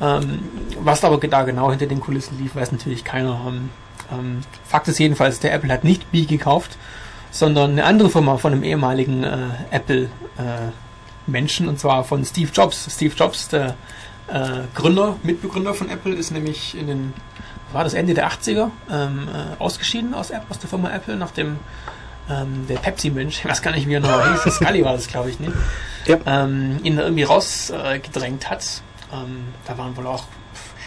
Ähm, 0.00 0.40
was 0.80 1.04
aber 1.04 1.18
da 1.18 1.42
genau 1.42 1.70
hinter 1.70 1.86
den 1.86 2.00
Kulissen 2.00 2.38
lief, 2.38 2.56
weiß 2.56 2.72
natürlich 2.72 3.04
keiner. 3.04 3.40
Ähm, 3.46 3.70
ähm, 4.12 4.40
Fakt 4.64 4.88
ist 4.88 4.98
jedenfalls, 4.98 5.38
der 5.40 5.52
Apple 5.52 5.72
hat 5.72 5.84
nicht 5.84 6.10
B 6.10 6.24
gekauft, 6.24 6.76
sondern 7.30 7.72
eine 7.72 7.84
andere 7.84 8.10
Firma 8.10 8.36
von 8.36 8.52
einem 8.52 8.64
ehemaligen 8.64 9.22
äh, 9.22 9.36
Apple 9.70 10.04
äh, 10.36 10.70
Menschen 11.26 11.68
und 11.68 11.78
zwar 11.78 12.04
von 12.04 12.24
Steve 12.24 12.50
Jobs. 12.52 12.88
Steve 12.90 13.14
Jobs, 13.16 13.48
der 13.48 13.74
äh, 14.28 14.60
Gründer, 14.74 15.16
Mitbegründer 15.22 15.74
von 15.74 15.88
Apple, 15.90 16.14
ist 16.14 16.30
nämlich 16.30 16.76
in 16.76 16.86
den, 16.86 17.12
war 17.72 17.84
das 17.84 17.94
Ende 17.94 18.14
der 18.14 18.30
80er, 18.30 18.70
ähm, 18.90 19.28
äh, 19.28 19.60
ausgeschieden 19.62 20.14
aus, 20.14 20.30
App- 20.30 20.46
aus 20.50 20.58
der 20.58 20.68
Firma 20.68 20.90
Apple, 20.90 21.16
nachdem 21.16 21.58
ähm, 22.30 22.66
der 22.68 22.76
Pepsi-Mensch, 22.76 23.38
ich 23.40 23.44
weiß 23.44 23.60
gar 23.62 23.72
nicht, 23.72 23.86
wie 23.86 23.94
er 23.94 24.00
noch 24.00 24.44
hieß, 24.44 24.54
Scully 24.54 24.84
war 24.84 24.94
das, 24.94 25.08
glaube 25.08 25.30
ich, 25.30 25.40
ne? 25.40 25.52
Ja. 26.06 26.18
ähm, 26.26 26.78
ihn 26.82 26.98
irgendwie 26.98 27.22
rausgedrängt 27.24 28.44
äh, 28.44 28.48
hat. 28.48 28.64
Ähm, 29.12 29.44
da 29.66 29.76
waren 29.78 29.96
wohl 29.96 30.06
auch, 30.06 30.24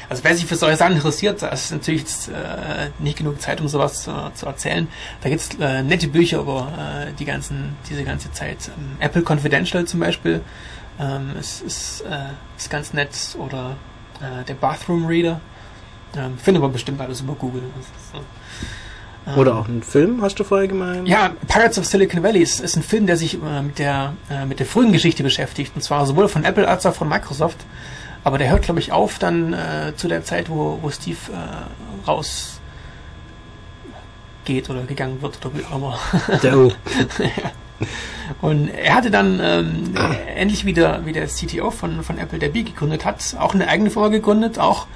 also 0.09 0.23
wer 0.23 0.35
sich 0.35 0.45
für 0.45 0.55
solche 0.55 0.77
Sachen 0.77 0.93
interessiert, 0.95 1.41
da 1.41 1.49
ist 1.49 1.71
natürlich 1.71 2.01
jetzt, 2.01 2.29
äh, 2.29 2.89
nicht 2.99 3.17
genug 3.17 3.41
Zeit, 3.41 3.59
um 3.59 3.67
sowas 3.67 4.07
äh, 4.07 4.33
zu 4.33 4.45
erzählen. 4.45 4.87
Da 5.21 5.29
gibt's 5.29 5.49
äh, 5.59 5.83
nette 5.83 6.07
Bücher 6.07 6.39
über 6.39 6.71
äh, 6.77 7.13
die 7.13 7.25
ganzen, 7.25 7.75
diese 7.89 8.03
ganze 8.03 8.31
Zeit. 8.31 8.69
Ähm, 8.77 8.97
Apple 8.99 9.23
Confidential 9.27 9.85
zum 9.85 9.99
Beispiel 9.99 10.41
ähm, 10.99 11.31
ist, 11.39 11.61
ist, 11.61 12.01
äh, 12.01 12.29
ist 12.57 12.69
ganz 12.69 12.93
nett 12.93 13.11
oder 13.37 13.75
äh, 14.21 14.43
der 14.45 14.53
Bathroom 14.53 15.05
Reader. 15.05 15.41
Ähm, 16.15 16.37
findet 16.37 16.61
man 16.61 16.71
bestimmt 16.71 17.01
alles 17.01 17.21
über 17.21 17.33
Google. 17.33 17.63
Das 17.75 17.85
so. 18.13 18.25
Ähm, 19.27 19.37
Oder 19.37 19.55
auch 19.57 19.67
ein 19.67 19.83
Film, 19.83 20.21
hast 20.21 20.39
du 20.39 20.43
vorher 20.43 20.67
gemeint? 20.67 21.07
ja, 21.07 21.31
Pirates 21.47 21.77
of 21.77 21.85
Silicon 21.85 22.23
Valley 22.23 22.41
ist, 22.41 22.61
ist 22.61 22.77
ein 22.77 22.83
Film, 22.83 23.07
der 23.07 23.17
sich 23.17 23.35
äh, 23.35 23.61
mit, 23.61 23.77
der, 23.77 24.13
äh, 24.29 24.45
mit 24.45 24.59
der 24.59 24.65
frühen 24.65 24.93
Geschichte 24.93 25.21
beschäftigt. 25.21 25.73
Und 25.75 25.81
zwar 25.81 26.05
sowohl 26.05 26.29
von 26.29 26.45
Apple 26.45 26.67
als 26.67 26.85
auch 26.85 26.95
von 26.95 27.09
Microsoft. 27.09 27.57
Aber 28.23 28.37
der 28.37 28.49
hört, 28.49 28.63
glaube 28.63 28.79
ich, 28.79 28.91
auf 28.91 29.19
dann 29.19 29.53
äh, 29.53 29.93
zu 29.95 30.07
der 30.07 30.23
Zeit, 30.23 30.49
wo, 30.49 30.79
wo 30.81 30.89
Steve 30.89 31.17
äh, 31.31 32.07
raus 32.07 32.59
geht 34.45 34.69
oder 34.69 34.83
gegangen 34.83 35.21
wird 35.21 35.45
oder 35.45 35.57
wie 35.57 35.65
auch 35.65 35.75
immer. 35.75 35.99
Der 36.41 36.57
O. 36.57 36.71
Und 38.41 38.69
er 38.69 38.95
hatte 38.95 39.11
dann 39.11 39.39
ähm, 39.41 39.93
ähnlich 40.35 40.65
wie 40.65 40.73
der, 40.73 41.05
wie 41.05 41.13
der 41.13 41.27
CTO 41.27 41.69
von, 41.69 42.03
von 42.03 42.17
Apple, 42.17 42.39
der 42.39 42.49
B 42.49 42.63
gegründet 42.63 43.05
hat, 43.05 43.35
auch 43.39 43.53
eine 43.53 43.67
eigene 43.67 43.91
Firma 43.91 44.07
gegründet, 44.07 44.57
auch 44.57 44.87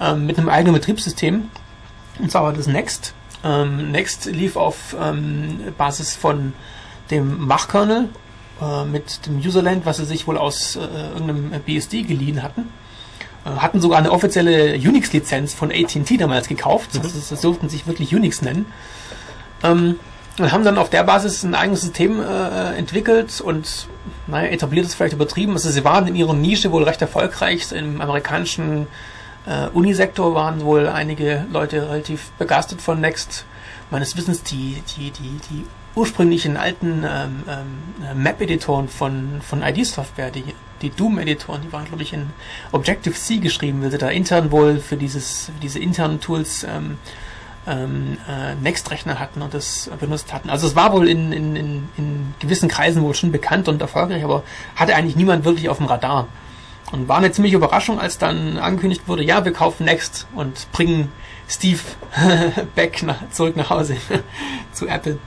ähm, 0.00 0.26
mit 0.26 0.38
einem 0.38 0.48
eigenen 0.48 0.74
Betriebssystem. 0.74 1.50
Und 2.18 2.30
zwar 2.30 2.44
war 2.44 2.52
das 2.52 2.66
Next. 2.66 3.14
Ähm, 3.42 3.90
Next 3.90 4.26
lief 4.26 4.56
auf 4.56 4.96
ähm, 5.00 5.60
Basis 5.76 6.14
von 6.14 6.52
dem 7.10 7.46
Mach-Kernel 7.46 8.08
äh, 8.60 8.84
mit 8.84 9.26
dem 9.26 9.38
Userland, 9.38 9.86
was 9.86 9.98
sie 9.98 10.04
sich 10.04 10.26
wohl 10.26 10.38
aus 10.38 10.76
äh, 10.76 10.80
irgendeinem 10.80 11.50
BSD 11.64 12.02
geliehen 12.02 12.42
hatten. 12.42 12.68
Äh, 13.44 13.50
hatten 13.50 13.80
sogar 13.80 13.98
eine 13.98 14.12
offizielle 14.12 14.74
Unix-Lizenz 14.74 15.54
von 15.54 15.70
AT&T 15.70 16.16
damals 16.16 16.48
gekauft. 16.48 16.90
Also 17.02 17.08
sie 17.08 17.40
durften 17.40 17.68
sich 17.68 17.86
wirklich 17.86 18.14
Unix 18.14 18.42
nennen. 18.42 18.66
Ähm, 19.62 19.98
und 20.38 20.52
haben 20.52 20.64
dann 20.64 20.78
auf 20.78 20.88
der 20.88 21.04
Basis 21.04 21.42
ein 21.42 21.54
eigenes 21.54 21.82
System 21.82 22.20
äh, 22.20 22.74
entwickelt 22.76 23.40
und 23.40 23.88
naja, 24.26 24.48
etabliert 24.48 24.86
ist 24.86 24.94
vielleicht 24.94 25.12
übertrieben. 25.12 25.52
Also 25.52 25.70
sie 25.70 25.84
waren 25.84 26.06
in 26.06 26.16
ihrer 26.16 26.34
Nische 26.34 26.72
wohl 26.72 26.84
recht 26.84 27.02
erfolgreich. 27.02 27.72
Im 27.72 28.00
amerikanischen 28.00 28.86
äh, 29.46 29.66
Unisektor 29.68 30.34
waren 30.34 30.64
wohl 30.64 30.88
einige 30.88 31.46
Leute 31.52 31.90
relativ 31.90 32.30
begeistert 32.38 32.80
von 32.80 33.00
Next. 33.00 33.44
Meines 33.90 34.16
Wissens 34.16 34.42
die, 34.42 34.82
die, 34.96 35.10
die, 35.10 35.40
die 35.50 35.66
ursprünglichen 35.94 36.56
alten 36.56 37.04
ähm, 37.04 37.42
ähm, 37.48 38.22
Map-Editoren 38.22 38.88
von, 38.88 39.40
von 39.42 39.62
ID-Software, 39.62 40.30
die, 40.30 40.44
die 40.82 40.90
Doom-Editoren, 40.90 41.62
die 41.62 41.72
waren, 41.72 41.84
glaube 41.84 42.02
ich, 42.02 42.12
in 42.12 42.30
Objective-C 42.72 43.38
geschrieben, 43.38 43.82
weil 43.82 43.90
sie 43.90 43.98
da 43.98 44.08
intern 44.08 44.50
wohl 44.50 44.78
für 44.78 44.96
dieses, 44.96 45.50
diese 45.62 45.78
internen 45.78 46.20
Tools 46.20 46.64
ähm, 46.64 46.98
ähm, 47.66 48.18
äh, 48.28 48.54
Next-Rechner 48.54 49.18
hatten 49.18 49.42
und 49.42 49.52
das 49.52 49.90
benutzt 49.98 50.32
hatten. 50.32 50.48
Also 50.48 50.66
es 50.66 50.76
war 50.76 50.92
wohl 50.92 51.08
in, 51.08 51.32
in, 51.32 51.56
in, 51.56 51.88
in 51.96 52.34
gewissen 52.38 52.68
Kreisen 52.68 53.02
wohl 53.02 53.14
schon 53.14 53.32
bekannt 53.32 53.68
und 53.68 53.80
erfolgreich, 53.80 54.24
aber 54.24 54.42
hatte 54.76 54.94
eigentlich 54.94 55.16
niemand 55.16 55.44
wirklich 55.44 55.68
auf 55.68 55.78
dem 55.78 55.86
Radar. 55.86 56.28
Und 56.92 57.06
war 57.06 57.18
eine 57.18 57.30
ziemliche 57.30 57.56
Überraschung, 57.56 58.00
als 58.00 58.18
dann 58.18 58.58
angekündigt 58.58 59.02
wurde, 59.06 59.22
ja, 59.22 59.44
wir 59.44 59.52
kaufen 59.52 59.84
Next 59.84 60.26
und 60.34 60.70
bringen 60.72 61.12
Steve 61.48 61.80
back 62.74 63.02
nach, 63.02 63.30
zurück 63.30 63.56
nach 63.56 63.70
Hause 63.70 63.96
zu 64.72 64.88
Apple. 64.88 65.18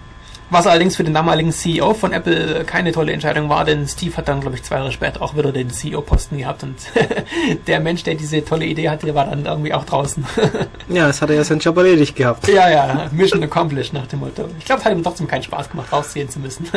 Was 0.53 0.67
allerdings 0.67 0.95
für 0.95 1.03
den 1.03 1.15
damaligen 1.15 1.51
CEO 1.51 1.95
von 1.95 2.13
Apple 2.13 2.63
keine 2.63 2.91
tolle 2.91 3.11
Entscheidung 3.11 3.49
war, 3.49 3.65
denn 3.65 3.87
Steve 3.87 4.15
hat 4.17 4.27
dann, 4.27 4.39
glaube 4.39 4.55
ich, 4.55 4.61
zwei 4.61 4.75
Jahre 4.75 4.91
später 4.91 5.19
auch 5.23 5.35
wieder 5.35 5.51
den 5.51 5.71
CEO-Posten 5.71 6.37
gehabt 6.37 6.61
und 6.61 6.75
der 7.67 7.79
Mensch, 7.79 8.03
der 8.03 8.13
diese 8.13 8.45
tolle 8.45 8.65
Idee 8.65 8.87
hatte, 8.87 9.15
war 9.15 9.25
dann 9.25 9.47
irgendwie 9.47 9.73
auch 9.73 9.83
draußen. 9.83 10.23
ja, 10.89 11.09
es 11.09 11.23
hat 11.23 11.31
er 11.31 11.37
ja 11.37 11.43
seinen 11.43 11.57
Job 11.57 11.75
erledigt 11.77 12.15
gehabt. 12.15 12.47
Ja, 12.47 12.69
ja, 12.69 13.09
Mission 13.11 13.41
accomplished 13.41 13.93
nach 13.93 14.05
dem 14.05 14.19
Motto. 14.19 14.47
Ich 14.59 14.65
glaube, 14.65 14.81
es 14.81 14.85
hat 14.85 14.93
ihm 14.93 15.01
trotzdem 15.01 15.27
keinen 15.27 15.41
Spaß 15.41 15.71
gemacht, 15.71 15.91
rausziehen 15.91 16.29
zu 16.29 16.37
müssen. 16.37 16.67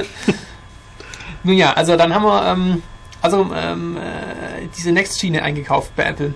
Nun 1.42 1.58
ja, 1.58 1.74
also 1.74 1.98
dann 1.98 2.14
haben 2.14 2.24
wir 2.24 2.46
ähm, 2.46 2.82
also 3.20 3.46
ähm, 3.54 3.98
äh, 3.98 4.68
diese 4.74 4.90
Next-Schiene 4.90 5.42
eingekauft 5.42 5.94
bei 5.96 6.04
Apple. 6.04 6.32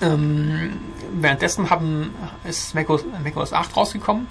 Ähm, 0.00 0.74
währenddessen 1.14 1.68
haben, 1.68 2.14
ist 2.44 2.76
macOS, 2.76 3.04
macOS 3.24 3.52
8 3.52 3.76
rausgekommen 3.76 4.28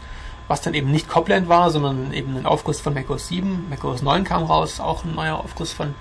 was 0.48 0.62
dann 0.62 0.74
eben 0.74 0.92
nicht 0.92 1.08
Copland 1.08 1.50
war, 1.50 1.72
sondern 1.72 2.14
eben 2.14 2.36
ein 2.36 2.46
Aufguss 2.46 2.82
von 2.82 2.94
macOS 2.94 3.30
7. 3.30 3.68
macOS 3.70 4.02
9 4.02 4.24
kam 4.24 4.44
raus, 4.44 4.80
auch 4.80 5.04
ein 5.04 5.16
neuer 5.16 5.40
Aufguss 5.40 5.72
von 5.72 5.96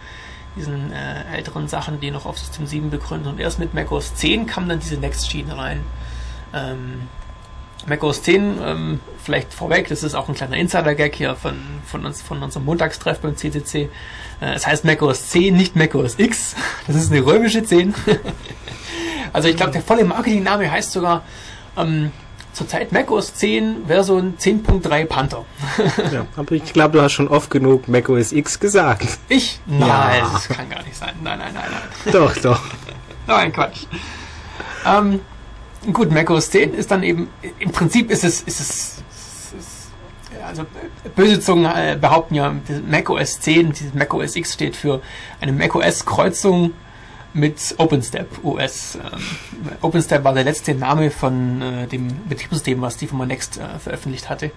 diesen 0.56 0.92
äh, 0.92 1.36
älteren 1.36 1.68
Sachen, 1.68 2.00
die 2.00 2.10
noch 2.10 2.26
auf 2.26 2.38
System 2.38 2.66
7 2.66 2.90
begründen. 2.90 3.28
Und 3.28 3.40
erst 3.40 3.58
mit 3.58 3.74
macOS 3.74 4.14
10 4.14 4.46
kam 4.46 4.68
dann 4.68 4.80
diese 4.80 4.96
Next-Schiene 4.96 5.56
rein. 5.56 5.80
Ähm, 6.52 7.08
macOS 7.86 8.22
10, 8.22 8.58
ähm, 8.62 9.00
vielleicht 9.22 9.54
vorweg, 9.54 9.88
das 9.88 10.02
ist 10.02 10.14
auch 10.14 10.28
ein 10.28 10.34
kleiner 10.34 10.56
Insider-Gag 10.56 11.14
hier 11.14 11.34
von, 11.34 11.56
von, 11.86 12.04
uns, 12.04 12.22
von 12.22 12.42
unserem 12.42 12.64
Montagstreff 12.66 13.20
beim 13.20 13.36
CCC. 13.36 13.88
Äh, 14.40 14.54
es 14.54 14.66
heißt 14.66 14.84
macOS 14.84 15.28
10, 15.30 15.56
nicht 15.56 15.76
macOS 15.76 16.18
X. 16.18 16.54
Das 16.86 16.96
ist 16.96 17.12
eine 17.12 17.24
römische 17.24 17.62
10. 17.64 17.94
also 19.32 19.48
ich 19.48 19.56
glaube, 19.56 19.72
der 19.72 19.82
volle 19.82 20.04
Marketingname 20.04 20.70
heißt 20.70 20.92
sogar 20.92 21.22
ähm, 21.76 22.10
zurzeit 22.52 22.92
macOS 22.92 23.34
10 23.34 23.86
Version 23.86 24.34
10.3 24.38 25.06
Panther. 25.06 25.44
ja, 26.12 26.26
aber 26.36 26.52
ich 26.52 26.72
glaube, 26.72 26.98
du 26.98 27.02
hast 27.02 27.12
schon 27.12 27.28
oft 27.28 27.50
genug 27.50 27.88
macOS 27.88 28.32
X 28.32 28.60
gesagt. 28.60 29.18
Ich? 29.28 29.60
Nein, 29.66 30.22
ja. 30.22 30.30
das 30.32 30.48
kann 30.48 30.68
gar 30.68 30.82
nicht 30.82 30.96
sein. 30.96 31.14
Nein, 31.22 31.38
nein, 31.38 31.54
nein, 31.54 31.64
nein. 31.70 32.12
Doch, 32.12 32.36
doch. 32.38 32.60
nein, 33.26 33.52
Quatsch. 33.52 33.86
Ähm, 34.86 35.20
gut, 35.92 36.10
macOS 36.10 36.50
10 36.50 36.74
ist 36.74 36.90
dann 36.90 37.02
eben, 37.02 37.28
im 37.58 37.72
Prinzip 37.72 38.10
ist 38.10 38.24
es, 38.24 38.42
ist 38.42 38.60
es, 38.60 39.02
also 40.46 40.64
böse 41.14 41.40
Zungen 41.40 41.64
äh, 41.66 41.96
behaupten 42.00 42.34
ja, 42.34 42.54
macOS 42.86 43.40
10, 43.40 43.72
dieses 43.72 43.94
macOS 43.94 44.36
X 44.36 44.52
steht 44.52 44.76
für 44.76 45.00
eine 45.40 45.52
macOS 45.52 46.04
Kreuzung 46.04 46.72
mit 47.34 47.74
OpenStep 47.78 48.44
OS. 48.44 48.96
Ähm, 48.96 49.02
OpenStep 49.80 50.24
war 50.24 50.34
der 50.34 50.44
letzte 50.44 50.74
Name 50.74 51.10
von 51.10 51.62
äh, 51.62 51.86
dem 51.86 52.08
Betriebssystem, 52.28 52.80
was 52.80 52.96
die 52.96 53.06
Firma 53.06 53.26
Next 53.26 53.58
äh, 53.58 53.78
veröffentlicht 53.78 54.28
hatte. 54.28 54.50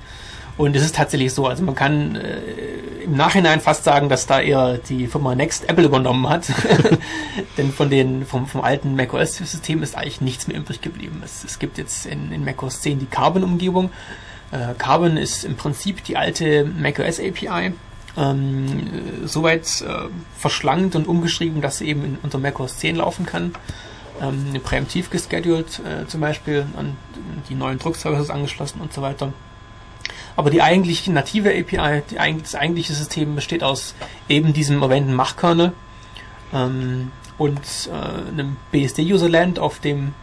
Und 0.57 0.75
es 0.75 0.83
ist 0.83 0.95
tatsächlich 0.95 1.33
so. 1.33 1.47
Also 1.47 1.63
man 1.63 1.75
kann 1.75 2.15
äh, 2.15 3.03
im 3.03 3.15
Nachhinein 3.15 3.59
fast 3.59 3.83
sagen, 3.83 4.07
dass 4.07 4.25
da 4.25 4.39
eher 4.39 4.77
die 4.77 5.07
Firma 5.07 5.35
Next 5.35 5.69
Apple 5.69 5.85
übernommen 5.85 6.29
hat. 6.29 6.45
Denn 7.57 7.71
von 7.71 7.89
den, 7.89 8.25
vom, 8.25 8.47
vom 8.47 8.61
alten 8.61 8.95
macOS-System 8.95 9.83
ist 9.83 9.97
eigentlich 9.97 10.21
nichts 10.21 10.47
mehr 10.47 10.57
übrig 10.57 10.81
geblieben. 10.81 11.21
Es, 11.23 11.43
es 11.43 11.59
gibt 11.59 11.77
jetzt 11.77 12.05
in, 12.05 12.31
in 12.31 12.45
macOS 12.45 12.81
10 12.81 12.99
die 12.99 13.05
Carbon-Umgebung. 13.05 13.89
Äh, 14.51 14.73
Carbon 14.77 15.17
ist 15.17 15.43
im 15.43 15.55
Prinzip 15.55 16.03
die 16.05 16.15
alte 16.15 16.63
macOS 16.63 17.19
API 17.19 17.73
ähm, 18.17 19.25
soweit 19.25 19.81
äh, 19.81 20.09
verschlankt 20.37 20.95
und 20.95 21.07
umgeschrieben, 21.07 21.61
dass 21.61 21.79
sie 21.79 21.87
eben 21.87 22.05
in, 22.05 22.17
unter 22.23 22.37
macOS 22.37 22.77
10 22.77 22.97
laufen 22.97 23.25
kann. 23.25 23.53
Ähm, 24.21 24.61
präemptiv 24.63 25.09
gescheduled 25.09 25.79
äh, 25.79 26.07
zum 26.07 26.21
Beispiel 26.21 26.65
an 26.77 26.95
die 27.49 27.55
neuen 27.55 27.79
Druckservices 27.79 28.29
angeschlossen 28.29 28.79
und 28.79 28.93
so 28.93 29.01
weiter. 29.01 29.33
Aber 30.37 30.49
die 30.49 30.61
eigentliche 30.61 31.11
native 31.11 31.49
API, 31.49 32.01
die, 32.09 32.41
das 32.41 32.55
eigentliche 32.55 32.93
System 32.93 33.35
besteht 33.35 33.63
aus 33.63 33.93
eben 34.29 34.53
diesem 34.53 34.81
erwähnten 34.81 35.13
Mach-Kernel 35.13 35.73
ähm, 36.53 37.11
und 37.37 37.61
äh, 37.87 38.29
einem 38.29 38.57
BSD-Userland, 38.71 39.59
auf 39.59 39.79
dem 39.79 40.13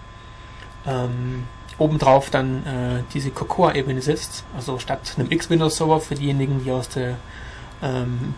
ähm, 0.87 1.45
obendrauf 1.79 2.31
dann 2.31 2.67
äh, 2.67 3.03
diese 3.13 3.31
Cocoa-Ebene 3.31 4.03
sitzt. 4.03 4.45
Also 4.57 4.79
statt 4.79 5.15
einem 5.19 5.31
X-Windows-Server 5.31 6.01
für 6.01 6.15
diejenigen, 6.15 6.63
die 6.65 6.71
aus 6.71 6.89
der 6.89 7.17
ähm, 7.83 8.35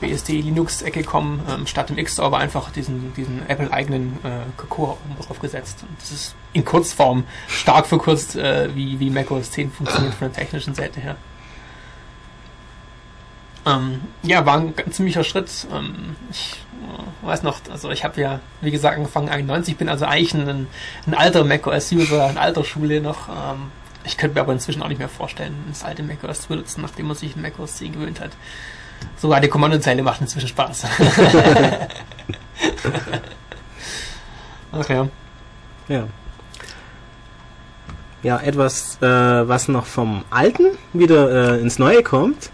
BSD 0.00 0.40
Linux-Ecke 0.40 1.02
kommen, 1.02 1.40
ähm, 1.50 1.66
statt 1.66 1.90
dem 1.90 1.98
X 1.98 2.18
aber 2.20 2.38
einfach 2.38 2.70
diesen, 2.70 3.12
diesen 3.14 3.48
Apple-eigenen 3.48 4.18
äh, 4.22 4.28
Cocoa 4.56 4.96
drauf 5.26 5.40
gesetzt. 5.40 5.84
Und 5.88 6.00
das 6.00 6.12
ist 6.12 6.34
in 6.52 6.64
Kurzform 6.64 7.24
stark 7.48 7.86
verkürzt, 7.86 8.36
äh, 8.36 8.74
wie, 8.74 9.00
wie 9.00 9.10
macOS 9.10 9.50
10 9.50 9.72
funktioniert 9.72 10.14
von 10.14 10.28
der 10.28 10.38
technischen 10.38 10.74
Seite 10.74 11.00
her. 11.00 11.16
Ähm, 13.64 14.00
ja, 14.22 14.44
war 14.46 14.58
ein, 14.58 14.74
ein 14.76 14.92
ziemlicher 14.92 15.24
Schritt. 15.24 15.66
Ähm, 15.72 16.16
ich 16.30 16.60
äh, 16.82 17.26
weiß 17.26 17.42
noch, 17.42 17.60
also 17.70 17.90
ich 17.90 18.04
habe 18.04 18.20
ja, 18.20 18.40
wie 18.60 18.70
gesagt, 18.70 18.96
angefangen 18.96 19.28
91, 19.28 19.76
bin 19.76 19.88
also 19.88 20.04
eigentlich 20.04 20.34
ein, 20.34 20.66
ein 21.06 21.14
alter 21.14 21.44
macOS-User, 21.44 22.26
ein 22.26 22.38
alter 22.38 22.64
Schule 22.64 23.00
noch. 23.00 23.28
Ähm, 23.28 23.70
ich 24.04 24.16
könnte 24.16 24.34
mir 24.34 24.40
aber 24.40 24.52
inzwischen 24.52 24.82
auch 24.82 24.88
nicht 24.88 24.98
mehr 24.98 25.08
vorstellen, 25.08 25.54
das 25.68 25.84
alte 25.84 26.02
macOS 26.02 26.42
zu 26.42 26.48
benutzen, 26.48 26.82
nachdem 26.82 27.06
man 27.06 27.16
sich 27.16 27.34
an 27.36 27.42
macOS 27.42 27.76
10 27.76 27.92
gewöhnt 27.92 28.20
hat. 28.20 28.32
Sogar 29.16 29.40
die 29.40 29.48
Kommandozeile 29.48 30.02
macht 30.02 30.20
inzwischen 30.20 30.48
Spaß. 30.48 30.84
Ach 34.72 34.88
ja. 34.88 35.08
Ja. 35.88 36.06
Ja, 38.22 38.40
etwas, 38.40 38.98
äh, 39.02 39.06
was 39.06 39.66
noch 39.68 39.86
vom 39.86 40.24
Alten 40.30 40.66
wieder 40.92 41.56
äh, 41.56 41.60
ins 41.60 41.78
Neue 41.80 42.02
kommt, 42.04 42.50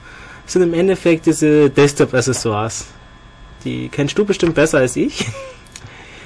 sind 0.46 0.62
im 0.62 0.72
Endeffekt 0.72 1.26
diese 1.26 1.68
Desktop-Accessoires. 1.68 2.86
Die 3.64 3.88
kennst 3.90 4.16
du 4.16 4.24
bestimmt 4.24 4.54
besser 4.54 4.78
als 4.78 4.96
ich. 4.96 5.26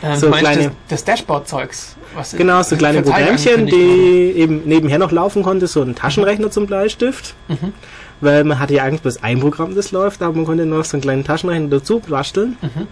Ähm, 0.03 0.17
so 0.17 0.31
kleine, 0.31 0.65
das, 0.65 0.73
das 0.89 1.05
Dashboard-Zeugs. 1.05 1.97
Genau, 2.37 2.63
so 2.63 2.77
kleine 2.77 3.03
Programmchen, 3.03 3.67
die 3.67 4.33
eben 4.37 4.63
nebenher 4.65 4.99
noch 4.99 5.13
laufen 5.13 5.43
konnte, 5.43 5.67
so 5.67 5.83
ein 5.83 5.95
Taschenrechner 5.95 6.51
zum 6.51 6.67
Bleistift. 6.67 7.35
Mhm. 7.49 7.73
Weil 8.21 8.45
man 8.45 8.59
hatte 8.59 8.75
ja 8.75 8.85
eigentlich 8.85 9.03
bloß 9.03 9.23
ein 9.23 9.41
Programm, 9.41 9.75
das 9.75 9.91
läuft, 9.91 10.23
aber 10.23 10.37
man 10.37 10.45
konnte 10.45 10.65
noch 10.65 10.85
so 10.85 10.97
einen 10.97 11.03
kleinen 11.03 11.25
Taschenrechner 11.25 11.69
dazu 11.69 12.01
basteln. 12.01 12.57
Mhm. 12.61 12.87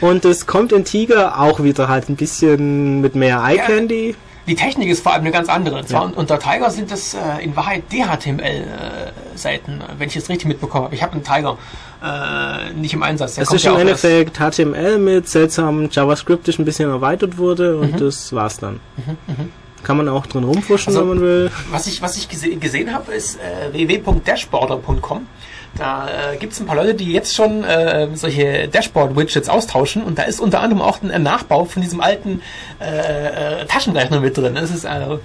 Und 0.00 0.24
es 0.24 0.46
kommt 0.46 0.72
in 0.72 0.84
Tiger 0.84 1.38
auch 1.38 1.62
wieder 1.62 1.88
halt 1.88 2.08
ein 2.08 2.16
bisschen 2.16 3.00
mit 3.00 3.14
mehr 3.14 3.42
Eye 3.46 3.58
Candy. 3.58 4.10
Ja 4.10 4.16
die 4.50 4.56
Technik 4.56 4.88
ist 4.88 5.04
vor 5.04 5.12
allem 5.12 5.22
eine 5.22 5.30
ganz 5.30 5.48
andere. 5.48 5.76
Und 5.78 5.88
zwar 5.88 6.10
ja. 6.10 6.16
unter 6.16 6.40
Tiger 6.40 6.70
sind 6.70 6.90
das 6.90 7.14
äh, 7.14 7.44
in 7.44 7.54
Wahrheit 7.54 7.84
DHTML-Seiten, 7.92 9.80
äh, 9.80 9.84
wenn 9.96 10.08
ich 10.08 10.16
es 10.16 10.28
richtig 10.28 10.48
mitbekommen 10.48 10.86
habe. 10.86 10.94
Ich 10.96 11.04
habe 11.04 11.12
einen 11.12 11.22
Tiger 11.22 11.56
äh, 12.02 12.72
nicht 12.74 12.92
im 12.92 13.04
Einsatz. 13.04 13.36
Der 13.36 13.44
es 13.44 13.52
ist 13.52 13.64
im 13.64 13.76
Endeffekt 13.76 14.38
HTML 14.38 14.98
mit 14.98 15.28
seltsamen 15.28 15.88
JavaScript, 15.92 16.48
ein 16.48 16.64
bisschen 16.64 16.90
erweitert 16.90 17.38
wurde 17.38 17.78
und 17.78 17.92
mhm. 17.92 17.98
das 17.98 18.32
war's 18.32 18.58
dann. 18.58 18.80
Mhm, 18.96 19.16
mh. 19.28 19.34
Kann 19.84 19.96
man 19.96 20.08
auch 20.08 20.26
drin 20.26 20.42
rumfuschen, 20.42 20.88
also, 20.88 21.00
wenn 21.02 21.08
man 21.08 21.20
will. 21.20 21.50
Was 21.70 21.86
ich, 21.86 22.02
was 22.02 22.16
ich 22.16 22.28
gese 22.28 22.56
gesehen 22.56 22.92
habe, 22.92 23.14
ist 23.14 23.38
äh, 23.38 23.72
www.dashboarder.com. 23.72 25.26
Da 25.76 26.32
äh, 26.32 26.36
gibt 26.36 26.52
es 26.52 26.60
ein 26.60 26.66
paar 26.66 26.76
Leute, 26.76 26.94
die 26.94 27.12
jetzt 27.12 27.34
schon 27.34 27.64
äh, 27.64 28.08
solche 28.14 28.68
Dashboard-Widgets 28.68 29.48
austauschen 29.48 30.02
und 30.02 30.18
da 30.18 30.24
ist 30.24 30.40
unter 30.40 30.60
anderem 30.60 30.82
auch 30.82 31.02
ein, 31.02 31.22
Nachbau 31.22 31.64
von 31.64 31.82
diesem 31.82 32.00
alten 32.00 32.42
äh, 32.80 33.62
äh, 33.62 33.66
Taschenrechner 33.66 34.20
mit 34.20 34.36
drin. 34.36 34.54
Das 34.54 34.70
ist 34.70 34.84
eine 34.84 35.20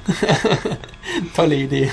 tolle 1.35 1.55
Idee. 1.55 1.91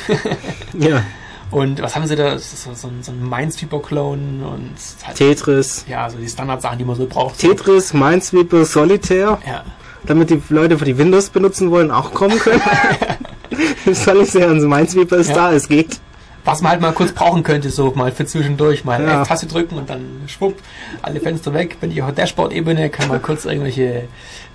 ja. 0.79 1.03
Und 1.51 1.83
was 1.83 1.95
haben 1.95 2.07
sie 2.07 2.17
da? 2.17 2.39
So, 2.39 2.73
so, 2.73 2.91
so 3.03 3.13
ein 3.13 3.29
Minesweeper-Clone 3.29 4.47
und 4.47 4.75
halt, 5.05 5.17
Tetris. 5.17 5.85
Ja, 5.87 6.09
so 6.09 6.17
die 6.17 6.29
Standardsachen, 6.29 6.79
die 6.79 6.85
man 6.85 6.97
so 6.97 7.07
braucht. 7.07 7.39
Tetris, 7.39 7.93
Minesweeper, 7.93 8.65
Solitaire. 8.65 9.39
Ja. 9.47 9.63
Damit 10.05 10.31
die 10.31 10.43
Leute, 10.49 10.77
die 10.77 10.97
Windows 10.97 11.29
benutzen 11.29 11.71
wollen, 11.71 11.91
auch 11.91 12.13
kommen 12.15 12.39
können. 12.39 12.63
Solitaire 13.93 14.51
und 14.51 14.67
Minesweeper 14.67 15.17
ist 15.17 15.29
ja. 15.29 15.35
da, 15.35 15.53
es 15.53 15.69
geht 15.69 16.01
was 16.45 16.61
man 16.61 16.73
halt 16.73 16.81
mal 16.81 16.93
kurz 16.93 17.13
brauchen 17.13 17.43
könnte, 17.43 17.71
so 17.71 17.93
mal 17.95 18.11
für 18.11 18.27
zwischendurch, 18.27 18.85
mal 18.85 19.03
ja. 19.03 19.23
F-Taste 19.23 19.47
drücken 19.47 19.77
und 19.77 19.89
dann 19.89 20.23
schwupp, 20.27 20.57
alle 21.01 21.21
Fenster 21.21 21.55
weg. 21.55 21.81
Bin 21.81 21.91
ich 21.91 22.03
auf 22.03 22.09
der 22.09 22.25
Dashboard-Ebene, 22.25 22.91
kann 22.91 23.09
mal 23.09 23.21
kurz 23.21 23.45
irgendwelche 23.45 24.09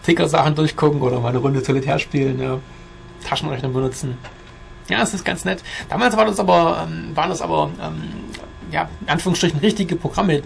Ticker-Sachen 0.03 0.55
durchgucken 0.55 1.01
oder 1.01 1.19
mal 1.19 1.29
eine 1.29 1.37
Runde 1.37 1.63
Solitär 1.63 1.99
spielen, 1.99 2.41
ja. 2.41 2.59
Taschenrechner 3.25 3.69
benutzen. 3.69 4.17
Ja, 4.89 5.01
es 5.01 5.13
ist 5.13 5.25
ganz 5.25 5.43
nett. 5.45 5.63
Damals 5.89 6.15
war 6.15 6.25
das 6.25 6.39
aber, 6.39 6.87
ähm, 6.87 7.15
waren 7.15 7.29
das 7.29 7.41
aber 7.41 7.69
ähm, 7.81 8.03
ja, 8.71 8.89
in 9.01 9.09
Anführungsstrichen 9.09 9.59
richtige 9.59 9.95
Programme. 9.95 10.41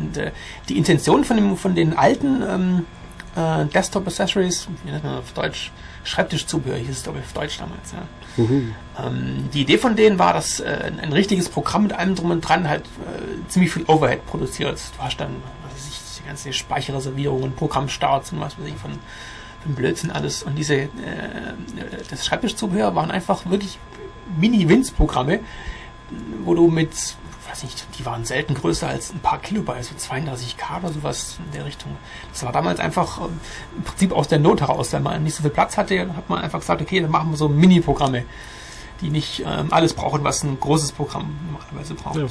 Die 0.69 0.77
Intention 0.77 1.23
von, 1.23 1.37
dem, 1.37 1.57
von 1.57 1.75
den 1.75 1.97
alten 1.97 2.41
ähm, 2.41 2.85
äh, 3.35 3.65
Desktop 3.65 4.07
Accessories, 4.07 4.67
wie 4.83 4.91
nennt 4.91 5.03
man 5.03 5.17
auf 5.17 5.31
Deutsch, 5.33 5.71
Schreibtischzubehör 6.03 6.77
hieß 6.77 6.89
es, 6.89 7.03
glaube 7.03 7.19
ich, 7.19 7.25
auf 7.25 7.33
Deutsch 7.33 7.59
damals. 7.59 7.91
Ja. 7.91 9.05
Ähm, 9.05 9.49
die 9.53 9.61
Idee 9.61 9.77
von 9.77 9.95
denen 9.95 10.19
war, 10.19 10.33
dass 10.33 10.59
äh, 10.59 10.83
ein, 10.85 10.99
ein, 10.99 11.13
richtiges 11.13 11.49
Programm 11.49 11.83
mit 11.83 11.93
allem 11.93 12.15
drum 12.15 12.31
und 12.31 12.41
dran 12.41 12.67
halt 12.67 12.83
äh, 12.83 13.47
ziemlich 13.49 13.71
viel 13.71 13.83
Overhead 13.83 14.25
produziert. 14.25 14.79
Du 14.97 15.03
hast 15.03 15.17
dann, 15.17 15.35
was 15.63 15.73
weiß 15.73 15.89
ich, 15.89 16.21
die 16.21 16.27
ganze 16.27 16.53
Speicherreservierung 16.53 17.43
und 17.43 17.55
Programmstarts 17.55 18.31
und 18.33 18.39
was 18.39 18.57
weiß 18.57 18.67
ich 18.67 18.75
von, 18.75 18.91
von 19.63 19.75
Blödsinn 19.75 20.11
alles. 20.11 20.43
Und 20.43 20.55
diese, 20.55 20.75
äh, 20.75 20.89
das 22.09 22.25
Schreibtischzubehör 22.25 22.95
waren 22.95 23.11
einfach 23.11 23.45
wirklich 23.49 23.77
Mini-Wins-Programme, 24.39 25.41
wo 26.43 26.55
du 26.55 26.67
mit 26.67 26.91
weiß 27.51 27.63
nicht, 27.63 27.85
die 27.99 28.05
waren 28.05 28.23
selten 28.23 28.53
größer 28.53 28.87
als 28.87 29.11
ein 29.13 29.19
paar 29.19 29.39
Kilobyte, 29.39 29.83
so 29.83 29.95
32K 29.95 30.79
oder 30.79 30.93
sowas 30.93 31.37
in 31.45 31.51
der 31.51 31.65
Richtung. 31.65 31.97
Das 32.31 32.43
war 32.43 32.51
damals 32.51 32.79
einfach 32.79 33.19
ähm, 33.19 33.39
im 33.77 33.83
Prinzip 33.83 34.13
aus 34.13 34.27
der 34.27 34.39
Not 34.39 34.61
heraus, 34.61 34.93
wenn 34.93 35.03
man 35.03 35.23
nicht 35.23 35.35
so 35.35 35.41
viel 35.41 35.51
Platz 35.51 35.77
hatte, 35.77 36.15
hat 36.15 36.29
man 36.29 36.41
einfach 36.41 36.59
gesagt, 36.59 36.81
okay, 36.81 37.01
dann 37.01 37.11
machen 37.11 37.31
wir 37.31 37.37
so 37.37 37.49
Mini-Programme, 37.49 38.23
die 39.01 39.09
nicht 39.09 39.43
ähm, 39.45 39.67
alles 39.71 39.93
brauchen, 39.93 40.23
was 40.23 40.43
ein 40.43 40.59
großes 40.59 40.93
Programm 40.93 41.35
normalerweise 41.51 41.93
braucht. 41.95 42.17
Ja. 42.17 42.27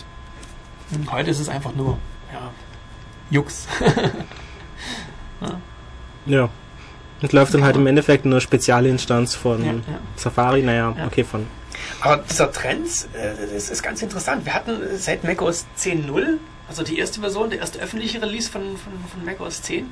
Und 0.92 1.12
heute 1.12 1.30
ist 1.30 1.38
es 1.38 1.48
einfach 1.48 1.74
nur, 1.74 1.98
ja, 2.32 2.50
Jux. 3.30 3.68
ja. 5.40 5.60
ja. 6.26 6.48
Das 7.20 7.32
läuft 7.32 7.52
dann 7.52 7.64
halt 7.64 7.76
im 7.76 7.86
Endeffekt 7.86 8.24
eine 8.24 8.40
Spezialinstanz 8.40 9.34
von 9.34 9.62
ja, 9.62 9.72
ja. 9.72 9.80
Safari, 10.16 10.62
naja, 10.62 10.94
ja. 10.96 11.06
okay, 11.06 11.22
von 11.22 11.46
aber 12.00 12.18
dieser 12.18 12.52
Trend, 12.52 12.86
äh, 13.14 13.52
das 13.52 13.70
ist 13.70 13.82
ganz 13.82 14.02
interessant. 14.02 14.44
Wir 14.44 14.54
hatten 14.54 14.78
seit 14.96 15.24
macOS 15.24 15.66
10.0, 15.78 16.38
also 16.68 16.82
die 16.82 16.98
erste 16.98 17.20
Version, 17.20 17.50
der 17.50 17.58
erste 17.58 17.80
öffentliche 17.80 18.22
Release 18.22 18.50
von, 18.50 18.76
von, 18.76 18.92
von 19.12 19.24
macOS 19.24 19.62
10, 19.62 19.90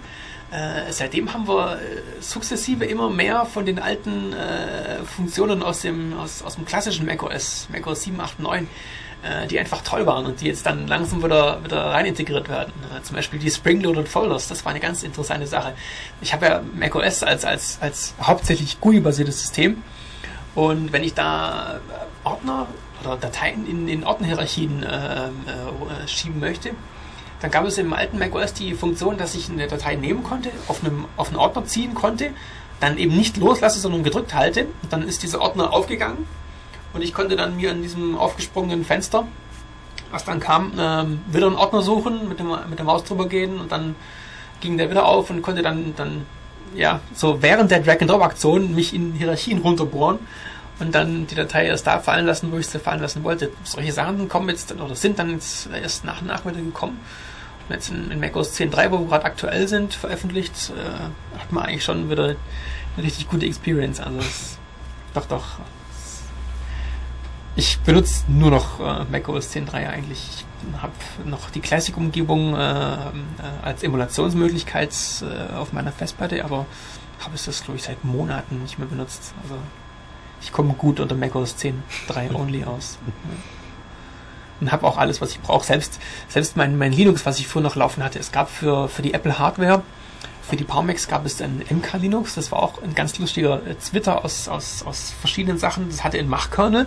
äh, 0.51 0.91
seitdem 0.93 1.33
haben 1.35 1.47
wir 1.47 1.75
äh, 1.75 2.21
sukzessive 2.21 2.85
immer 2.87 3.11
mehr 3.11 3.45
von 3.45 3.67
den 3.67 3.79
alten 3.79 4.33
äh, 4.33 5.05
Funktionen 5.05 5.63
aus 5.63 5.83
dem, 5.83 6.19
aus, 6.19 6.43
aus 6.43 6.55
dem 6.55 6.65
klassischen 6.65 7.05
macOS, 7.05 7.69
macOS 7.71 8.05
7, 8.05 8.19
8, 8.19 8.41
9, 8.41 8.69
äh, 9.23 9.47
die 9.47 9.59
einfach 9.59 9.83
toll 9.83 10.07
waren 10.07 10.25
und 10.25 10.41
die 10.41 10.47
jetzt 10.47 10.65
dann 10.65 10.87
langsam 10.87 11.23
wieder, 11.23 11.63
wieder 11.65 11.87
rein 11.87 12.07
integriert 12.07 12.49
werden. 12.49 12.73
Äh, 12.97 13.03
zum 13.03 13.17
Beispiel 13.17 13.39
die 13.39 13.51
Spring-Loaded 13.51 14.09
Folders, 14.09 14.49
das 14.49 14.65
war 14.65 14.71
eine 14.71 14.81
ganz 14.81 15.03
interessante 15.03 15.47
Sache. 15.47 15.75
Ich 16.23 16.33
habe 16.33 16.47
ja 16.47 16.63
macOS 16.75 17.23
als, 17.23 17.45
als, 17.45 17.79
als 17.83 18.15
hauptsächlich 18.23 18.81
GUI-basiertes 18.81 19.39
System 19.41 19.83
und 20.59 20.93
wenn 20.93 21.05
ich 21.05 21.15
da 21.15 21.75
äh, 21.75 22.27
Ordner 22.27 22.67
oder 23.01 23.17
Dateien 23.17 23.65
in, 23.65 23.87
in 23.87 24.03
Ordnerhierarchien 24.03 24.83
äh, 24.83 25.27
äh, 25.27 26.09
schieben 26.09 26.41
möchte, 26.41 26.71
dann 27.41 27.53
gab 27.53 27.65
es 27.65 27.79
im 27.79 27.93
alten 27.93 28.19
macOS 28.19 28.55
die 28.55 28.75
Funktion, 28.75 29.17
dass 29.17 29.37
ich 29.37 29.49
eine 29.49 29.69
Datei 29.69 29.95
nehmen 29.95 30.25
konnte, 30.25 30.51
auf, 30.67 30.83
einem, 30.83 31.05
auf 31.17 31.29
einen 31.29 31.37
Ordner 31.37 31.65
ziehen 31.65 31.95
konnte, 31.95 32.31
dann 32.81 32.99
eben 32.99 33.17
nicht 33.17 33.37
loslasse, 33.37 33.79
sondern 33.79 34.03
gedrückt 34.03 34.35
halte. 34.35 34.67
Dann 34.91 35.07
ist 35.07 35.23
dieser 35.23 35.41
Ordner 35.41 35.73
aufgegangen 35.73 36.27
und 36.93 37.03
ich 37.03 37.15
konnte 37.15 37.37
dann 37.37 37.55
mir 37.55 37.71
in 37.71 37.83
diesem 37.83 38.19
aufgesprungenen 38.19 38.85
Fenster, 38.85 39.29
was 40.11 40.25
dann 40.25 40.41
kam, 40.41 40.73
ähm, 40.77 41.21
wieder 41.31 41.47
einen 41.47 41.55
Ordner 41.55 41.83
suchen, 41.83 42.29
mit, 42.29 42.41
dem, 42.41 42.51
mit 42.69 42.81
der 42.81 42.85
Maus 42.85 43.05
drüber 43.05 43.29
gehen 43.29 43.61
und 43.61 43.71
dann 43.71 43.95
ging 44.61 44.77
der 44.77 44.91
wieder 44.91 45.07
auf 45.07 45.31
und 45.31 45.41
konnte 45.41 45.63
dann, 45.63 45.95
dann 45.95 46.27
ja, 46.75 47.01
so 47.15 47.43
während 47.43 47.71
der 47.71 47.79
Drag-and-Drop-Aktion 47.81 48.75
mich 48.75 48.93
in 48.93 49.13
Hierarchien 49.13 49.59
runterbohren 49.59 50.19
und 50.81 50.95
dann 50.95 51.27
die 51.27 51.35
Datei 51.35 51.67
erst 51.67 51.87
da 51.87 51.99
fallen 51.99 52.27
lassen, 52.27 52.53
wo 52.53 52.59
ich 52.59 52.67
sie 52.67 52.79
fallen 52.79 53.01
lassen 53.01 53.25
wollte. 53.25 53.51
Solche 53.65 53.93
Sachen 53.93 54.29
kommen 54.29 54.49
jetzt 54.49 54.73
oder 54.73 54.95
sind 54.95 55.19
dann 55.19 55.31
jetzt 55.31 55.69
erst 55.73 56.05
nach 56.05 56.21
und 56.21 56.29
nach 56.29 56.45
wieder 56.45 56.61
gekommen. 56.61 57.01
Und 57.69 57.75
jetzt 57.75 57.91
in, 57.91 58.11
in 58.11 58.21
macOS 58.21 58.55
10.3, 58.55 58.91
wo 58.91 59.01
wir 59.01 59.09
gerade 59.09 59.25
aktuell 59.25 59.67
sind, 59.67 59.95
veröffentlicht, 59.95 60.73
äh, 60.77 61.39
hat 61.39 61.53
man 61.53 61.65
eigentlich 61.65 61.85
schon 61.85 62.09
wieder 62.11 62.37
eine 62.97 63.07
richtig 63.07 63.29
gute 63.29 63.47
Experience. 63.47 64.01
Also 64.01 64.19
es, 64.21 64.59
doch, 65.15 65.27
doch. 65.27 65.45
Ich 67.57 67.81
benutze 67.81 68.25
nur 68.29 68.53
noch 68.53 68.79
äh, 68.79 69.05
macOS 69.11 69.53
10.3 69.53 69.89
eigentlich. 69.89 70.21
Ich 70.31 70.81
habe 70.81 70.93
noch 71.25 71.51
die 71.51 71.61
Classic-Umgebung 71.61 72.55
äh, 72.55 72.59
äh, 72.61 72.99
als 73.63 73.83
Emulationsmöglichkeit 73.83 74.95
äh, 75.23 75.55
auf 75.55 75.73
meiner 75.73 75.91
Festplatte, 75.91 76.45
aber 76.45 76.67
habe 77.21 77.35
es 77.35 77.47
das, 77.47 77.65
glaube 77.65 77.79
ich, 77.79 77.83
seit 77.83 78.05
Monaten 78.05 78.63
nicht 78.63 78.79
mehr 78.79 78.87
benutzt. 78.87 79.35
Also 79.43 79.57
ich 80.41 80.53
komme 80.53 80.75
gut 80.75 81.01
unter 81.01 81.15
macOS 81.15 81.57
10.3 81.57 82.35
only 82.35 82.65
aus. 82.65 82.99
Und 84.61 84.73
habe 84.73 84.87
auch 84.87 84.99
alles, 84.99 85.21
was 85.21 85.31
ich 85.31 85.41
brauche. 85.41 85.65
Selbst, 85.65 86.01
selbst 86.29 86.57
mein, 86.57 86.77
mein 86.77 86.93
Linux, 86.93 87.25
was 87.27 87.39
ich 87.39 87.47
vorher 87.47 87.69
noch 87.69 87.77
laufen 87.77 88.03
hatte, 88.03 88.19
es 88.19 88.33
gab 88.33 88.51
für, 88.51 88.89
für 88.89 89.03
die 89.03 89.15
Apple 89.15 89.39
Hardware, 89.39 89.83
für 90.49 90.57
die 90.57 90.65
PowerMacs 90.65 91.09
gab 91.09 91.27
es 91.27 91.43
ein 91.43 91.63
MK 91.69 91.99
Linux. 91.99 92.35
Das 92.35 92.51
war 92.51 92.63
auch 92.63 92.83
ein 92.83 92.95
ganz 92.95 93.19
lustiger 93.19 93.67
äh, 93.67 93.75
Twitter 93.75 94.25
aus, 94.25 94.49
aus, 94.49 94.83
aus 94.83 95.13
verschiedenen 95.21 95.59
Sachen. 95.59 95.91
Das 95.91 96.03
hatte 96.03 96.19
einen 96.19 96.31
Mach-Kernel. 96.31 96.87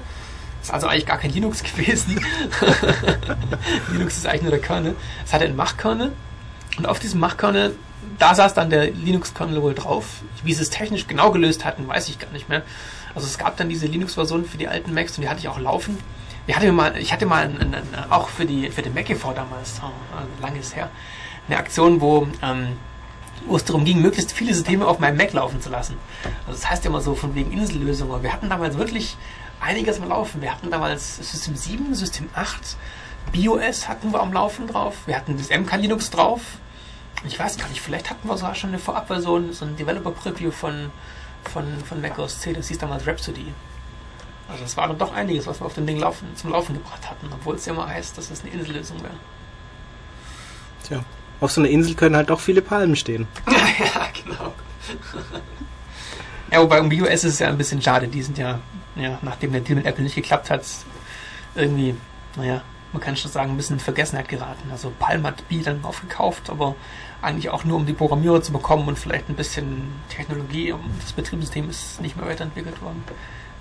Das 0.59 0.69
ist 0.69 0.73
also 0.73 0.87
eigentlich 0.87 1.05
gar 1.05 1.19
kein 1.19 1.31
Linux 1.31 1.61
gewesen. 1.63 2.19
Linux 3.91 4.17
ist 4.17 4.25
eigentlich 4.25 4.41
nur 4.41 4.51
der 4.51 4.61
Kernel. 4.61 4.95
Es 5.23 5.31
hatte 5.31 5.45
einen 5.45 5.55
Mach-Kernel. 5.55 6.11
Und 6.77 6.87
auf 6.87 6.97
diesem 6.97 7.19
Mach-Kernel, 7.19 7.75
da 8.17 8.33
saß 8.33 8.55
dann 8.55 8.71
der 8.71 8.89
Linux-Kernel 8.89 9.61
wohl 9.61 9.75
drauf. 9.75 10.23
Wie 10.43 10.55
sie 10.55 10.63
es 10.63 10.71
technisch 10.71 11.05
genau 11.05 11.29
gelöst 11.29 11.63
hatten, 11.63 11.87
weiß 11.87 12.09
ich 12.09 12.17
gar 12.17 12.31
nicht 12.31 12.49
mehr. 12.49 12.63
Also 13.15 13.27
es 13.27 13.37
gab 13.37 13.57
dann 13.57 13.69
diese 13.69 13.87
Linux-Version 13.87 14.45
für 14.45 14.57
die 14.57 14.67
alten 14.67 14.93
Macs 14.93 15.17
und 15.17 15.23
die 15.23 15.29
hatte 15.29 15.39
ich 15.39 15.47
auch 15.47 15.59
laufen. 15.59 15.97
Ich 16.47 16.55
hatte 16.55 16.71
mal, 16.71 16.97
ich 16.97 17.13
hatte 17.13 17.25
mal 17.25 17.43
einen, 17.45 17.59
einen, 17.59 17.87
auch 18.09 18.29
für 18.29 18.45
die 18.45 18.69
für 18.69 18.81
den 18.81 18.93
McAfee 18.93 19.33
damals, 19.35 19.79
oh, 19.83 20.41
langes 20.41 20.75
her, 20.75 20.89
eine 21.47 21.57
Aktion, 21.57 22.01
wo 22.01 22.27
ähm, 22.41 22.77
wo 23.47 23.55
es 23.55 23.65
darum 23.65 23.85
ging, 23.85 24.01
möglichst 24.01 24.31
viele 24.31 24.53
Systeme 24.53 24.85
auf 24.85 24.99
meinem 24.99 25.17
Mac 25.17 25.33
laufen 25.33 25.61
zu 25.61 25.69
lassen. 25.69 25.97
Also 26.45 26.59
das 26.59 26.69
heißt 26.69 26.83
ja 26.83 26.89
immer 26.89 27.01
so 27.01 27.15
von 27.15 27.33
wegen 27.35 27.51
Insellösungen. 27.51 28.21
Wir 28.23 28.33
hatten 28.33 28.49
damals 28.49 28.77
wirklich 28.77 29.17
einiges 29.59 29.99
am 29.99 30.09
Laufen. 30.09 30.41
Wir 30.41 30.51
hatten 30.51 30.69
damals 30.69 31.17
System 31.17 31.55
7, 31.55 31.95
System 31.95 32.29
8, 32.33 32.77
BIOS 33.31 33.87
hatten 33.87 34.11
wir 34.11 34.21
am 34.21 34.33
Laufen 34.33 34.67
drauf. 34.67 34.95
Wir 35.05 35.15
hatten 35.15 35.37
das 35.37 35.49
MK 35.49 35.75
Linux 35.77 36.09
drauf. 36.09 36.41
Ich 37.25 37.37
weiß 37.37 37.57
gar 37.57 37.67
nicht, 37.69 37.81
vielleicht 37.81 38.09
hatten 38.09 38.27
wir 38.27 38.37
sogar 38.37 38.55
schon 38.55 38.71
eine 38.71 38.79
Vorabversion, 38.79 39.53
so 39.53 39.65
ein 39.65 39.75
Developer-Preview 39.77 40.51
von 40.51 40.91
von, 41.49 41.65
von 41.85 42.01
Mac 42.01 42.17
OS 42.19 42.45
X, 42.45 42.57
das 42.57 42.67
hieß 42.67 42.77
damals 42.79 43.05
Rhapsody. 43.05 43.53
Also 44.49 44.63
es 44.65 44.75
war 44.75 44.87
dann 44.87 44.97
doch 44.97 45.13
einiges, 45.13 45.47
was 45.47 45.61
wir 45.61 45.65
auf 45.65 45.75
dem 45.75 45.85
Ding 45.85 45.99
laufen, 45.99 46.27
zum 46.35 46.51
Laufen 46.51 46.73
gebracht 46.73 47.09
hatten, 47.09 47.29
obwohl 47.31 47.55
es 47.55 47.65
ja 47.65 47.73
immer 47.73 47.87
heißt, 47.87 48.17
dass 48.17 48.29
es 48.31 48.41
eine 48.41 48.51
Insellösung 48.51 49.01
wäre. 49.01 49.13
Tja, 50.83 51.03
auf 51.39 51.51
so 51.51 51.61
einer 51.61 51.69
Insel 51.69 51.95
können 51.95 52.15
halt 52.15 52.29
auch 52.31 52.39
viele 52.39 52.61
Palmen 52.61 52.95
stehen. 52.95 53.27
ja, 53.47 54.07
genau. 54.13 54.53
ja, 56.51 56.61
wobei 56.61 56.81
um 56.81 56.89
BIOS 56.89 57.23
ist 57.23 57.25
es 57.25 57.39
ja 57.39 57.47
ein 57.47 57.57
bisschen 57.57 57.81
schade, 57.81 58.07
die 58.07 58.21
sind 58.21 58.37
ja, 58.37 58.59
ja, 58.95 59.17
nachdem 59.21 59.53
der 59.53 59.61
Deal 59.61 59.77
mit 59.77 59.85
Apple 59.85 60.03
nicht 60.03 60.15
geklappt 60.15 60.49
hat, 60.49 60.65
irgendwie, 61.55 61.95
naja, 62.35 62.61
man 62.91 63.01
kann 63.01 63.15
schon 63.15 63.31
sagen, 63.31 63.51
ein 63.51 63.57
bisschen 63.57 63.77
in 63.77 63.79
Vergessenheit 63.79 64.27
geraten. 64.27 64.69
Also 64.69 64.91
Palm 64.99 65.25
hat 65.25 65.47
B 65.47 65.61
dann 65.61 65.83
aufgekauft, 65.83 66.49
aber 66.49 66.75
eigentlich 67.21 67.49
auch 67.49 67.63
nur 67.63 67.77
um 67.77 67.85
die 67.85 67.93
Programmierer 67.93 68.41
zu 68.41 68.51
bekommen 68.51 68.87
und 68.87 68.97
vielleicht 68.97 69.29
ein 69.29 69.35
bisschen 69.35 69.91
Technologie. 70.09 70.73
Das 70.99 71.13
Betriebssystem 71.13 71.69
ist 71.69 72.01
nicht 72.01 72.17
mehr 72.17 72.25
weiterentwickelt 72.25 72.81
worden. 72.81 73.03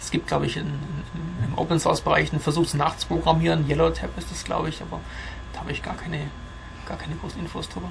Es 0.00 0.10
gibt, 0.10 0.28
glaube 0.28 0.46
ich, 0.46 0.56
in, 0.56 0.66
in, 0.66 1.44
im 1.44 1.58
Open 1.58 1.78
Source 1.78 2.00
Bereich 2.00 2.32
einen 2.32 2.40
Versuch 2.40 2.72
nachzuprogrammieren. 2.72 3.68
Yellowtab 3.68 4.16
ist 4.16 4.30
das, 4.30 4.44
glaube 4.44 4.70
ich, 4.70 4.80
aber 4.80 5.00
da 5.52 5.60
habe 5.60 5.72
ich 5.72 5.82
gar 5.82 5.94
keine, 5.94 6.30
gar 6.86 6.96
keine 6.96 7.16
großen 7.16 7.40
Infos 7.40 7.68
drüber. 7.68 7.90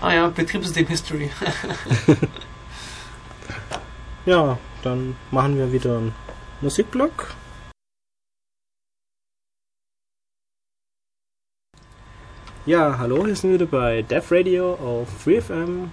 Ah 0.00 0.12
ja, 0.12 0.28
Betriebssystem 0.28 0.86
History. 0.88 1.30
ja, 4.26 4.58
dann 4.82 5.16
machen 5.30 5.56
wir 5.56 5.72
wieder 5.72 5.98
einen 5.98 6.14
Musikblock. 6.60 7.34
Ja, 12.66 12.98
hallo, 12.98 13.24
hier 13.24 13.36
sind 13.36 13.50
wir 13.50 13.60
wieder 13.60 13.70
bei 13.70 14.02
Dev 14.02 14.34
Radio 14.34 14.72
auf 14.74 15.06
3FM. 15.24 15.88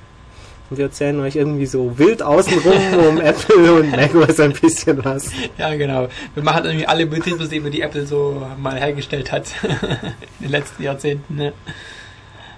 Und 0.72 0.78
wir 0.78 0.86
erzählen 0.86 1.20
euch 1.20 1.36
irgendwie 1.36 1.68
so 1.68 2.00
wild 2.00 2.24
außenrum 2.24 2.94
um 3.10 3.22
Apple 3.22 3.74
und 3.76 3.92
macOS 3.92 4.40
ein 4.40 4.54
bisschen 4.54 5.06
was. 5.06 5.30
Ja, 5.60 5.76
genau. 5.76 6.08
Wir 6.34 6.42
machen 6.42 6.66
irgendwie 6.66 6.88
alle 6.88 7.06
Betriebssysteme, 7.06 7.70
die 7.70 7.82
Apple 7.82 8.08
so 8.08 8.44
mal 8.58 8.80
hergestellt 8.80 9.32
hat 9.32 9.52
in 9.62 10.48
den 10.48 10.50
letzten 10.50 10.82
Jahrzehnten. 10.82 11.36
Ne? 11.36 11.54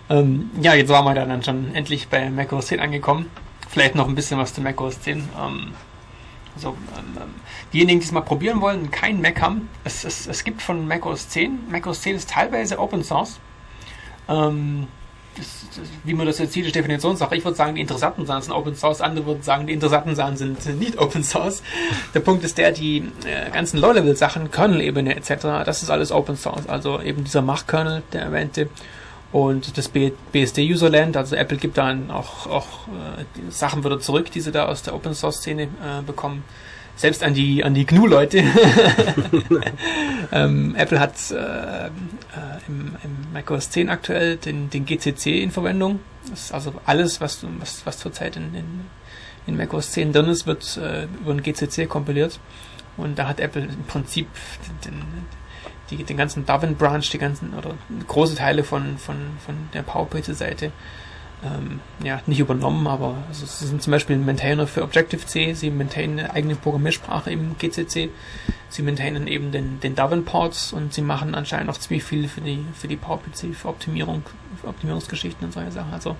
Ähm, 0.09 0.49
ja, 0.61 0.73
jetzt 0.75 0.87
waren 0.87 1.03
wir 1.03 1.13
dann 1.13 1.43
schon 1.43 1.75
endlich 1.75 2.07
bei 2.07 2.29
macOS 2.29 2.67
10 2.67 2.79
angekommen. 2.79 3.29
Vielleicht 3.67 3.95
noch 3.95 4.07
ein 4.07 4.15
bisschen 4.15 4.39
was 4.39 4.53
zu 4.53 4.61
macOS 4.61 5.01
10. 5.01 5.17
Ähm, 5.17 5.73
also, 6.55 6.69
ähm, 6.69 7.31
diejenigen, 7.73 7.99
die 7.99 8.05
es 8.05 8.13
mal 8.13 8.21
probieren 8.21 8.61
wollen, 8.61 8.91
keinen 8.91 9.19
Mac 9.21 9.41
haben, 9.41 9.67
es, 9.83 10.05
es, 10.05 10.25
es 10.25 10.45
gibt 10.45 10.61
von 10.61 10.87
macOS 10.87 11.27
10, 11.27 11.69
macOS 11.69 11.99
10 12.03 12.15
ist 12.15 12.29
teilweise 12.29 12.79
Open 12.79 13.03
Source. 13.03 13.41
Ähm, 14.27 14.87
das, 15.37 15.65
das, 15.75 15.87
wie 16.03 16.13
man 16.13 16.25
das 16.25 16.39
jetzt 16.39 16.53
sieht, 16.53 16.65
ist 16.65 16.75
Definitionssache. 16.75 17.35
Ich 17.35 17.43
würde 17.43 17.57
sagen, 17.57 17.75
die 17.75 17.81
interessanten 17.81 18.25
Sachen 18.25 18.43
sind 18.43 18.53
Open 18.53 18.75
Source, 18.75 19.01
andere 19.01 19.25
würden 19.25 19.43
sagen, 19.43 19.67
die 19.67 19.73
interessanten 19.73 20.15
Sachen 20.15 20.37
sind 20.37 20.65
nicht 20.79 20.97
Open 20.97 21.23
Source. 21.23 21.61
Der 22.13 22.21
Punkt 22.21 22.43
ist 22.43 22.57
der, 22.57 22.71
die 22.71 23.11
äh, 23.25 23.51
ganzen 23.51 23.79
Low-Level-Sachen, 23.79 24.51
Kernel-Ebene 24.51 25.15
etc., 25.15 25.65
das 25.65 25.83
ist 25.83 25.89
alles 25.89 26.11
Open 26.11 26.37
Source. 26.37 26.67
Also 26.67 27.01
eben 27.01 27.23
dieser 27.23 27.41
Mach-Kernel, 27.41 28.03
der 28.13 28.21
erwähnte, 28.23 28.69
und 29.31 29.77
das 29.77 29.89
BSD-Userland, 29.89 31.17
also 31.17 31.35
Apple 31.35 31.57
gibt 31.57 31.77
dann 31.77 32.09
auch, 32.09 32.47
auch 32.47 32.87
äh, 32.87 33.51
Sachen 33.51 33.83
wieder 33.83 33.99
zurück, 33.99 34.31
die 34.31 34.39
sie 34.39 34.53
da 34.53 34.67
aus 34.67 34.83
der 34.83 34.95
Open 34.95 35.13
Source-Szene 35.13 35.63
äh, 35.63 35.67
bekommen 36.05 36.45
selbst 36.95 37.23
an 37.23 37.33
die 37.33 37.63
an 37.63 37.73
die 37.73 37.85
GNU-Leute. 37.85 38.43
ähm, 40.31 40.75
Apple 40.75 40.99
hat 40.99 41.13
äh, 41.31 41.35
äh, 41.35 41.89
im, 42.67 42.95
im 43.03 43.33
Mac 43.33 43.49
OS 43.51 43.69
10 43.69 43.89
aktuell 43.89 44.37
den, 44.37 44.69
den 44.69 44.85
GCC 44.85 45.41
in 45.41 45.51
Verwendung. 45.51 45.99
Das 46.29 46.45
ist 46.45 46.53
also 46.53 46.73
alles, 46.85 47.21
was, 47.21 47.45
was, 47.59 47.85
was 47.85 47.97
zurzeit 47.99 48.35
in, 48.37 48.55
in, 48.55 48.81
in 49.47 49.57
Mac 49.57 49.73
OS 49.73 49.91
10 49.91 50.13
drin 50.13 50.27
ist, 50.27 50.47
wird 50.47 50.77
äh, 50.77 51.07
über 51.21 51.33
den 51.33 51.43
GCC 51.43 51.87
kompiliert. 51.87 52.39
Und 52.97 53.19
da 53.19 53.27
hat 53.27 53.39
Apple 53.39 53.63
im 53.63 53.83
Prinzip 53.87 54.27
den, 54.85 55.03
die, 55.89 56.03
den 56.03 56.17
ganzen 56.17 56.45
Darwin 56.45 56.75
Branch, 56.75 57.03
die 57.11 57.17
ganzen 57.17 57.53
oder 57.53 57.75
große 58.07 58.35
Teile 58.35 58.63
von, 58.63 58.97
von, 58.97 59.17
von 59.45 59.55
der 59.73 59.83
PowerPoint-Seite 59.83 60.71
ähm, 61.45 61.79
ja, 62.03 62.21
nicht 62.25 62.39
übernommen, 62.39 62.87
aber 62.87 63.15
also 63.27 63.45
sie 63.45 63.67
sind 63.67 63.81
zum 63.81 63.91
Beispiel 63.91 64.15
ein 64.15 64.25
Maintainer 64.25 64.67
für 64.67 64.83
Objective-C, 64.83 65.53
sie 65.53 65.69
maintainen 65.69 66.19
eine 66.19 66.33
eigene 66.33 66.55
Programmiersprache 66.55 67.31
im 67.31 67.57
GCC, 67.57 68.09
sie 68.69 68.81
maintainen 68.81 69.27
eben 69.27 69.51
den, 69.51 69.79
den 69.79 69.95
Darwin-Ports 69.95 70.73
und 70.73 70.93
sie 70.93 71.01
machen 71.01 71.35
anscheinend 71.35 71.69
auch 71.69 71.77
ziemlich 71.77 72.03
viel 72.03 72.27
für 72.27 72.41
die, 72.41 72.65
für 72.73 72.87
die 72.87 72.95
PowerPC, 72.95 73.55
für 73.55 73.69
Optimierung, 73.69 74.23
für 74.59 74.67
Optimierungsgeschichten 74.67 75.45
und 75.45 75.53
solche 75.53 75.71
Sachen. 75.71 75.93
Also 75.93 76.15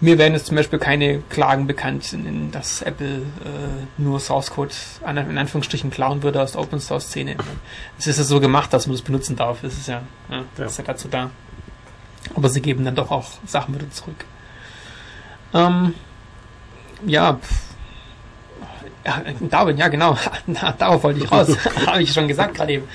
mir 0.00 0.18
werden 0.18 0.34
jetzt 0.34 0.46
zum 0.46 0.56
Beispiel 0.56 0.78
keine 0.78 1.20
Klagen 1.30 1.66
bekannt, 1.66 2.12
in, 2.12 2.50
dass 2.50 2.82
Apple 2.82 3.18
äh, 3.18 4.02
nur 4.02 4.20
Source 4.20 4.50
Code 4.50 4.74
an, 5.02 5.16
in 5.16 5.38
Anführungsstrichen 5.38 5.90
klauen 5.90 6.22
würde 6.22 6.42
aus 6.42 6.52
der 6.52 6.60
Open 6.60 6.80
Source 6.80 7.06
Szene. 7.06 7.36
Es 7.98 8.06
ist 8.06 8.18
ja 8.18 8.24
so 8.24 8.40
gemacht, 8.40 8.72
dass 8.72 8.86
man 8.86 8.96
das 8.96 9.02
benutzen 9.02 9.36
darf. 9.36 9.62
Es 9.62 9.78
ist 9.78 9.88
ja, 9.88 10.02
ja, 10.30 10.44
ja. 10.58 10.64
ist 10.64 10.78
ja 10.78 10.84
dazu 10.84 11.08
da. 11.08 11.30
Aber 12.34 12.48
sie 12.48 12.62
geben 12.62 12.84
dann 12.84 12.94
doch 12.94 13.10
auch 13.10 13.26
Sachen 13.46 13.74
wieder 13.74 13.90
zurück. 13.90 14.24
Ähm, 15.52 15.94
ja, 17.06 17.38
ja, 19.04 19.22
Darwin, 19.50 19.76
ja 19.76 19.88
genau, 19.88 20.16
darauf 20.78 21.02
wollte 21.02 21.20
ich 21.20 21.30
raus, 21.30 21.48
habe 21.86 22.02
ich 22.02 22.12
schon 22.12 22.28
gesagt 22.28 22.54
gerade 22.54 22.72
eben. 22.72 22.88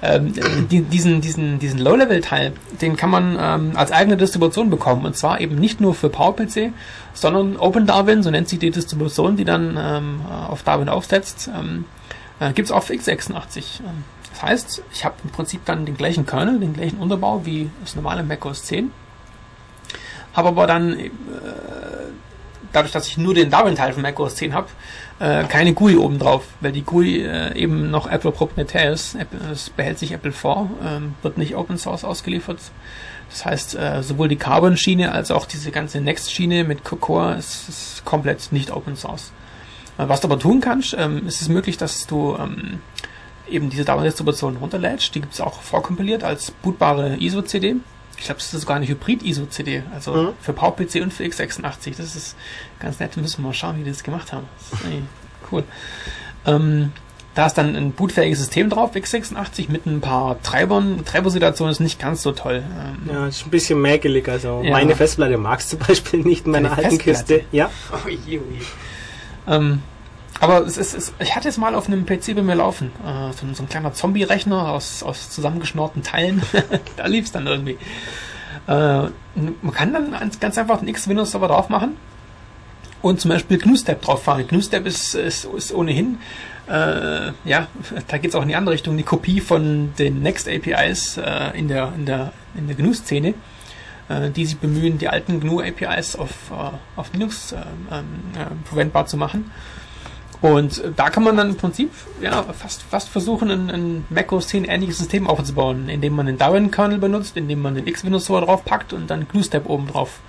Ähm, 0.00 0.32
die, 0.70 0.82
diesen 0.82 1.20
diesen, 1.20 1.58
diesen 1.58 1.80
Low-Level-Teil, 1.80 2.52
den 2.80 2.96
kann 2.96 3.10
man 3.10 3.36
ähm, 3.40 3.72
als 3.76 3.90
eigene 3.90 4.16
Distribution 4.16 4.70
bekommen. 4.70 5.04
Und 5.04 5.16
zwar 5.16 5.40
eben 5.40 5.56
nicht 5.56 5.80
nur 5.80 5.92
für 5.92 6.08
PowerPC, 6.08 6.72
sondern 7.14 7.56
OpenDarwin, 7.56 8.22
so 8.22 8.30
nennt 8.30 8.48
sich 8.48 8.60
die 8.60 8.70
Distribution, 8.70 9.36
die 9.36 9.44
dann 9.44 9.76
ähm, 9.76 10.20
auf 10.48 10.62
Darwin 10.62 10.88
aufsetzt, 10.88 11.50
ähm, 11.52 11.84
äh, 12.38 12.52
gibt 12.52 12.66
es 12.66 12.72
auch 12.72 12.84
für 12.84 12.92
x86. 12.92 13.80
Das 14.32 14.42
heißt, 14.42 14.82
ich 14.92 15.04
habe 15.04 15.16
im 15.24 15.30
Prinzip 15.30 15.64
dann 15.64 15.86
den 15.86 15.96
gleichen 15.96 16.26
Kernel, 16.26 16.60
den 16.60 16.74
gleichen 16.74 16.98
Unterbau 16.98 17.44
wie 17.44 17.70
das 17.80 17.96
normale 17.96 18.22
Mac 18.22 18.44
OS 18.44 18.64
10. 18.64 18.90
Habe 20.34 20.48
aber 20.48 20.66
dann, 20.66 20.98
äh, 20.98 21.10
dadurch, 22.72 22.92
dass 22.92 23.08
ich 23.08 23.18
nur 23.18 23.34
den 23.34 23.50
Darwin-Teil 23.50 23.92
von 23.92 24.02
Mac 24.02 24.20
OS 24.20 24.36
10 24.36 24.52
habe, 24.52 24.68
äh, 25.18 25.44
keine 25.44 25.72
GUI 25.72 25.96
oben 25.96 26.18
drauf, 26.18 26.44
weil 26.60 26.72
die 26.72 26.82
GUI 26.82 27.22
äh, 27.22 27.54
eben 27.56 27.90
noch 27.90 28.06
Apple 28.08 28.30
proprietär 28.30 28.92
ist. 28.92 29.16
Es 29.50 29.70
behält 29.70 29.98
sich 29.98 30.12
Apple 30.12 30.32
vor, 30.32 30.70
ähm, 30.84 31.14
wird 31.22 31.38
nicht 31.38 31.56
Open 31.56 31.78
Source 31.78 32.04
ausgeliefert. 32.04 32.58
Das 33.30 33.44
heißt, 33.44 33.74
äh, 33.74 34.02
sowohl 34.02 34.28
die 34.28 34.36
Carbon-Schiene 34.36 35.12
als 35.12 35.30
auch 35.30 35.46
diese 35.46 35.70
ganze 35.70 36.00
Next-Schiene 36.00 36.64
mit 36.64 36.84
Cocoa 36.84 37.32
ist, 37.32 37.68
ist 37.68 38.04
komplett 38.04 38.52
nicht 38.52 38.70
Open 38.70 38.96
Source. 38.96 39.32
Äh, 39.98 40.08
was 40.08 40.20
du 40.20 40.28
aber 40.28 40.38
tun 40.38 40.60
kannst, 40.60 40.94
ähm, 40.98 41.26
ist 41.26 41.42
es 41.42 41.48
möglich, 41.48 41.76
dass 41.76 42.06
du 42.06 42.36
ähm, 42.38 42.80
eben 43.50 43.70
diese 43.70 43.84
Distribution 43.84 44.56
runterlädst. 44.56 45.14
Die 45.14 45.20
gibt 45.20 45.34
es 45.34 45.40
auch 45.40 45.62
vorkompiliert 45.62 46.24
als 46.24 46.50
bootbare 46.50 47.16
ISO-CD. 47.18 47.76
Ich 48.16 48.24
glaube, 48.24 48.40
das 48.40 48.52
ist 48.52 48.60
sogar 48.62 48.76
eine 48.76 48.88
Hybrid-ISO-CD, 48.88 49.84
also 49.94 50.12
mhm. 50.12 50.28
für 50.40 50.52
PowerPC 50.52 51.02
und 51.02 51.12
für 51.12 51.22
x86. 51.24 51.96
Das 51.96 52.16
ist 52.16 52.36
ganz 52.80 52.98
nett. 52.98 53.16
Müssen 53.16 53.42
wir 53.42 53.48
mal 53.48 53.54
schauen, 53.54 53.78
wie 53.78 53.84
die 53.84 53.90
das 53.90 54.02
gemacht 54.02 54.32
haben. 54.32 54.46
Das 54.70 54.80
cool. 55.52 55.64
Ähm, 56.46 56.92
da 57.34 57.46
ist 57.46 57.54
dann 57.54 57.76
ein 57.76 57.92
bootfähiges 57.92 58.40
System 58.40 58.68
drauf, 58.68 58.96
x86, 58.96 59.70
mit 59.70 59.86
ein 59.86 60.00
paar 60.00 60.42
Treibern. 60.42 61.04
Treibersituation 61.04 61.70
ist 61.70 61.78
nicht 61.78 62.00
ganz 62.00 62.22
so 62.22 62.32
toll. 62.32 62.64
Ähm, 62.64 63.14
ja, 63.14 63.26
ist 63.28 63.46
ein 63.46 63.50
bisschen 63.50 63.80
mäkelig. 63.80 64.28
Also 64.28 64.62
ja. 64.64 64.72
meine 64.72 64.96
Festplatte 64.96 65.38
mag 65.38 65.60
es 65.60 65.68
zum 65.68 65.78
Beispiel 65.78 66.20
nicht 66.20 66.46
in 66.46 66.52
meiner 66.52 66.76
alten 66.76 66.98
Kiste. 66.98 67.44
Ja. 67.52 67.70
Oh, 67.92 68.08
je, 68.08 68.40
oh 68.40 68.42
je. 68.50 69.54
Ähm, 69.54 69.82
aber 70.40 70.64
es 70.64 70.76
ist, 70.76 70.94
es, 70.94 71.12
ich 71.20 71.34
hatte 71.34 71.48
es 71.48 71.58
mal 71.58 71.74
auf 71.74 71.86
einem 71.86 72.06
PC 72.06 72.34
bei 72.34 72.42
mir 72.42 72.54
laufen. 72.54 72.92
Äh, 73.04 73.32
so, 73.32 73.46
so, 73.52 73.62
ein 73.62 73.68
kleiner 73.68 73.92
Zombie-Rechner 73.92 74.68
aus, 74.68 75.02
aus 75.02 75.30
zusammengeschnorten 75.30 76.02
Teilen. 76.02 76.42
da 76.96 77.06
lief 77.06 77.26
es 77.26 77.32
dann 77.32 77.46
irgendwie. 77.46 77.78
Äh, 78.66 79.08
man 79.34 79.72
kann 79.72 79.92
dann 79.92 80.30
ganz 80.40 80.58
einfach 80.58 80.78
einen 80.78 80.88
X-Windows-Server 80.88 81.48
drauf 81.48 81.68
machen 81.68 81.96
und 83.02 83.20
zum 83.20 83.30
Beispiel 83.30 83.58
GNU-Step 83.58 84.02
drauf 84.02 84.24
fahren. 84.24 84.46
GNU-Step 84.46 84.86
ist, 84.86 85.14
ist, 85.14 85.44
ist 85.44 85.72
ohnehin, 85.72 86.18
äh, 86.68 87.32
ja, 87.44 87.66
da 88.08 88.18
geht 88.18 88.30
es 88.30 88.34
auch 88.34 88.42
in 88.42 88.48
die 88.48 88.56
andere 88.56 88.74
Richtung, 88.74 88.96
die 88.96 89.02
Kopie 89.02 89.40
von 89.40 89.94
den 89.98 90.22
Next-APIs 90.22 91.16
äh, 91.16 91.58
in 91.58 91.68
der, 91.68 91.92
in 91.96 92.06
der, 92.06 92.32
in 92.54 92.66
der 92.66 92.76
GNU-Szene 92.76 93.34
äh, 94.08 94.30
die 94.30 94.46
sich 94.46 94.58
bemühen, 94.58 94.98
die 94.98 95.08
alten 95.08 95.40
GNU-APIs 95.40 96.16
auf, 96.16 96.30
äh, 96.50 96.98
auf 96.98 97.12
Linux 97.12 97.52
äh, 97.52 97.56
äh, 97.56 97.62
verwendbar 98.64 99.06
zu 99.06 99.16
machen. 99.16 99.50
Und 100.40 100.82
da 100.94 101.10
kann 101.10 101.24
man 101.24 101.36
dann 101.36 101.50
im 101.50 101.56
Prinzip 101.56 101.90
ja, 102.20 102.42
fast, 102.44 102.82
fast 102.82 103.08
versuchen, 103.08 103.50
ein, 103.50 103.70
ein 103.70 104.04
Mac 104.08 104.30
OS 104.30 104.48
10 104.48 104.64
ähnliches 104.64 104.98
System 104.98 105.26
aufzubauen, 105.26 105.88
indem 105.88 106.14
man 106.14 106.26
den 106.26 106.38
Darwin-Kernel 106.38 106.98
benutzt, 106.98 107.36
indem 107.36 107.60
man 107.60 107.74
den 107.74 107.86
X-Windows-Server 107.86 108.46
drauf 108.46 108.64
packt 108.64 108.92
und 108.92 109.08
dann 109.08 109.26
GNU-Step 109.26 109.66
oben 109.66 109.88
drauf 109.88 110.20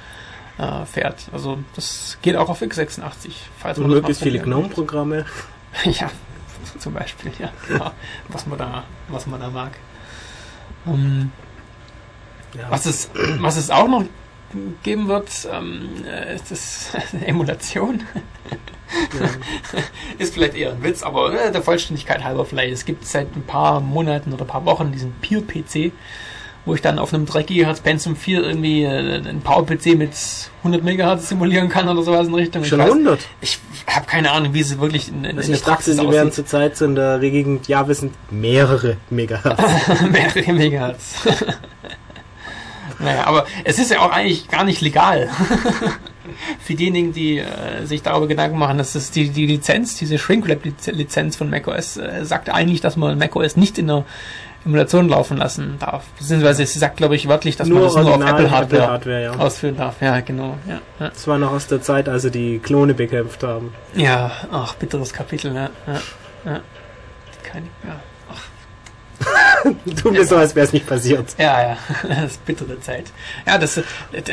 äh, 0.57 0.86
fährt. 0.86 1.30
Also 1.32 1.60
das 1.76 2.18
geht 2.22 2.36
auch 2.36 2.49
auf 2.49 2.62
x86. 2.62 3.32
Falls 3.60 3.78
und 3.78 3.88
möglichst 3.88 4.24
viele 4.24 4.39
GNOME-Programme. 4.39 5.26
ja, 5.84 6.10
zum 6.80 6.93
Beispiel, 6.93 7.32
ja. 7.38 7.51
ja. 7.70 7.93
was, 8.30 8.47
man 8.47 8.57
da, 8.57 8.84
was 9.07 9.28
man 9.28 9.39
da 9.39 9.49
mag. 9.49 9.72
Um, 10.86 10.95
ähm, 10.95 11.32
ja. 12.57 12.66
was, 12.70 12.86
es, 12.86 13.12
was 13.39 13.57
es 13.57 13.70
auch 13.70 13.88
noch 13.88 14.05
geben 14.84 15.08
wird, 15.08 15.30
ähm, 15.52 15.89
äh, 16.06 16.36
ist 16.36 16.52
das 16.52 16.91
Emulation. 17.26 18.04
ist 20.18 20.34
vielleicht 20.34 20.56
eher 20.56 20.72
ein 20.72 20.84
Witz, 20.84 21.04
aber 21.04 21.34
äh, 21.34 21.52
der 21.52 21.62
Vollständigkeit 21.62 22.24
halber 22.24 22.45
vielleicht. 22.45 22.74
Es 22.74 22.86
gibt 22.86 23.06
seit 23.06 23.36
ein 23.36 23.43
paar 23.43 23.80
Monaten 23.80 24.34
oder 24.34 24.43
ein 24.43 24.47
paar 24.47 24.66
Wochen 24.66 24.91
diesen 24.91 25.14
Peer-PC, 25.22 25.91
wo 26.66 26.74
ich 26.74 26.82
dann 26.82 26.97
auf 26.97 27.14
einem 27.14 27.26
3 27.26 27.43
GHz 27.43 27.82
Pentium 27.82 28.16
4 28.16 28.43
irgendwie 28.43 28.84
äh, 28.84 28.88
einen 28.88 29.41
Power-PC 29.41 29.95
mit 29.95 30.14
100 30.64 30.84
MHz 30.84 31.30
simulieren 31.30 31.70
kann 31.70 31.88
oder 31.88 32.02
sowas 32.02 32.28
in 32.28 32.34
Richtung. 32.34 32.64
Schon 32.64 32.80
ich 32.80 32.86
100? 32.86 33.20
Ich 33.41 33.60
habe 33.88 34.08
keine 34.08 34.32
Ahnung, 34.32 34.54
wie 34.54 34.64
sie 34.64 34.80
wirklich 34.80 35.10
in, 35.10 35.24
in, 35.24 35.38
also 35.38 35.52
in 35.52 35.58
der 35.58 35.64
Praxis 35.64 35.97
Die 35.97 36.10
werden 36.10 36.32
zurzeit 36.32 36.76
so 36.76 36.86
in 36.86 36.95
der 36.95 37.20
Gegend, 37.20 37.68
ja, 37.68 37.88
wir 37.88 37.95
sind 37.95 38.14
mehrere 38.32 38.97
Megahertz. 39.12 39.62
mehrere 40.12 40.54
Megahertz. 40.54 41.28
naja, 43.00 43.26
aber 43.26 43.45
es 43.64 43.80
ist 43.80 43.91
ja 43.91 44.00
auch 44.00 44.12
eigentlich 44.12 44.50
gar 44.50 44.64
nicht 44.64 44.82
legal 44.82 45.30
für 46.60 46.76
diejenigen, 46.76 47.14
die 47.14 47.39
äh, 47.39 47.86
sich 47.86 48.02
darüber 48.02 48.28
Gedanken 48.28 48.58
machen, 48.58 48.78
dass 48.78 48.95
es 48.95 49.12
die, 49.12 49.30
die 49.30 49.45
Lizenz, 49.45 49.95
diese 49.95 50.18
Shrinkwrap-Lizenz 50.18 51.36
von 51.36 51.50
macOS, 51.50 51.97
äh, 51.97 52.26
sagt 52.26 52.50
eigentlich, 52.50 52.82
dass 52.82 52.97
man 52.97 53.18
macOS 53.18 53.56
nicht 53.56 53.78
in 53.78 53.88
der 53.88 54.06
Emulation 54.66 55.08
laufen 55.08 55.38
lassen 55.38 55.78
darf. 55.80 56.06
Beziehungsweise 56.18 56.66
sie 56.66 56.80
sagt, 56.80 56.97
glaube 56.97 57.16
ich, 57.16 57.28
wörtlich, 57.28 57.56
dass 57.56 57.68
nur 57.68 57.80
man 57.80 57.88
das 57.88 57.95
nur 57.95 58.16
auf 58.16 58.22
Apple-Hardware 58.22 58.64
Apple 58.64 58.88
Hardware, 58.88 59.24
ja. 59.24 59.32
ausführen 59.34 59.78
darf. 59.78 60.02
Ja, 60.02 60.20
genau. 60.20 60.58
Ja, 60.68 60.82
ja. 61.00 61.10
Das 61.10 61.28
war 61.28 61.38
noch 61.38 61.52
aus 61.52 61.68
der 61.68 61.82
Zeit, 61.82 62.10
als 62.10 62.24
sie 62.24 62.32
die 62.32 62.60
Klone 62.60 62.93
bekämpft 62.93 63.43
haben. 63.43 63.74
Ja, 63.95 64.32
ach, 64.52 64.76
bitteres 64.76 65.14
Kapitel. 65.14 65.56
Ja, 65.56 65.70
ja, 65.88 66.02
ja. 66.45 66.60
Keine, 67.43 67.68
ja. 67.88 68.00
Tun 70.02 70.14
wir 70.14 70.26
so, 70.26 70.38
als 70.38 70.56
wäre 70.56 70.66
es 70.66 70.74
nicht 70.74 70.88
passiert. 70.88 71.36
Ja, 71.38 71.62
ja, 71.62 71.78
das 72.08 72.32
ist 72.32 72.46
bittere 72.46 72.80
Zeit. 72.80 73.12
Ja, 73.46 73.58
das, 73.58 73.82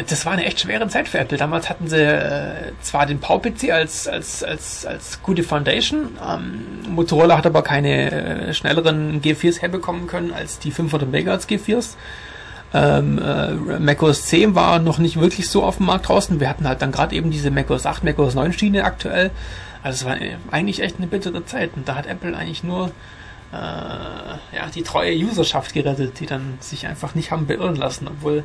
das 0.08 0.26
war 0.26 0.32
eine 0.32 0.44
echt 0.44 0.60
schwere 0.60 0.88
Zeit 0.88 1.08
für 1.08 1.18
Apple. 1.18 1.38
Damals 1.38 1.68
hatten 1.68 1.88
sie 1.88 2.00
äh, 2.00 2.72
zwar 2.82 3.06
den 3.06 3.18
PowerPC 3.18 3.70
als, 3.72 4.06
als, 4.06 4.42
als, 4.42 4.86
als 4.86 5.22
gute 5.22 5.42
Foundation, 5.42 6.16
ähm, 6.24 6.66
Motorola 6.88 7.36
hat 7.36 7.46
aber 7.46 7.62
keine 7.62 8.10
äh, 8.48 8.54
schnelleren 8.54 9.20
G4s 9.20 9.60
herbekommen 9.60 10.06
können 10.06 10.32
als 10.32 10.58
die 10.58 10.70
500 10.70 11.10
MHz 11.10 11.46
G4s. 11.46 11.96
Ähm, 12.74 13.18
äh, 13.18 13.78
macOS 13.78 14.26
10 14.26 14.54
war 14.54 14.78
noch 14.78 14.98
nicht 14.98 15.18
wirklich 15.20 15.48
so 15.48 15.62
auf 15.62 15.78
dem 15.78 15.86
Markt 15.86 16.08
draußen. 16.08 16.40
Wir 16.40 16.48
hatten 16.48 16.68
halt 16.68 16.82
dann 16.82 16.92
gerade 16.92 17.14
eben 17.14 17.30
diese 17.30 17.50
macOS 17.50 17.86
8, 17.86 18.04
macOS 18.04 18.34
9 18.34 18.52
Schiene 18.52 18.84
aktuell. 18.84 19.30
Also 19.82 20.04
es 20.04 20.04
war 20.04 20.20
äh, 20.20 20.36
eigentlich 20.50 20.82
echt 20.82 20.96
eine 20.98 21.06
bittere 21.06 21.44
Zeit. 21.44 21.70
Und 21.76 21.88
da 21.88 21.94
hat 21.94 22.06
Apple 22.06 22.36
eigentlich 22.36 22.64
nur 22.64 22.90
äh, 23.56 24.56
ja, 24.56 24.66
die 24.74 24.82
treue 24.82 25.16
Userschaft 25.16 25.72
gerettet, 25.72 26.20
die 26.20 26.26
dann 26.26 26.58
sich 26.60 26.86
einfach 26.86 27.14
nicht 27.14 27.30
haben 27.30 27.46
beirren 27.46 27.76
lassen, 27.76 28.08
obwohl 28.08 28.44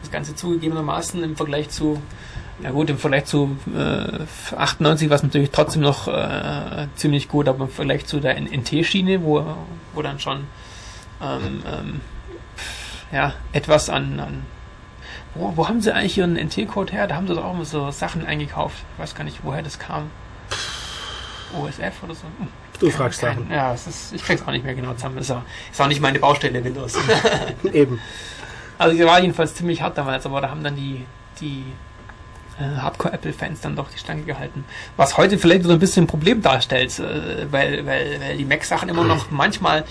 das 0.00 0.10
Ganze 0.10 0.34
zugegebenermaßen 0.34 1.22
im 1.22 1.36
Vergleich 1.36 1.70
zu, 1.70 2.00
ja 2.62 2.70
gut, 2.70 2.90
im 2.90 2.98
Vergleich 2.98 3.24
zu 3.24 3.56
äh, 3.74 4.54
98 4.56 5.08
war 5.10 5.16
es 5.16 5.22
natürlich 5.22 5.50
trotzdem 5.50 5.82
noch 5.82 6.08
äh, 6.08 6.86
ziemlich 6.96 7.28
gut, 7.28 7.48
aber 7.48 7.64
im 7.64 7.70
Vergleich 7.70 8.06
zu 8.06 8.20
der 8.20 8.40
NT-Schiene, 8.40 9.22
wo, 9.22 9.44
wo 9.94 10.02
dann 10.02 10.18
schon 10.18 10.46
ähm, 11.20 11.62
ähm, 11.66 12.00
ja, 13.10 13.34
etwas 13.52 13.90
an, 13.90 14.20
an 14.20 14.46
wo, 15.34 15.56
wo 15.56 15.68
haben 15.68 15.80
sie 15.80 15.94
eigentlich 15.94 16.18
ihren 16.18 16.36
NT-Code 16.36 16.92
her? 16.92 17.06
Da 17.06 17.16
haben 17.16 17.26
sie 17.26 17.34
doch 17.34 17.44
auch 17.44 17.54
mal 17.54 17.64
so 17.64 17.90
Sachen 17.90 18.26
eingekauft. 18.26 18.76
Ich 18.94 19.02
weiß 19.02 19.14
gar 19.14 19.24
nicht, 19.24 19.40
woher 19.42 19.62
das 19.62 19.78
kam. 19.78 20.10
OSF 21.58 22.02
oder 22.02 22.14
so. 22.14 22.24
Hm. 22.38 22.48
Du 22.82 22.90
fragst 22.90 23.20
Sachen. 23.20 23.48
Ja, 23.48 23.72
es 23.72 23.86
ist, 23.86 24.12
ich 24.12 24.24
krieg's 24.24 24.42
auch 24.42 24.50
nicht 24.50 24.64
mehr 24.64 24.74
genau 24.74 24.92
zusammen. 24.94 25.18
Ist 25.18 25.30
auch, 25.30 25.42
ist 25.70 25.80
auch 25.80 25.86
nicht 25.86 26.00
meine 26.00 26.18
Baustelle 26.18 26.64
Windows. 26.64 26.94
Eben. 27.72 28.00
Also 28.76 28.96
die 28.96 29.04
war 29.04 29.20
jedenfalls 29.20 29.54
ziemlich 29.54 29.80
hart 29.82 29.96
damals, 29.96 30.26
aber 30.26 30.40
da 30.40 30.50
haben 30.50 30.64
dann 30.64 30.74
die, 30.74 31.06
die 31.40 31.64
äh, 32.58 32.80
Hardcore-Apple-Fans 32.80 33.60
dann 33.60 33.76
doch 33.76 33.88
die 33.88 33.98
Stange 33.98 34.22
gehalten. 34.22 34.64
Was 34.96 35.16
heute 35.16 35.38
vielleicht 35.38 35.62
wieder 35.62 35.74
ein 35.74 35.78
bisschen 35.78 36.04
ein 36.04 36.08
Problem 36.08 36.42
darstellt, 36.42 36.98
äh, 36.98 37.46
weil, 37.52 37.86
weil, 37.86 38.20
weil 38.20 38.36
die 38.36 38.44
Mac-Sachen 38.44 38.88
immer 38.88 39.04
noch 39.04 39.30
manchmal 39.30 39.84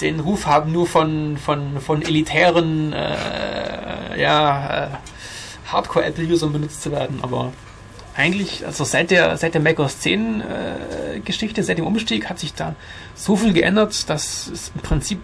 den 0.00 0.18
Ruf 0.18 0.46
haben, 0.46 0.72
nur 0.72 0.88
von, 0.88 1.36
von, 1.36 1.80
von 1.80 2.02
elitären 2.02 2.92
äh, 2.92 4.20
ja, 4.20 4.86
äh, 4.86 4.88
Hardcore-Apple-Usern 5.72 6.52
benutzt 6.52 6.82
zu 6.82 6.90
werden, 6.90 7.20
aber 7.22 7.52
eigentlich, 8.14 8.64
also 8.66 8.84
seit 8.84 9.10
der, 9.10 9.36
seit 9.36 9.54
der 9.54 9.60
Mac 9.60 9.78
OS 9.78 10.00
10 10.00 10.40
äh, 10.40 11.20
Geschichte, 11.20 11.62
seit 11.62 11.78
dem 11.78 11.86
Umstieg 11.86 12.28
hat 12.28 12.38
sich 12.38 12.54
da 12.54 12.74
so 13.14 13.36
viel 13.36 13.52
geändert, 13.52 14.08
dass 14.08 14.48
es 14.48 14.72
im 14.74 14.82
Prinzip, 14.82 15.20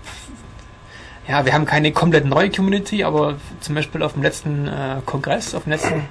ja, 1.26 1.44
wir 1.44 1.52
haben 1.52 1.66
keine 1.66 1.92
komplett 1.92 2.24
neue 2.24 2.50
Community, 2.50 3.04
aber 3.04 3.36
zum 3.60 3.74
Beispiel 3.74 4.02
auf 4.02 4.14
dem 4.14 4.22
letzten 4.22 4.66
äh, 4.66 4.96
Kongress, 5.04 5.54
auf 5.54 5.64
dem 5.64 5.72
letzten 5.72 6.04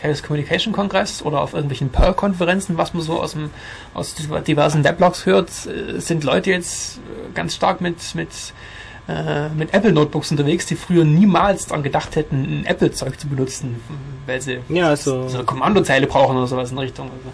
Chaos 0.00 0.22
Communication 0.22 0.72
Kongress 0.72 1.22
oder 1.22 1.40
auf 1.40 1.52
irgendwelchen 1.52 1.90
Perl-Konferenzen, 1.90 2.78
was 2.78 2.94
man 2.94 3.02
so 3.02 3.20
aus, 3.20 3.32
dem, 3.32 3.50
aus 3.92 4.14
diversen 4.46 4.84
Weblogs 4.84 5.26
hört, 5.26 5.50
äh, 5.66 5.98
sind 6.00 6.24
Leute 6.24 6.50
jetzt 6.50 6.98
äh, 6.98 7.32
ganz 7.34 7.54
stark 7.54 7.80
mit, 7.80 8.14
mit 8.14 8.30
äh, 9.10 9.48
mit 9.50 9.74
Apple 9.74 9.92
Notebooks 9.92 10.30
unterwegs, 10.30 10.66
die 10.66 10.76
früher 10.76 11.04
niemals 11.04 11.66
daran 11.66 11.82
gedacht 11.82 12.16
hätten, 12.16 12.60
ein 12.60 12.66
Apple-Zeug 12.66 13.18
zu 13.18 13.28
benutzen, 13.28 13.80
weil 14.26 14.40
sie 14.40 14.58
ja, 14.68 14.88
also 14.88 15.28
so 15.28 15.38
eine 15.38 15.44
Kommandozeile 15.44 16.06
brauchen 16.06 16.36
oder 16.36 16.46
sowas 16.46 16.70
in 16.70 16.78
Richtung. 16.78 17.06
Also, 17.06 17.32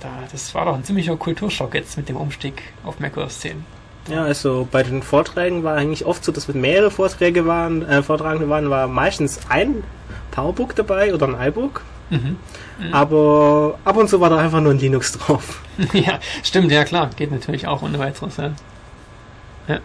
da, 0.00 0.08
das 0.30 0.54
war 0.54 0.64
doch 0.64 0.74
ein 0.74 0.84
ziemlicher 0.84 1.16
Kulturschock 1.16 1.74
jetzt 1.74 1.96
mit 1.96 2.08
dem 2.08 2.16
Umstieg 2.16 2.62
auf 2.84 2.98
macOS 2.98 3.40
10. 3.40 3.64
Ja, 4.08 4.24
also 4.24 4.66
bei 4.70 4.82
den 4.82 5.02
Vorträgen 5.02 5.62
war 5.62 5.76
eigentlich 5.76 6.04
oft 6.04 6.24
so, 6.24 6.32
dass 6.32 6.48
mit 6.48 6.56
mehrere 6.56 6.90
Vorträge 6.90 7.46
waren, 7.46 7.82
äh, 7.82 8.02
Vortragende 8.02 8.48
waren, 8.48 8.68
war 8.68 8.88
meistens 8.88 9.38
ein 9.48 9.84
Powerbook 10.32 10.74
dabei 10.74 11.14
oder 11.14 11.28
ein 11.28 11.48
iBook. 11.48 11.82
Mhm. 12.10 12.36
Mhm. 12.80 12.94
Aber 12.94 13.78
ab 13.84 13.96
und 13.96 14.08
zu 14.08 14.20
war 14.20 14.30
da 14.30 14.38
einfach 14.38 14.60
nur 14.60 14.72
ein 14.72 14.78
Linux 14.78 15.12
drauf. 15.12 15.62
ja, 15.92 16.18
stimmt, 16.42 16.72
ja 16.72 16.84
klar, 16.84 17.10
geht 17.16 17.30
natürlich 17.30 17.66
auch 17.66 17.82
ohne 17.82 17.98
weiteres. 17.98 18.36
Ja. 18.36 18.50
ja. 19.68 19.78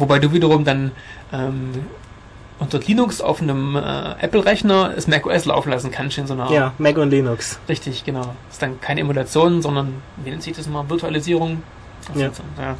Wobei 0.00 0.18
du 0.18 0.32
wiederum 0.32 0.64
dann 0.64 0.92
ähm, 1.32 1.72
unter 2.58 2.78
Linux 2.78 3.20
auf 3.20 3.40
einem 3.40 3.76
äh, 3.76 4.12
Apple-Rechner 4.20 4.92
das 4.94 5.06
macOS 5.06 5.44
laufen 5.44 5.70
lassen 5.70 5.90
kannst 5.90 6.18
in 6.18 6.26
so 6.26 6.34
einer. 6.34 6.50
Ja, 6.50 6.72
Mac 6.78 6.96
und 6.98 7.10
Linux. 7.10 7.58
Richtig, 7.68 8.04
genau. 8.04 8.20
Das 8.20 8.54
ist 8.54 8.62
dann 8.62 8.80
keine 8.80 9.00
Emulation, 9.00 9.62
sondern, 9.62 10.02
wie 10.24 10.30
nennt 10.30 10.42
sich 10.42 10.56
das 10.56 10.66
mal, 10.68 10.88
Virtualisierung. 10.88 11.62
Ja. 12.14 12.32
So, 12.32 12.42
ja. 12.58 12.76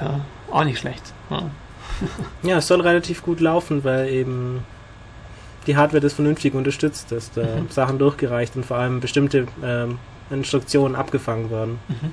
ja. 0.00 0.20
auch 0.50 0.64
nicht 0.64 0.78
schlecht. 0.78 1.02
Ja. 1.30 1.42
ja, 2.42 2.58
es 2.58 2.66
soll 2.66 2.80
relativ 2.80 3.22
gut 3.22 3.40
laufen, 3.40 3.84
weil 3.84 4.08
eben 4.08 4.64
die 5.66 5.76
Hardware 5.76 6.00
das 6.00 6.12
vernünftig 6.12 6.54
unterstützt, 6.54 7.10
dass 7.12 7.32
da 7.32 7.42
mhm. 7.42 7.70
Sachen 7.70 7.98
durchgereicht 7.98 8.56
und 8.56 8.66
vor 8.66 8.76
allem 8.76 9.00
bestimmte 9.00 9.46
ähm, 9.64 9.98
Instruktionen 10.30 10.96
abgefangen 10.96 11.50
werden. 11.50 11.78
Mhm. 11.88 12.12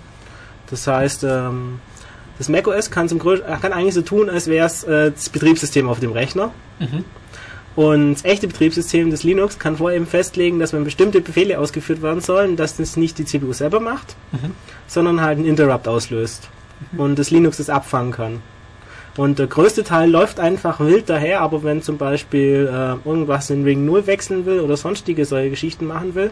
Das 0.70 0.88
heißt, 0.88 1.24
ähm, 1.24 1.80
das 2.38 2.50
macOS 2.50 2.92
kann, 2.92 3.08
zum 3.08 3.20
kann 3.20 3.74
eigentlich 3.74 3.94
so 3.94 4.02
tun, 4.02 4.30
als 4.30 4.48
wäre 4.48 4.66
es 4.66 4.84
äh, 4.84 5.12
das 5.12 5.30
Betriebssystem 5.30 5.88
auf 5.88 6.00
dem 6.00 6.12
Rechner. 6.12 6.52
Mhm. 6.80 7.06
Und 7.76 8.14
das 8.14 8.26
echte 8.26 8.48
Betriebssystem 8.48 9.10
des 9.10 9.24
Linux 9.24 9.58
kann 9.58 9.78
vorher 9.78 9.98
eben 9.98 10.06
festlegen, 10.06 10.60
dass 10.60 10.74
wenn 10.74 10.84
bestimmte 10.84 11.22
Befehle 11.22 11.60
ausgeführt 11.60 12.02
werden 12.02 12.22
sollen, 12.22 12.56
dass 12.56 12.78
das 12.78 12.98
nicht 12.98 13.18
die 13.18 13.26
CPU 13.26 13.52
selber 13.54 13.80
macht, 13.80 14.16
mhm. 14.32 14.52
sondern 14.88 15.22
halt 15.22 15.40
einen 15.40 15.48
Interrupt 15.48 15.88
auslöst. 15.88 16.50
Mhm. 16.92 17.00
Und 17.00 17.20
das 17.20 17.32
Linux 17.32 17.58
das 17.58 17.70
abfangen 17.70 18.12
kann. 18.12 18.42
Und 19.16 19.38
der 19.38 19.48
größte 19.48 19.84
Teil 19.84 20.10
läuft 20.10 20.40
einfach 20.40 20.80
wild 20.80 21.10
daher, 21.10 21.42
aber 21.42 21.64
wenn 21.64 21.84
zum 21.84 21.98
Beispiel 21.98 22.68
äh, 22.72 23.08
irgendwas 23.08 23.50
in 23.50 23.64
Ring 23.64 23.86
0 23.86 24.08
wechseln 24.08 24.46
will 24.46 24.60
oder 24.60 24.76
sonstige 24.76 25.26
solche 25.26 25.52
Geschichten 25.52 25.86
machen 25.86 26.16
will, 26.16 26.32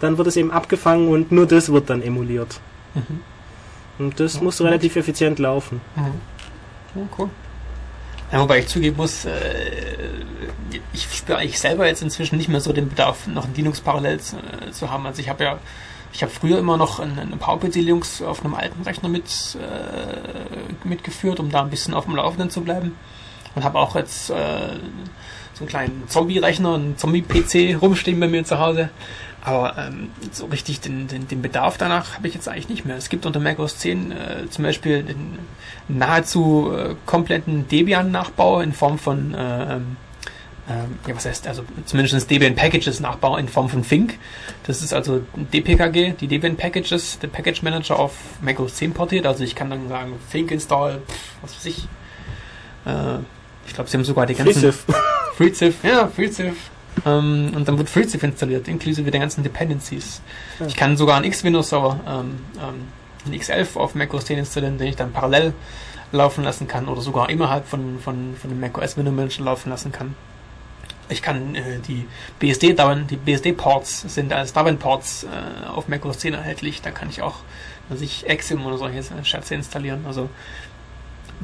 dann 0.00 0.18
wird 0.18 0.28
es 0.28 0.36
eben 0.36 0.50
abgefangen 0.50 1.08
und 1.08 1.32
nur 1.32 1.46
das 1.46 1.72
wird 1.72 1.88
dann 1.88 2.02
emuliert. 2.02 2.60
Mhm. 2.94 3.20
Und 4.02 4.20
das 4.20 4.34
ja, 4.34 4.42
muss 4.42 4.58
gut. 4.58 4.66
relativ 4.66 4.96
effizient 4.96 5.38
laufen. 5.38 5.80
Ja, 5.96 7.02
cool. 7.18 7.30
Ja, 8.32 8.40
wobei 8.40 8.60
ich 8.60 8.68
zugeben 8.68 8.96
muss, 8.96 9.26
äh, 9.26 9.30
ich 10.92 11.02
spüre 11.14 11.38
eigentlich 11.38 11.60
selber 11.60 11.86
jetzt 11.86 12.02
inzwischen 12.02 12.38
nicht 12.38 12.48
mehr 12.48 12.60
so 12.60 12.72
den 12.72 12.88
Bedarf, 12.88 13.26
noch 13.26 13.44
ein 13.44 13.54
Linux 13.54 13.80
parallel 13.80 14.20
zu, 14.20 14.36
äh, 14.36 14.70
zu 14.72 14.90
haben. 14.90 15.06
Also 15.06 15.20
ich 15.20 15.28
habe 15.28 15.44
ja, 15.44 15.58
ich 16.14 16.22
habe 16.22 16.32
früher 16.32 16.58
immer 16.58 16.78
noch 16.78 16.98
einen, 16.98 17.18
einen 17.18 17.38
PowerPC 17.38 17.76
Linux 17.76 18.22
auf 18.22 18.42
einem 18.42 18.54
alten 18.54 18.82
Rechner 18.82 19.10
mit, 19.10 19.24
äh, 19.60 20.88
mitgeführt, 20.88 21.40
um 21.40 21.50
da 21.50 21.62
ein 21.62 21.70
bisschen 21.70 21.92
auf 21.92 22.06
dem 22.06 22.16
Laufenden 22.16 22.48
zu 22.48 22.62
bleiben. 22.62 22.96
Und 23.54 23.64
habe 23.64 23.78
auch 23.78 23.96
jetzt 23.96 24.30
äh, 24.30 24.34
so 25.52 25.60
einen 25.60 25.68
kleinen 25.68 26.04
Zombie-Rechner, 26.08 26.74
einen 26.74 26.96
Zombie-PC 26.96 27.80
rumstehen 27.82 28.18
bei 28.18 28.28
mir 28.28 28.44
zu 28.44 28.58
Hause. 28.58 28.88
Aber 29.44 29.76
ähm, 29.76 30.10
so 30.30 30.46
richtig 30.46 30.80
den, 30.80 31.08
den, 31.08 31.26
den 31.26 31.42
Bedarf 31.42 31.76
danach 31.76 32.14
habe 32.14 32.28
ich 32.28 32.34
jetzt 32.34 32.48
eigentlich 32.48 32.68
nicht 32.68 32.84
mehr. 32.84 32.96
Es 32.96 33.08
gibt 33.08 33.26
unter 33.26 33.40
macOS 33.40 33.78
10 33.78 34.12
äh, 34.12 34.14
zum 34.48 34.62
Beispiel 34.62 35.02
den 35.02 35.38
nahezu 35.88 36.72
äh, 36.72 36.94
kompletten 37.06 37.66
Debian-Nachbau 37.66 38.60
in 38.60 38.72
Form 38.72 38.98
von, 39.00 39.34
äh, 39.34 39.74
ähm, 39.74 39.96
ja 41.08 41.16
was 41.16 41.26
heißt, 41.26 41.48
also 41.48 41.64
zumindest 41.86 42.30
Debian 42.30 42.54
Packages 42.54 43.00
Nachbau 43.00 43.36
in 43.36 43.48
Form 43.48 43.68
von 43.68 43.82
Fink. 43.82 44.14
Das 44.64 44.80
ist 44.80 44.94
also 44.94 45.22
DPKG, 45.34 46.12
die 46.20 46.28
Debian 46.28 46.56
Packages, 46.56 47.18
der 47.18 47.26
Package 47.26 47.62
Manager 47.62 47.98
auf 47.98 48.14
macOS 48.42 48.76
10 48.76 48.94
portiert. 48.94 49.26
Also 49.26 49.42
ich 49.42 49.56
kann 49.56 49.70
dann 49.70 49.88
sagen, 49.88 50.20
Fink 50.28 50.52
install, 50.52 51.02
was 51.40 51.56
weiß 51.56 51.66
ich. 51.66 51.88
Äh, 52.86 53.18
ich 53.66 53.74
glaube, 53.74 53.90
sie 53.90 53.96
haben 53.96 54.04
sogar 54.04 54.26
die 54.26 54.34
ganzen... 54.34 54.72
FreeZiff. 54.72 54.86
FreeZiff, 55.34 55.82
ja, 55.82 56.06
FreeZiff 56.06 56.70
ähm, 57.06 57.52
und 57.54 57.66
dann 57.66 57.78
wird 57.78 57.88
FreeZiff 57.88 58.22
installiert, 58.22 58.68
inklusive 58.68 59.10
der 59.10 59.20
ganzen 59.20 59.42
Dependencies. 59.42 60.20
Ja. 60.60 60.66
Ich 60.66 60.76
kann 60.76 60.96
sogar 60.96 61.16
einen 61.16 61.24
X-Windows-Server, 61.26 62.00
ähm, 62.06 62.40
ähm, 62.58 62.88
einen 63.24 63.34
X11 63.34 63.76
auf 63.76 63.94
macOS 63.94 64.26
10 64.26 64.38
installieren, 64.38 64.78
den 64.78 64.88
ich 64.88 64.96
dann 64.96 65.12
parallel 65.12 65.54
laufen 66.12 66.44
lassen 66.44 66.68
kann 66.68 66.88
oder 66.88 67.00
sogar 67.00 67.30
innerhalb 67.30 67.66
von, 67.66 67.98
von, 67.98 68.36
von 68.36 68.50
dem 68.50 68.60
macOS 68.60 68.96
Window 68.96 69.12
Manager 69.12 69.44
laufen 69.44 69.70
lassen 69.70 69.92
kann. 69.92 70.14
Ich 71.08 71.22
kann 71.22 71.54
äh, 71.54 71.78
die 71.86 72.06
BSD 72.38 72.74
die 73.10 73.16
BSD-Ports 73.16 74.14
sind 74.14 74.32
als 74.32 74.52
Darwin-Ports 74.52 75.24
äh, 75.24 75.66
auf 75.68 75.88
macOS 75.88 76.18
10 76.18 76.34
erhältlich. 76.34 76.82
Da 76.82 76.90
kann 76.90 77.08
ich 77.08 77.22
auch, 77.22 77.36
also 77.90 78.04
ich 78.04 78.28
Exim 78.28 78.64
oder 78.64 78.78
solche 78.78 79.02
Scherze 79.24 79.54
installieren. 79.54 80.04
Also 80.06 80.28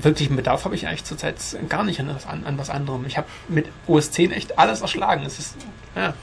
wirklichen 0.05 0.37
Bedarf 0.37 0.65
habe 0.65 0.75
ich 0.75 0.87
eigentlich 0.87 1.05
zurzeit 1.05 1.37
gar 1.69 1.85
nicht 1.85 2.01
an, 2.01 2.15
an, 2.27 2.45
an 2.45 2.59
was 2.59 2.71
anderem. 2.71 3.05
Ich 3.07 3.17
habe 3.17 3.27
mit 3.49 3.67
OS 3.87 4.11
10 4.11 4.33
echt 4.33 4.59
alles 4.59 4.81
erschlagen. 4.81 5.25
Es 5.25 5.39
ist, 5.39 5.57
ja, 5.97 6.15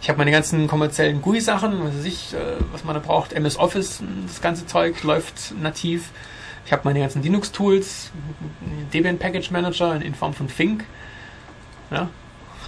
ich 0.00 0.08
habe 0.08 0.18
meine 0.18 0.30
ganzen 0.30 0.66
kommerziellen 0.66 1.22
GUI-Sachen, 1.22 1.84
was, 1.84 2.04
ich, 2.04 2.34
äh, 2.34 2.56
was 2.72 2.84
man 2.84 2.94
da 2.94 3.00
braucht, 3.00 3.32
MS 3.32 3.56
Office, 3.56 4.02
das 4.26 4.40
ganze 4.40 4.66
Zeug 4.66 5.02
läuft 5.02 5.54
nativ. 5.60 6.10
Ich 6.66 6.72
habe 6.72 6.82
meine 6.84 7.00
ganzen 7.00 7.22
Linux-Tools, 7.22 8.10
Debian 8.92 9.18
Package 9.18 9.50
Manager 9.50 9.94
in, 9.94 10.02
in, 10.02 10.14
Form 10.14 10.34
von 10.34 10.48
Fink. 10.48 10.84
Ja, 11.90 12.08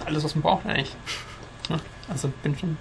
alles, 0.05 0.23
was 0.23 0.35
man 0.35 0.41
braucht 0.41 0.65
eigentlich. 0.65 0.95
Ja, 1.69 1.79
also 2.09 2.31
bin 2.43 2.57
schon. 2.57 2.77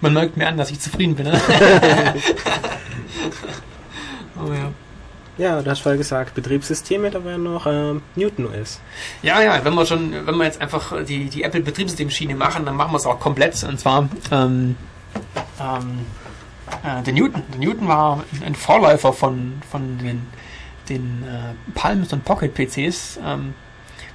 Man 0.00 0.14
merkt 0.14 0.36
mir 0.36 0.48
an, 0.48 0.56
dass 0.56 0.70
ich 0.70 0.80
zufrieden 0.80 1.14
bin. 1.14 1.26
Ne? 1.26 1.32
oh 4.36 4.52
ja. 4.52 4.72
Ja, 5.38 5.62
hast 5.64 5.80
vorher 5.80 5.96
gesagt, 5.96 6.34
Betriebssysteme, 6.34 7.10
da 7.10 7.24
wäre 7.24 7.38
noch 7.38 7.66
äh, 7.66 7.94
Newton 8.16 8.46
OS. 8.46 8.80
Ja, 9.22 9.40
ja, 9.40 9.64
wenn 9.64 9.74
wir 9.74 9.86
schon, 9.86 10.12
wenn 10.26 10.36
wir 10.36 10.44
jetzt 10.44 10.60
einfach 10.60 11.04
die, 11.04 11.30
die 11.30 11.42
Apple 11.42 11.62
Betriebssystemschiene 11.62 12.34
machen, 12.34 12.66
dann 12.66 12.76
machen 12.76 12.92
wir 12.92 12.98
es 12.98 13.06
auch 13.06 13.18
komplett. 13.18 13.62
Und 13.64 13.80
zwar 13.80 14.08
ähm, 14.30 14.76
ähm, 15.58 16.06
äh, 16.84 17.02
der 17.02 17.12
Newton. 17.14 17.42
Der 17.52 17.60
Newton 17.60 17.88
war 17.88 18.24
ein 18.44 18.54
Vorläufer 18.54 19.12
von, 19.12 19.60
von 19.70 19.98
den, 19.98 20.26
den 20.88 21.24
äh, 21.26 21.54
Palms 21.74 22.12
und 22.12 22.24
Pocket 22.24 22.52
PCs. 22.54 23.18
Ähm, 23.24 23.54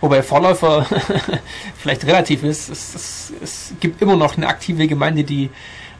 wobei 0.01 0.21
Vorläufer 0.21 0.85
vielleicht 1.77 2.05
relativ 2.05 2.43
ist. 2.43 2.69
Es, 2.69 2.95
es, 2.95 3.33
es, 3.41 3.73
gibt 3.79 4.01
immer 4.01 4.15
noch 4.15 4.37
eine 4.37 4.47
aktive 4.47 4.87
Gemeinde, 4.87 5.23
die 5.23 5.49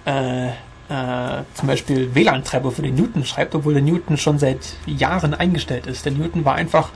äh, 0.05 0.49
äh, 0.89 1.43
zum 1.53 1.67
Beispiel 1.67 2.13
WLAN-Treiber 2.15 2.71
für 2.71 2.81
den 2.81 2.95
Newton 2.95 3.25
schreibt, 3.25 3.55
obwohl 3.55 3.73
der 3.73 3.83
Newton 3.83 4.17
schon 4.17 4.39
seit 4.39 4.59
Jahren 4.85 5.33
eingestellt 5.33 5.85
ist. 5.87 6.05
Der 6.05 6.13
Newton 6.13 6.45
war 6.45 6.55
einfach 6.55 6.89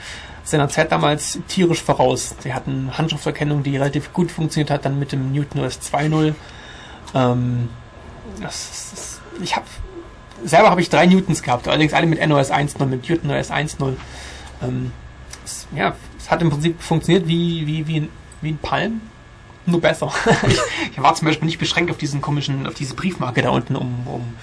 seiner 0.43 0.69
Zeit 0.69 0.91
damals 0.91 1.39
tierisch 1.47 1.81
voraus. 1.81 2.35
Sie 2.39 2.53
hatten 2.53 2.97
Handschrifterkennung, 2.97 3.63
die 3.63 3.77
relativ 3.77 4.13
gut 4.13 4.31
funktioniert 4.31 4.71
hat, 4.71 4.85
dann 4.85 4.97
mit 4.97 5.11
dem 5.11 5.31
Newton 5.31 5.61
OS 5.61 5.79
2.0. 5.81 6.33
Ähm, 7.13 7.69
das, 8.41 8.91
das, 8.91 9.21
ich 9.41 9.55
habe 9.55 9.65
selber 10.43 10.71
habe 10.71 10.81
ich 10.81 10.89
drei 10.89 11.05
Newtons 11.05 11.43
gehabt, 11.43 11.67
allerdings 11.67 11.93
alle 11.93 12.07
mit 12.07 12.25
NOS 12.25 12.51
1.0, 12.51 12.85
mit 12.85 13.07
Newton 13.07 13.31
OS 13.31 13.51
1.0. 13.51 13.93
Ähm, 14.63 14.91
es, 15.43 15.67
ja, 15.75 15.95
es 16.17 16.31
hat 16.31 16.41
im 16.41 16.49
Prinzip 16.49 16.81
funktioniert 16.81 17.27
wie, 17.27 17.67
wie, 17.67 17.87
wie, 17.87 17.99
ein, 18.01 18.09
wie 18.41 18.49
ein 18.49 18.57
Palm, 18.57 19.01
nur 19.65 19.81
besser. 19.81 20.11
ich, 20.47 20.59
ich, 20.91 21.01
war 21.01 21.15
zum 21.15 21.27
Beispiel 21.27 21.45
nicht 21.45 21.59
beschränkt 21.59 21.91
auf 21.91 21.97
diesen 21.97 22.21
komischen, 22.21 22.67
auf 22.67 22.73
diese 22.73 22.95
Briefmarke 22.95 23.41
da 23.41 23.49
unten, 23.49 23.75
um, 23.75 24.07
um, 24.07 24.33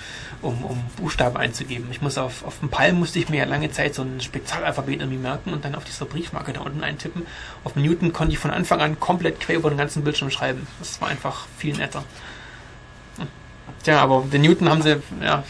um, 0.42 0.64
um 0.64 0.84
Buchstaben 0.96 1.36
einzugeben. 1.36 1.88
Ich 1.90 2.00
muss 2.00 2.18
auf, 2.18 2.44
auf 2.44 2.60
dem 2.60 2.68
Palm 2.68 2.98
musste 2.98 3.18
ich 3.18 3.28
mir 3.28 3.38
ja 3.38 3.44
lange 3.44 3.70
Zeit 3.70 3.94
so 3.94 4.02
ein 4.02 4.20
Spezialalphabet 4.20 5.00
irgendwie 5.00 5.18
merken 5.18 5.52
und 5.52 5.64
dann 5.64 5.74
auf 5.74 5.84
dieser 5.84 6.04
Briefmarke 6.04 6.52
da 6.52 6.60
unten 6.60 6.82
eintippen. 6.82 7.26
Auf 7.64 7.76
Newton 7.76 8.12
konnte 8.12 8.32
ich 8.32 8.38
von 8.38 8.50
Anfang 8.50 8.80
an 8.80 9.00
komplett 9.00 9.40
quer 9.40 9.56
über 9.56 9.70
den 9.70 9.78
ganzen 9.78 10.04
Bildschirm 10.04 10.30
schreiben. 10.30 10.66
Das 10.78 11.00
war 11.00 11.08
einfach 11.08 11.46
viel 11.56 11.76
netter. 11.76 12.04
Tja, 13.82 14.00
aber 14.00 14.24
den 14.32 14.42
Newton 14.42 14.68
haben 14.68 14.82
sie 14.82 14.96
ja, 15.22 15.44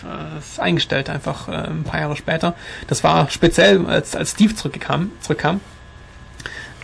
eingestellt, 0.59 1.09
einfach 1.09 1.49
äh, 1.49 1.53
ein 1.53 1.85
paar 1.85 2.01
Jahre 2.01 2.17
später. 2.17 2.55
Das 2.87 3.03
war 3.03 3.31
speziell, 3.31 3.87
als, 3.87 4.15
als 4.15 4.33
Steve 4.33 4.55
zurückkam. 4.55 5.11
zurückkam. 5.21 5.61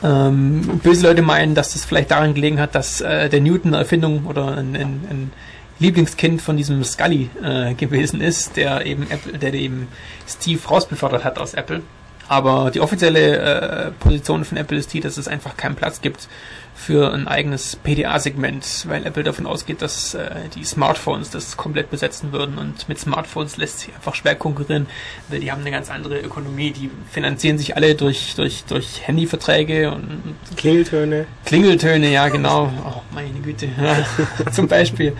Ähm, 0.03 0.81
böse 0.83 1.07
Leute 1.07 1.23
meinen, 1.23 1.55
dass 1.55 1.73
das 1.73 1.85
vielleicht 1.85 2.11
daran 2.11 2.35
gelegen 2.35 2.61
hat, 2.61 2.75
dass 2.75 3.01
äh, 3.01 3.29
der 3.29 3.41
Newton 3.41 3.73
eine 3.73 3.83
Erfindung 3.83 4.27
oder 4.27 4.57
ein, 4.57 4.75
ein, 4.75 5.01
ein 5.09 5.33
Lieblingskind 5.79 6.43
von 6.43 6.57
diesem 6.57 6.83
Scully 6.85 7.31
äh, 7.43 7.75
gewesen 7.75 8.21
ist, 8.21 8.57
der 8.57 8.87
eben 8.87 9.11
Apple, 9.11 9.39
der 9.39 9.55
eben 9.55 9.89
Steve 10.27 10.61
rausbefördert 10.69 11.25
hat 11.25 11.39
aus 11.39 11.55
Apple. 11.55 11.83
Aber 12.29 12.71
die 12.71 12.81
offizielle 12.81 13.39
äh, 13.39 13.91
Position 13.93 14.45
von 14.45 14.57
Apple 14.57 14.79
ist 14.79 14.93
die, 14.93 15.01
dass 15.01 15.17
es 15.17 15.29
einfach 15.29 15.57
keinen 15.57 15.75
Platz 15.75 16.01
gibt 16.01 16.29
für 16.75 17.13
ein 17.13 17.29
eigenes 17.29 17.77
PDA-Segment, 17.77 18.87
weil 18.89 19.07
Apple 19.07 19.23
davon 19.23 19.47
ausgeht, 19.47 19.81
dass 19.81 20.15
äh, 20.15 20.49
die 20.55 20.65
Smartphones 20.65 21.31
das 21.31 21.57
komplett 21.57 21.91
besetzen 21.91 22.33
würden 22.33 22.59
und 22.59 22.89
mit 22.89 22.99
Smartphones 22.99 23.57
lässt 23.57 23.81
sich 23.81 23.95
einfach 23.95 24.15
schwer 24.15 24.35
konkurrieren, 24.35 24.87
weil 25.29 25.41
die 25.41 25.53
haben 25.53 25.61
eine 25.61 25.71
ganz 25.71 25.91
andere 25.91 26.21
Ökonomie, 26.21 26.73
die 26.73 26.91
finanzieren 27.11 27.59
sich 27.59 27.77
alle 27.77 27.95
durch, 27.95 28.35
durch, 28.35 28.65
durch 28.65 29.07
Handyverträge 29.07 29.93
und 29.93 30.35
Klingeltöne. 30.57 31.27
Klingeltöne, 31.45 32.13
ja 32.13 32.29
genau. 32.29 32.71
Oh 32.85 33.03
meine 33.15 33.39
Güte, 33.41 33.69
ja, 33.81 34.51
zum 34.53 34.67
Beispiel. 34.67 35.17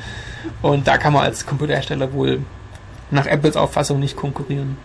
Und 0.61 0.87
da 0.87 0.99
kann 0.99 1.13
man 1.13 1.23
als 1.23 1.47
Computerhersteller 1.47 2.13
wohl 2.13 2.41
nach 3.11 3.27
Apples 3.27 3.57
Auffassung 3.57 4.01
nicht 4.01 4.17
konkurrieren. 4.17 4.77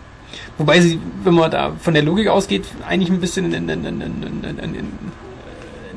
Wobei 0.56 0.80
sie, 0.80 1.00
wenn 1.24 1.34
man 1.34 1.50
da 1.50 1.72
von 1.80 1.94
der 1.94 2.04
Logik 2.04 2.28
ausgeht, 2.28 2.64
eigentlich 2.86 3.10
ein 3.10 3.20
bisschen 3.20 3.52
in, 3.52 3.68
in, 3.68 3.84
in, 3.84 4.84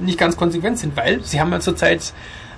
nicht 0.03 0.17
ganz 0.17 0.37
konsequent 0.37 0.79
sind, 0.79 0.95
weil 0.95 1.23
sie 1.23 1.39
haben 1.39 1.51
ja 1.51 1.59
zurzeit 1.59 2.13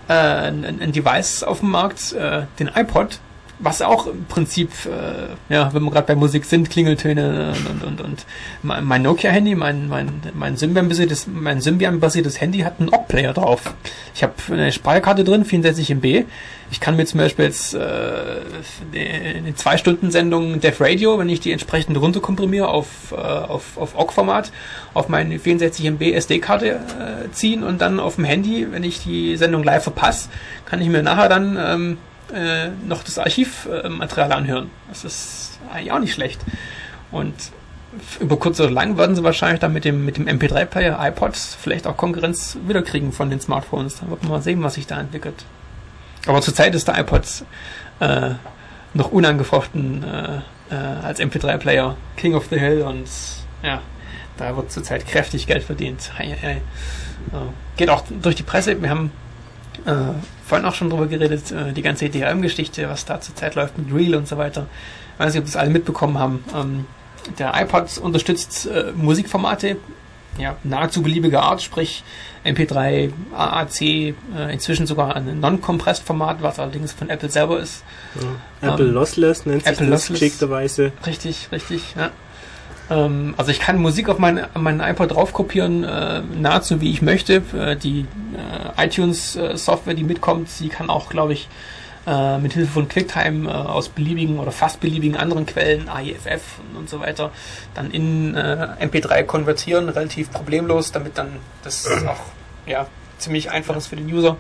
äh, 0.07 0.13
ein, 0.13 0.65
ein, 0.65 0.91
Device 0.91 1.43
auf 1.43 1.59
dem 1.59 1.71
Markt, 1.71 2.13
äh, 2.13 2.43
den 2.59 2.69
iPod, 2.73 3.19
was 3.59 3.81
auch 3.81 4.07
im 4.07 4.25
Prinzip, 4.25 4.71
äh, 4.85 5.53
ja, 5.53 5.73
wenn 5.73 5.83
wir 5.83 5.91
gerade 5.91 6.07
bei 6.07 6.15
Musik 6.15 6.45
sind, 6.45 6.69
Klingeltöne 6.69 7.53
und, 7.55 7.83
und, 7.83 7.83
und, 7.83 8.01
und 8.01 8.25
mein 8.63 9.01
Nokia-Handy, 9.01 9.55
mein, 9.55 9.87
mein, 9.87 10.21
mein 10.33 10.57
Symbian-basiertes 10.57 11.27
mein 11.27 11.61
Symbian 11.61 12.01
Handy 12.01 12.59
hat 12.59 12.79
einen 12.79 12.89
OGG-Player 12.89 13.33
drauf. 13.33 13.73
Ich 14.13 14.23
habe 14.23 14.33
eine 14.51 14.71
Speicherkarte 14.71 15.23
drin, 15.23 15.45
64 15.45 15.91
MB. 15.91 16.25
Ich 16.71 16.79
kann 16.79 16.95
mir 16.95 17.05
zum 17.05 17.19
Beispiel 17.19 17.45
jetzt 17.45 17.73
äh, 17.73 17.79
eine 19.37 19.55
zwei 19.55 19.77
Stunden 19.77 20.11
Sendung 20.11 20.59
Def 20.59 20.81
Radio, 20.81 21.17
wenn 21.19 21.29
ich 21.29 21.39
die 21.39 21.51
entsprechend 21.51 21.97
runterkomprimiere 21.97 22.67
auf, 22.67 23.11
äh, 23.11 23.15
auf, 23.15 23.77
auf 23.77 23.97
OGG-Format, 23.97 24.51
auf 24.93 25.07
meine 25.07 25.39
64 25.39 25.85
MB 25.85 26.01
SD-Karte 26.13 26.67
äh, 26.67 27.31
ziehen 27.31 27.63
und 27.63 27.81
dann 27.81 27.99
auf 27.99 28.15
dem 28.15 28.25
Handy, 28.25 28.67
wenn 28.71 28.83
ich 28.83 29.03
die 29.03 29.37
Sendung 29.37 29.63
live 29.63 29.83
verpasse, 29.83 30.29
kann 30.65 30.81
ich 30.81 30.89
mir 30.89 31.03
nachher 31.03 31.29
dann 31.29 31.57
ähm, 31.59 31.97
äh, 32.33 32.69
noch 32.87 33.03
das 33.03 33.19
Archivmaterial 33.19 34.31
anhören. 34.31 34.69
Das 34.89 35.03
ist 35.03 35.59
eigentlich 35.71 35.91
auch 35.91 35.99
nicht 35.99 36.13
schlecht. 36.13 36.41
Und 37.11 37.33
über 38.19 38.37
kurz 38.37 38.59
oder 38.59 38.71
lang 38.71 38.97
werden 38.97 39.15
sie 39.15 39.23
wahrscheinlich 39.23 39.59
dann 39.59 39.73
mit 39.73 39.85
dem, 39.85 40.05
mit 40.05 40.17
dem 40.17 40.27
MP3-Player, 40.27 40.97
iPods, 40.99 41.57
vielleicht 41.59 41.87
auch 41.87 41.95
Konkurrenz 41.95 42.57
wiederkriegen 42.67 43.11
von 43.11 43.29
den 43.29 43.39
Smartphones. 43.39 43.99
Da 43.99 44.09
wird 44.09 44.23
man 44.23 44.33
mal 44.33 44.41
sehen, 44.41 44.63
was 44.63 44.75
sich 44.75 44.87
da 44.87 44.99
entwickelt. 44.99 45.45
Aber 46.27 46.41
zurzeit 46.41 46.73
ist 46.75 46.87
der 46.87 46.97
iPod 46.99 47.23
äh, 47.99 48.31
noch 48.93 49.11
unangefochten 49.11 50.03
äh, 50.03 50.37
äh, 50.71 50.75
als 50.75 51.19
MP3-Player 51.19 51.95
King 52.17 52.35
of 52.35 52.47
the 52.49 52.59
Hill 52.59 52.81
und 52.81 53.07
ja, 53.63 53.81
da 54.37 54.55
wird 54.55 54.71
zurzeit 54.71 55.07
kräftig 55.07 55.47
Geld 55.47 55.63
verdient. 55.63 56.11
Hei, 56.17 56.35
hei. 56.41 56.61
Geht 57.77 57.89
auch 57.89 58.03
durch 58.21 58.35
die 58.35 58.43
Presse. 58.43 58.81
Wir 58.81 58.89
haben 58.89 59.11
äh, 59.85 59.91
vorhin 60.45 60.65
auch 60.65 60.75
schon 60.75 60.89
drüber 60.89 61.07
geredet, 61.07 61.51
äh, 61.51 61.73
die 61.73 61.81
ganze 61.81 62.09
DRM-Geschichte, 62.09 62.87
was 62.89 63.05
da 63.05 63.19
zurzeit 63.19 63.55
läuft 63.55 63.77
mit 63.77 63.93
Real 63.93 64.15
und 64.15 64.27
so 64.27 64.37
weiter. 64.37 64.67
Ich 65.13 65.19
weiß 65.19 65.33
nicht, 65.33 65.39
ob 65.39 65.45
das 65.45 65.55
alle 65.55 65.69
mitbekommen 65.69 66.19
haben. 66.19 66.43
Ähm, 66.55 66.85
der 67.39 67.53
iPod 67.55 67.97
unterstützt 67.97 68.67
äh, 68.67 68.91
Musikformate, 68.95 69.77
ja, 70.37 70.57
nahezu 70.63 71.01
beliebiger 71.01 71.41
Art, 71.41 71.61
sprich 71.61 72.03
MP3, 72.43 73.11
AAC, 73.33 73.81
äh, 73.81 74.13
inzwischen 74.51 74.85
sogar 74.85 75.15
ein 75.15 75.39
Non-Compressed-Format, 75.39 76.41
was 76.41 76.59
allerdings 76.59 76.91
von 76.91 77.09
Apple 77.09 77.29
selber 77.29 77.59
ist. 77.59 77.83
Ja. 78.61 78.73
Apple 78.73 78.87
ähm, 78.87 78.93
Lossless 78.93 79.45
nennt 79.45 79.65
Apple 79.65 79.85
sich 79.85 79.89
das 79.89 80.07
geschickterweise. 80.07 80.91
Richtig, 81.05 81.49
richtig, 81.51 81.95
ja. 81.97 82.11
Ähm, 82.89 83.33
also 83.37 83.51
ich 83.51 83.59
kann 83.59 83.77
Musik 83.77 84.09
auf 84.09 84.19
meinen 84.19 84.45
mein 84.53 84.79
iPod 84.79 85.11
drauf 85.11 85.33
kopieren, 85.33 85.83
äh, 85.83 86.21
nahezu 86.21 86.81
wie 86.81 86.91
ich 86.91 87.01
möchte. 87.01 87.41
Äh, 87.57 87.75
die 87.75 88.05
äh, 88.77 88.85
iTunes-Software, 88.85 89.93
die 89.93 90.03
mitkommt, 90.03 90.49
sie 90.49 90.69
kann 90.69 90.89
auch, 90.89 91.09
glaube 91.09 91.33
ich, 91.33 91.47
äh, 92.05 92.37
mit 92.37 92.53
Hilfe 92.53 92.71
von 92.71 92.87
QuickTime 92.87 93.49
äh, 93.49 93.51
aus 93.51 93.89
beliebigen 93.89 94.39
oder 94.39 94.51
fast 94.51 94.79
beliebigen 94.79 95.17
anderen 95.17 95.45
Quellen, 95.45 95.89
AIFF 95.89 96.59
und, 96.59 96.77
und 96.77 96.89
so 96.89 96.99
weiter, 96.99 97.31
dann 97.73 97.91
in 97.91 98.35
äh, 98.35 98.67
MP3 98.79 99.23
konvertieren, 99.23 99.89
relativ 99.89 100.31
problemlos, 100.31 100.91
damit 100.91 101.17
dann 101.17 101.39
das 101.63 101.87
auch 102.07 102.19
ja, 102.67 102.87
ziemlich 103.17 103.49
einfach 103.49 103.75
ist 103.75 103.87
für 103.87 103.95
den 103.95 104.11
User. 104.13 104.37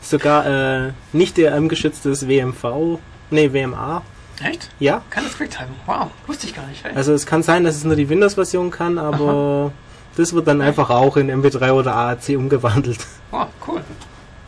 Sogar 0.00 0.46
äh, 0.86 0.92
nicht 1.12 1.36
DRM-geschütztes 1.36 2.26
WMV, 2.28 2.98
nee, 3.30 3.52
WMA 3.52 4.02
Echt? 4.42 4.70
Ja. 4.78 5.02
Kann 5.10 5.24
das 5.24 5.36
QuickTime? 5.36 5.70
Wow, 5.86 6.08
wusste 6.26 6.46
ich 6.46 6.54
gar 6.54 6.66
nicht. 6.66 6.84
Ey. 6.84 6.94
Also 6.94 7.12
es 7.12 7.26
kann 7.26 7.42
sein, 7.42 7.64
dass 7.64 7.76
es 7.76 7.84
nur 7.84 7.96
die 7.96 8.08
Windows-Version 8.08 8.70
kann, 8.70 8.98
aber 8.98 9.30
Aha. 9.30 9.72
das 10.16 10.32
wird 10.32 10.46
dann 10.46 10.60
einfach 10.60 10.90
auch 10.90 11.16
in 11.16 11.30
MP3 11.30 11.72
oder 11.72 11.94
AAC 11.94 12.36
umgewandelt. 12.36 13.00
Oh, 13.32 13.46
cool. 13.66 13.82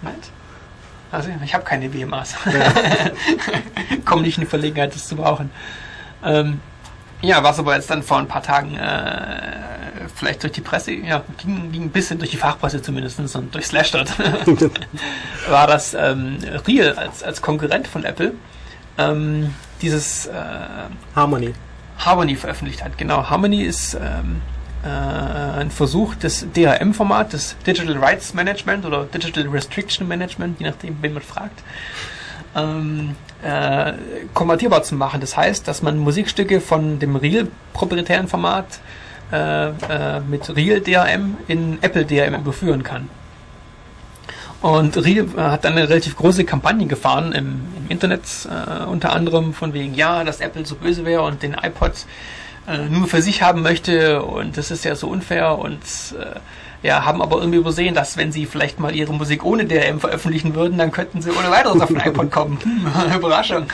Nett. 0.03 0.14
Also 1.12 1.28
ich 1.45 1.55
habe 1.55 1.64
keine 1.64 1.93
WMAs. 1.93 2.36
Ja. 2.47 2.72
Komme 4.05 4.22
nicht 4.22 4.38
in 4.38 4.45
die 4.45 4.51
Verlegenheit, 4.51 4.95
das 4.95 5.09
zu 5.09 5.16
brauchen. 5.16 5.51
Ähm, 6.24 6.61
ja, 7.20 7.43
was 7.43 7.59
aber 7.59 7.74
jetzt 7.74 7.91
dann 7.91 8.03
vor 8.03 8.18
ein 8.18 8.28
paar 8.28 8.43
Tagen 8.43 8.76
äh, 8.76 10.07
vielleicht 10.14 10.43
durch 10.43 10.53
die 10.53 10.61
Presse, 10.61 10.93
ja, 10.93 11.22
ging, 11.38 11.72
ging 11.72 11.82
ein 11.84 11.91
bisschen 11.91 12.18
durch 12.18 12.30
die 12.30 12.36
Fachpresse 12.36 12.80
zumindest 12.80 13.18
und 13.18 13.55
durch 13.55 13.66
Slashdot, 13.66 14.09
war 15.49 15.66
das 15.66 15.95
ähm, 15.95 16.38
Real 16.66 16.97
als, 16.97 17.22
als 17.22 17.43
Konkurrent 17.43 17.88
von 17.88 18.05
Apple 18.05 18.32
ähm, 19.01 19.55
dieses 19.82 20.26
äh, 20.26 20.32
Harmony. 21.14 21.53
Harmony 21.98 22.36
veröffentlicht 22.36 22.82
hat. 22.82 22.96
Genau, 22.98 23.28
Harmony 23.28 23.62
ist 23.62 23.94
ähm, 23.94 24.40
äh, 24.82 24.88
ein 24.88 25.70
Versuch, 25.70 26.14
das 26.14 26.46
DRM-Format, 26.55 27.34
das 27.34 27.57
Digital 27.66 27.98
Rights 27.98 28.32
Management 28.34 28.86
oder 28.86 29.05
Digital 29.05 29.48
Restriction 29.48 30.09
Management, 30.09 30.61
je 30.61 30.66
nachdem, 30.66 30.96
wen 31.03 31.12
man 31.14 31.22
fragt, 31.22 31.62
ähm, 32.57 33.16
äh, 33.42 33.92
konvertierbar 34.34 34.82
zu 34.82 34.94
machen. 34.94 35.20
Das 35.20 35.36
heißt, 35.36 35.68
dass 35.68 35.82
man 35.82 35.98
Musikstücke 35.98 36.61
von 36.61 36.98
dem 36.98 37.16
Real 37.16 37.48
proprietären 37.72 38.28
Format 38.28 38.80
äh, 39.32 39.68
äh, 39.68 40.20
mit 40.28 40.55
Real 40.57 40.80
DRM 40.80 41.36
in 41.46 41.78
Apple 41.82 42.05
DRM 42.05 42.34
überführen 42.34 42.82
kann. 42.82 43.09
Und 44.62 44.96
Real 44.96 45.26
äh, 45.36 45.40
hat 45.40 45.64
dann 45.64 45.72
eine 45.72 45.88
relativ 45.88 46.16
große 46.16 46.44
Kampagne 46.44 46.86
gefahren 46.86 47.32
im, 47.32 47.61
im 47.76 47.88
Internet, 47.88 48.22
äh, 48.46 48.84
unter 48.84 49.12
anderem 49.12 49.54
von 49.54 49.72
wegen, 49.72 49.94
ja, 49.94 50.24
dass 50.24 50.40
Apple 50.40 50.66
so 50.66 50.74
böse 50.74 51.04
wäre 51.04 51.22
und 51.22 51.42
den 51.42 51.54
iPod 51.54 51.92
äh, 52.68 52.88
nur 52.88 53.06
für 53.06 53.22
sich 53.22 53.42
haben 53.42 53.62
möchte 53.62 54.22
und 54.22 54.56
das 54.56 54.70
ist 54.70 54.84
ja 54.84 54.94
so 54.94 55.08
unfair 55.08 55.58
und 55.58 55.80
äh, 56.18 56.38
ja, 56.82 57.04
haben 57.04 57.20
aber 57.20 57.38
irgendwie 57.38 57.58
übersehen, 57.58 57.94
dass 57.94 58.16
wenn 58.16 58.32
sie 58.32 58.46
vielleicht 58.46 58.80
mal 58.80 58.94
ihre 58.94 59.12
Musik 59.12 59.44
ohne 59.44 59.66
DRM 59.66 60.00
veröffentlichen 60.00 60.54
würden, 60.54 60.78
dann 60.78 60.92
könnten 60.92 61.20
sie 61.20 61.30
ohne 61.30 61.50
weiteres 61.50 61.80
auf 61.80 61.88
den 61.88 62.00
iPod 62.00 62.30
kommen. 62.30 62.58
Überraschung. 63.16 63.66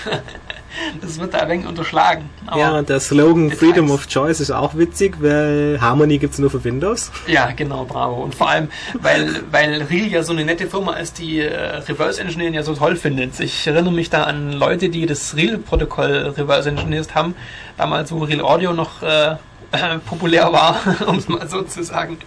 Das 1.00 1.18
wird 1.18 1.34
da 1.34 1.38
ein 1.38 1.48
wenig 1.48 1.66
unterschlagen. 1.66 2.28
Ja, 2.56 2.82
der 2.82 3.00
Slogan 3.00 3.50
Freedom 3.50 3.90
of 3.90 4.06
Choice 4.08 4.40
ist 4.40 4.50
auch 4.50 4.76
witzig, 4.76 5.16
weil 5.20 5.78
Harmony 5.80 6.18
gibt 6.18 6.34
es 6.34 6.38
nur 6.38 6.50
für 6.50 6.62
Windows. 6.64 7.10
Ja, 7.26 7.50
genau, 7.54 7.84
bravo. 7.84 8.22
Und 8.22 8.34
vor 8.34 8.48
allem, 8.48 8.68
weil, 8.94 9.42
weil 9.50 9.82
Real 9.82 10.06
ja 10.06 10.22
so 10.22 10.32
eine 10.32 10.44
nette 10.44 10.66
Firma 10.68 10.94
ist, 10.94 11.18
die 11.18 11.40
äh, 11.40 11.76
Reverse 11.76 12.20
Engineering 12.20 12.54
ja 12.54 12.62
so 12.62 12.74
toll 12.74 12.96
findet. 12.96 13.38
Ich 13.40 13.66
erinnere 13.66 13.92
mich 13.92 14.10
da 14.10 14.24
an 14.24 14.52
Leute, 14.52 14.88
die 14.88 15.06
das 15.06 15.36
Real-Protokoll 15.36 16.34
Reverse 16.36 16.68
Engineert 16.68 17.14
haben, 17.14 17.34
damals 17.76 18.12
wo 18.12 18.24
Real 18.24 18.40
Audio 18.40 18.72
noch 18.72 19.02
äh, 19.02 19.36
äh, 19.72 19.98
populär 20.06 20.52
war, 20.52 20.80
um 21.06 21.16
es 21.16 21.28
mal 21.28 21.48
so 21.48 21.62
zu 21.62 21.82
sagen. 21.82 22.18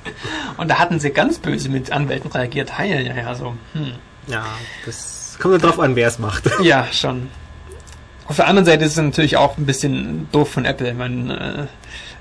Und 0.57 0.69
da 0.69 0.79
hatten 0.79 0.99
sie 0.99 1.11
ganz 1.11 1.39
böse 1.39 1.69
mit 1.69 1.91
Anwälten 1.91 2.31
reagiert. 2.31 2.77
Heil, 2.77 3.05
ja, 3.05 3.15
ja, 3.15 3.35
so. 3.35 3.55
Hm. 3.73 3.93
Ja, 4.27 4.45
das 4.85 5.37
kommt 5.41 5.53
ja 5.53 5.59
drauf 5.59 5.79
an, 5.79 5.95
wer 5.95 6.07
es 6.07 6.19
macht. 6.19 6.49
Ja, 6.61 6.87
schon. 6.91 7.29
Auf 8.29 8.35
der 8.35 8.47
anderen 8.47 8.65
Seite 8.65 8.85
ist 8.85 8.91
es 8.91 8.97
natürlich 8.97 9.37
auch 9.37 9.57
ein 9.57 9.65
bisschen 9.65 10.27
doof 10.31 10.51
von 10.51 10.63
Apple. 10.63 10.93
Man, 10.93 11.31
äh, 11.31 11.61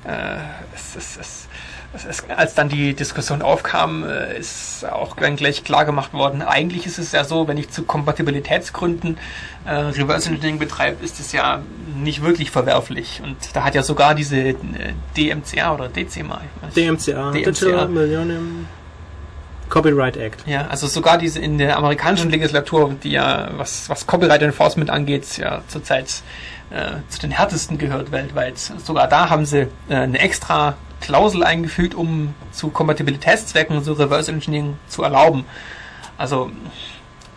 äh, 0.04 0.38
es, 0.74 0.96
es, 0.96 1.18
es, 1.18 2.04
es, 2.08 2.30
als 2.30 2.54
dann 2.54 2.70
die 2.70 2.94
Diskussion 2.94 3.42
aufkam, 3.42 4.04
äh, 4.04 4.38
ist 4.38 4.86
auch 4.90 5.16
gleich 5.16 5.64
klar 5.64 5.84
gemacht 5.84 6.14
worden, 6.14 6.40
eigentlich 6.40 6.86
ist 6.86 6.98
es 6.98 7.12
ja 7.12 7.24
so, 7.24 7.46
wenn 7.46 7.58
ich 7.58 7.68
zu 7.68 7.82
Kompatibilitätsgründen 7.82 9.18
äh, 9.66 9.70
Reverse 9.70 10.30
Engineering 10.30 10.58
betreibe, 10.58 11.04
ist 11.04 11.20
es 11.20 11.32
ja 11.32 11.60
nicht 11.94 12.22
wirklich 12.22 12.50
verwerflich. 12.50 13.20
Und 13.22 13.36
da 13.52 13.64
hat 13.64 13.74
ja 13.74 13.82
sogar 13.82 14.14
diese 14.14 14.38
äh, 14.38 14.54
DMCA 15.14 15.74
oder 15.74 15.90
DCMA. 15.90 16.40
DMCA, 16.74 17.32
DMCA 17.32 17.32
Digital 17.32 17.88
Millennium 17.88 18.66
Copyright 19.68 20.16
Act. 20.16 20.46
Ja, 20.46 20.66
also 20.68 20.86
sogar 20.86 21.18
diese 21.18 21.40
in 21.40 21.58
der 21.58 21.76
amerikanischen 21.76 22.30
Legislatur, 22.30 22.94
die 23.02 23.12
ja 23.12 23.50
was, 23.56 23.88
was 23.88 24.06
Copyright 24.06 24.42
Enforcement 24.42 24.90
angeht, 24.90 25.38
ja 25.38 25.62
zurzeit 25.68 26.22
äh, 26.70 26.96
zu 27.08 27.20
den 27.20 27.30
härtesten 27.30 27.78
gehört 27.78 28.12
weltweit. 28.12 28.58
Sogar 28.58 29.08
da 29.08 29.30
haben 29.30 29.46
sie 29.46 29.68
äh, 29.88 29.94
eine 29.94 30.18
extra 30.18 30.76
Klausel 31.00 31.44
eingefügt, 31.44 31.94
um 31.94 32.34
zu 32.52 32.68
Kompatibilitätszwecken 32.70 33.82
so 33.82 33.92
Reverse 33.92 34.30
Engineering 34.30 34.76
zu 34.88 35.02
erlauben. 35.02 35.44
Also 36.16 36.50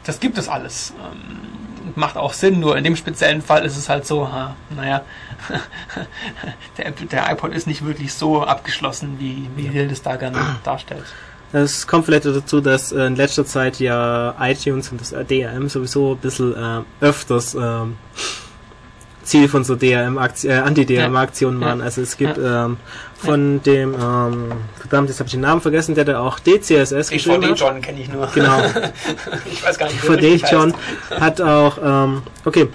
das 0.03 0.19
gibt 0.19 0.37
es 0.37 0.49
alles. 0.49 0.93
Ähm, 0.99 1.95
macht 1.95 2.17
auch 2.17 2.33
Sinn, 2.33 2.59
nur 2.59 2.77
in 2.77 2.83
dem 2.83 2.95
speziellen 2.95 3.41
Fall 3.41 3.65
ist 3.65 3.77
es 3.77 3.89
halt 3.89 4.05
so, 4.05 4.31
ha, 4.31 4.55
naja, 4.69 5.01
der, 6.77 6.91
der 6.91 7.31
iPod 7.31 7.53
ist 7.53 7.67
nicht 7.67 7.83
wirklich 7.85 8.13
so 8.13 8.43
abgeschlossen, 8.43 9.17
wie, 9.19 9.49
wie 9.55 9.67
Hildes 9.67 10.01
da 10.01 10.15
gerne 10.15 10.57
darstellt. 10.63 11.05
Es 11.53 11.85
kommt 11.85 12.05
vielleicht 12.05 12.25
dazu, 12.25 12.61
dass 12.61 12.91
äh, 12.91 13.05
in 13.05 13.15
letzter 13.15 13.45
Zeit 13.45 13.79
ja 13.79 14.35
iTunes 14.39 14.91
und 14.91 15.01
das 15.01 15.09
DRM 15.09 15.67
sowieso 15.67 16.13
ein 16.13 16.17
bisschen 16.17 16.55
äh, 16.55 17.05
öfters 17.05 17.55
äh, 17.55 17.85
Ziel 19.23 19.47
von 19.49 19.63
so 19.63 19.75
DRM 19.75 20.17
äh, 20.17 20.53
Anti-DRM-Aktionen 20.53 21.59
waren. 21.61 21.79
Ja. 21.79 21.85
Also 21.85 22.01
es 22.01 22.17
gibt 22.17 22.37
ja. 22.37 22.65
ähm, 22.65 22.77
von 23.17 23.55
ja. 23.55 23.59
dem, 23.73 23.93
ähm, 23.93 24.51
verdammt, 24.79 25.09
jetzt 25.09 25.19
habe 25.19 25.27
ich 25.27 25.33
den 25.33 25.41
Namen 25.41 25.61
vergessen, 25.61 25.93
der 25.93 26.05
da 26.05 26.19
auch 26.19 26.39
DCSS 26.39 27.09
geschrieben 27.09 27.49
hat. 27.49 27.59
John 27.59 27.81
kenne 27.81 28.01
ich 28.01 28.09
nur. 28.09 28.27
Genau. 28.33 28.61
ich 29.51 29.63
weiß 29.63 29.77
gar 29.77 29.87
nicht, 29.87 30.01
wie 30.03 30.07
VD 30.07 30.51
John 30.51 30.73
hat 31.19 31.41
auch, 31.41 31.77
ähm, 31.83 32.23
okay, 32.45 32.69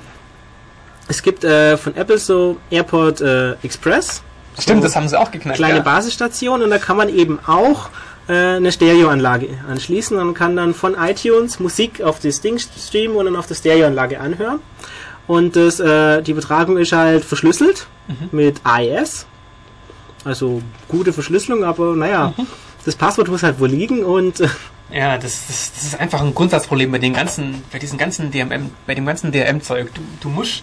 es 1.09 1.23
gibt 1.23 1.45
äh, 1.45 1.77
von 1.77 1.97
Apple 1.97 2.19
so 2.19 2.59
Airport 2.71 3.21
äh, 3.21 3.53
Express. 3.63 4.23
Stimmt, 4.59 4.83
so 4.83 4.89
das 4.89 4.97
haben 4.97 5.09
sie 5.09 5.19
auch 5.19 5.31
geknackt. 5.31 5.57
Kleine 5.57 5.83
Basisstation 5.83 6.63
und 6.63 6.71
da 6.71 6.79
kann 6.79 6.97
man 6.97 7.09
eben 7.09 7.39
auch 7.47 7.89
äh, 7.89 7.91
eine 8.33 8.73
Stereoanlage 8.73 9.49
anschließen 9.69 10.19
und 10.19 10.35
kann 10.35 10.57
dann 10.57 10.75
von 10.75 10.95
iTunes 10.95 11.61
Musik 11.61 12.03
auf 12.03 12.19
das 12.21 12.41
Ding 12.41 12.59
streamen 12.59 13.17
und 13.17 13.27
dann 13.27 13.37
auf 13.37 13.47
der 13.47 13.55
Stereoanlage 13.55 14.21
anhören. 14.21 14.61
Und 15.27 15.57
das, 15.57 15.81
äh, 15.81 16.23
die 16.23 16.33
Übertragung 16.33 16.77
ist 16.77 16.93
halt 16.93 17.25
verschlüsselt 17.25 17.87
mhm. 18.09 18.29
mit 18.33 18.61
AES. 18.65 19.27
Also 20.25 20.63
gute 20.89 21.13
Verschlüsselung, 21.13 21.65
aber 21.65 21.95
naja, 21.95 22.35
mhm. 22.37 22.47
das 22.85 22.97
Passwort 22.97 23.29
muss 23.29 23.43
halt 23.43 23.61
wohl 23.61 23.69
liegen 23.69 24.05
und. 24.05 24.41
Äh, 24.41 24.49
ja, 24.93 25.19
das, 25.19 25.47
das, 25.49 25.73
das, 25.73 25.83
ist 25.85 26.01
einfach 26.01 26.21
ein 26.21 26.33
Grundsatzproblem 26.33 26.93
bei 26.93 26.99
den 26.99 27.13
ganzen, 27.13 27.63
bei 27.73 27.79
diesem 27.81 27.99
ganzen 27.99 28.31
DRM, 28.31 28.71
bei 28.87 28.95
dem 28.95 29.05
ganzen 29.05 29.33
DRM-Zeug. 29.33 29.93
Du, 29.95 30.01
du 30.21 30.29
musst 30.29 30.63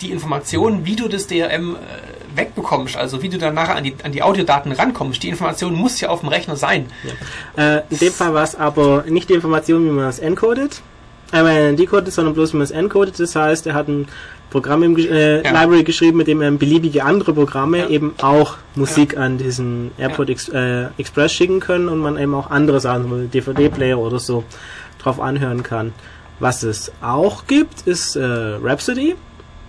die 0.00 0.10
Informationen, 0.10 0.86
wie 0.86 0.96
du 0.96 1.08
das 1.08 1.26
DRM 1.26 1.76
äh, 1.76 2.36
wegbekommst, 2.36 2.96
also 2.96 3.22
wie 3.22 3.28
du 3.28 3.38
danach 3.38 3.68
an 3.68 3.84
die, 3.84 3.94
an 4.02 4.12
die 4.12 4.22
Audiodaten 4.22 4.72
rankommst, 4.72 5.22
die 5.22 5.28
Information 5.28 5.74
muss 5.74 6.00
ja 6.00 6.08
auf 6.08 6.20
dem 6.20 6.28
Rechner 6.28 6.56
sein. 6.56 6.86
Ja. 7.56 7.76
Äh, 7.78 7.82
in 7.90 7.98
dem 7.98 8.12
Fall 8.12 8.34
war 8.34 8.44
es 8.44 8.54
aber 8.54 9.04
nicht 9.08 9.28
die 9.28 9.34
Information, 9.34 9.84
wie 9.84 9.90
man 9.90 10.08
es 10.08 10.18
encodet, 10.18 10.82
einmal 11.32 11.74
decodet, 11.76 12.12
sondern 12.12 12.34
bloß 12.34 12.52
wie 12.52 12.58
man 12.58 12.64
es 12.64 12.70
encodet. 12.70 13.18
Das 13.18 13.34
heißt, 13.34 13.66
er 13.66 13.74
hat 13.74 13.88
ein 13.88 14.08
Programm 14.50 14.82
im 14.82 14.96
äh, 14.96 15.42
ja. 15.42 15.50
Library 15.50 15.84
geschrieben, 15.84 16.16
mit 16.16 16.26
dem 16.26 16.40
er 16.40 16.50
beliebige 16.52 17.04
andere 17.04 17.34
Programme 17.34 17.78
ja. 17.78 17.88
eben 17.88 18.14
auch 18.22 18.56
Musik 18.76 19.12
ja. 19.14 19.20
an 19.20 19.38
diesen 19.38 19.90
AirPod 19.98 20.30
Ex 20.30 20.48
äh, 20.48 20.86
Express 20.96 21.32
schicken 21.32 21.60
können 21.60 21.88
und 21.88 21.98
man 21.98 22.18
eben 22.18 22.34
auch 22.34 22.50
andere 22.50 22.80
Sachen, 22.80 23.10
wie 23.10 23.26
DVD-Player 23.26 23.98
oder 23.98 24.18
so, 24.18 24.44
drauf 24.98 25.20
anhören 25.20 25.62
kann. 25.62 25.92
Was 26.40 26.62
es 26.62 26.92
auch 27.02 27.46
gibt, 27.46 27.82
ist 27.82 28.16
äh, 28.16 28.22
Rhapsody 28.22 29.16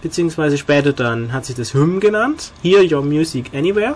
beziehungsweise 0.01 0.57
später 0.57 0.93
dann 0.93 1.33
hat 1.33 1.45
sich 1.45 1.55
das 1.55 1.73
Hymn 1.73 1.99
genannt. 1.99 2.51
Hear 2.61 2.81
Your 2.91 3.03
Music 3.03 3.51
Anywhere. 3.53 3.95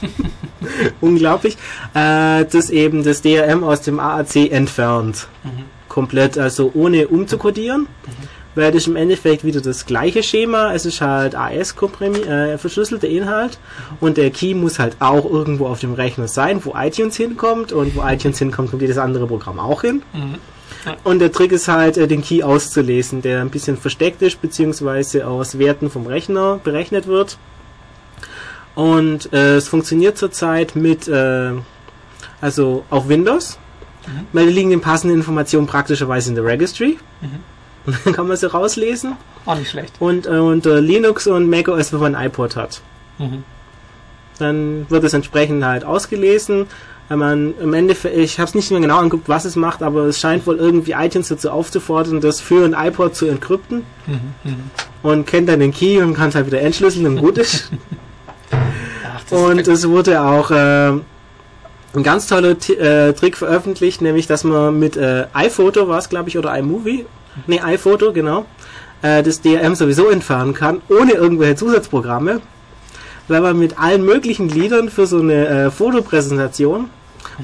Unglaublich. 1.00 1.56
Äh, 1.94 2.44
das 2.44 2.70
eben 2.70 3.04
das 3.04 3.22
DRM 3.22 3.64
aus 3.64 3.82
dem 3.82 4.00
AAC 4.00 4.50
entfernt. 4.50 5.28
Mhm. 5.42 5.64
Komplett, 5.88 6.38
also 6.38 6.70
ohne 6.74 7.08
umzukodieren. 7.08 7.82
Mhm. 7.82 8.28
Weil 8.56 8.70
das 8.70 8.86
im 8.86 8.94
Endeffekt 8.94 9.44
wieder 9.44 9.60
das 9.60 9.84
gleiche 9.84 10.22
Schema. 10.22 10.72
Es 10.74 10.86
ist 10.86 11.00
halt 11.00 11.34
AS 11.34 11.74
äh, 12.00 12.56
verschlüsselter 12.56 13.08
Inhalt 13.08 13.58
und 13.98 14.16
der 14.16 14.30
Key 14.30 14.54
muss 14.54 14.78
halt 14.78 14.96
auch 15.00 15.28
irgendwo 15.28 15.66
auf 15.66 15.80
dem 15.80 15.94
Rechner 15.94 16.28
sein, 16.28 16.64
wo 16.64 16.72
iTunes 16.76 17.16
hinkommt 17.16 17.72
und 17.72 17.96
wo 17.96 18.02
iTunes 18.06 18.38
hinkommt, 18.38 18.70
kommt 18.70 18.82
jedes 18.82 18.98
andere 18.98 19.26
Programm 19.26 19.58
auch 19.58 19.82
hin. 19.82 20.02
Mhm. 20.12 20.36
Und 21.02 21.18
der 21.18 21.32
Trick 21.32 21.52
ist 21.52 21.68
halt, 21.68 21.96
äh, 21.96 22.06
den 22.06 22.22
Key 22.22 22.42
auszulesen, 22.42 23.22
der 23.22 23.40
ein 23.40 23.50
bisschen 23.50 23.76
versteckt 23.76 24.22
ist, 24.22 24.40
beziehungsweise 24.40 25.26
aus 25.26 25.58
Werten 25.58 25.90
vom 25.90 26.06
Rechner 26.06 26.60
berechnet 26.62 27.06
wird. 27.06 27.38
Und 28.74 29.32
äh, 29.32 29.56
es 29.56 29.68
funktioniert 29.68 30.18
zurzeit 30.18 30.76
mit, 30.76 31.08
äh, 31.08 31.52
also 32.40 32.84
auf 32.90 33.08
Windows. 33.08 33.58
Mhm. 34.06 34.26
Weil 34.32 34.48
liegen 34.48 34.70
die 34.70 34.76
passenden 34.76 35.16
Informationen 35.16 35.66
praktischerweise 35.66 36.30
in 36.30 36.34
der 36.34 36.44
Registry. 36.44 36.98
Mhm. 37.20 37.40
Und 37.86 37.96
dann 38.04 38.12
kann 38.12 38.28
man 38.28 38.36
sie 38.36 38.50
rauslesen. 38.50 39.16
Auch 39.46 39.56
nicht 39.56 39.70
schlecht. 39.70 39.94
Und 40.00 40.26
äh, 40.26 40.30
unter 40.30 40.80
Linux 40.80 41.26
und 41.26 41.48
macOS, 41.48 41.92
wenn 41.92 42.00
man 42.00 42.14
ein 42.14 42.26
iPod 42.26 42.56
hat. 42.56 42.80
Mhm. 43.18 43.44
Dann 44.38 44.86
wird 44.90 45.04
es 45.04 45.12
entsprechend 45.12 45.64
halt 45.64 45.84
ausgelesen 45.84 46.66
wenn 47.08 47.18
man 47.18 47.54
im 47.60 47.74
Endeffekt, 47.74 48.16
ich 48.16 48.38
habe 48.38 48.48
es 48.48 48.54
nicht 48.54 48.70
mehr 48.70 48.80
genau 48.80 48.98
angeguckt, 48.98 49.28
was 49.28 49.44
es 49.44 49.56
macht, 49.56 49.82
aber 49.82 50.04
es 50.04 50.18
scheint 50.18 50.46
wohl 50.46 50.56
irgendwie 50.56 50.92
iTunes 50.92 51.28
dazu 51.28 51.50
aufzufordern, 51.50 52.20
das 52.20 52.40
für 52.40 52.64
ein 52.64 52.72
iPod 52.72 53.14
zu 53.14 53.26
entkrypten 53.26 53.84
mhm, 54.06 54.20
mhm. 54.42 54.70
und 55.02 55.26
kennt 55.26 55.48
dann 55.48 55.60
den 55.60 55.72
Key 55.72 56.00
und 56.00 56.14
kann 56.14 56.30
es 56.30 56.34
halt 56.34 56.46
wieder 56.46 56.62
entschlüsseln 56.62 57.06
und 57.06 57.16
gut 57.16 57.38
ist. 57.38 57.70
Ach, 58.50 59.32
und 59.32 59.68
es 59.68 59.86
wurde 59.88 60.22
auch 60.22 60.50
äh, 60.50 60.88
ein 60.88 62.02
ganz 62.02 62.26
toller 62.26 62.58
T 62.58 62.74
äh, 62.74 63.12
Trick 63.12 63.36
veröffentlicht, 63.36 64.00
nämlich 64.00 64.26
dass 64.26 64.42
man 64.42 64.78
mit 64.78 64.96
äh, 64.96 65.26
iPhoto 65.34 65.88
war 65.88 65.98
es, 65.98 66.08
glaube 66.08 66.30
ich, 66.30 66.38
oder 66.38 66.56
iMovie, 66.56 67.04
nee, 67.46 67.60
iPhoto, 67.60 68.12
genau, 68.12 68.46
äh, 69.02 69.22
das 69.22 69.42
DRM 69.42 69.74
sowieso 69.74 70.08
entfernen 70.08 70.54
kann, 70.54 70.80
ohne 70.88 71.12
irgendwelche 71.12 71.56
Zusatzprogramme 71.56 72.40
weil 73.28 73.40
man 73.40 73.58
mit 73.58 73.78
allen 73.78 74.04
möglichen 74.04 74.48
Liedern 74.48 74.88
für 74.88 75.06
so 75.06 75.20
eine 75.20 75.46
äh, 75.46 75.70
Fotopräsentation 75.70 76.90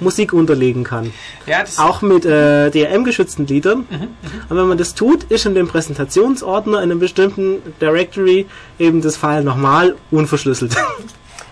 Musik 0.01 0.33
unterlegen 0.33 0.85
kann. 0.85 1.13
Ja, 1.47 1.65
auch 1.79 2.03
mit 2.03 2.25
äh, 2.25 2.71
DRM-geschützten 2.71 3.47
Liedern. 3.47 3.87
Mhm, 3.91 3.97
mhm, 3.97 4.09
Und 4.49 4.57
wenn 4.57 4.67
man 4.67 4.79
das 4.79 4.95
tut, 4.95 5.25
ist 5.25 5.47
in 5.47 5.55
dem 5.55 5.69
Präsentationsordner 5.69 6.79
in 6.79 6.91
einem 6.91 7.01
bestimmten 7.01 7.61
Directory 7.81 8.47
eben 8.79 9.01
das 9.01 9.17
File 9.17 9.43
nochmal 9.43 9.97
unverschlüsselt. 10.11 10.77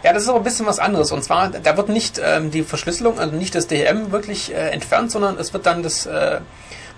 Ja, 0.04 0.12
das 0.12 0.22
ist 0.22 0.28
aber 0.28 0.38
ein 0.38 0.44
bisschen 0.44 0.64
was 0.64 0.78
anderes. 0.78 1.10
Und 1.10 1.24
zwar, 1.24 1.48
da 1.48 1.76
wird 1.76 1.88
nicht 1.88 2.20
ähm, 2.22 2.52
die 2.52 2.62
Verschlüsselung, 2.62 3.18
also 3.18 3.34
nicht 3.34 3.54
das 3.56 3.66
DRM 3.66 4.12
wirklich 4.12 4.54
äh, 4.54 4.70
entfernt, 4.70 5.10
sondern 5.10 5.36
es 5.38 5.52
wird 5.52 5.66
dann 5.66 5.82
das 5.82 6.06
äh, 6.06 6.40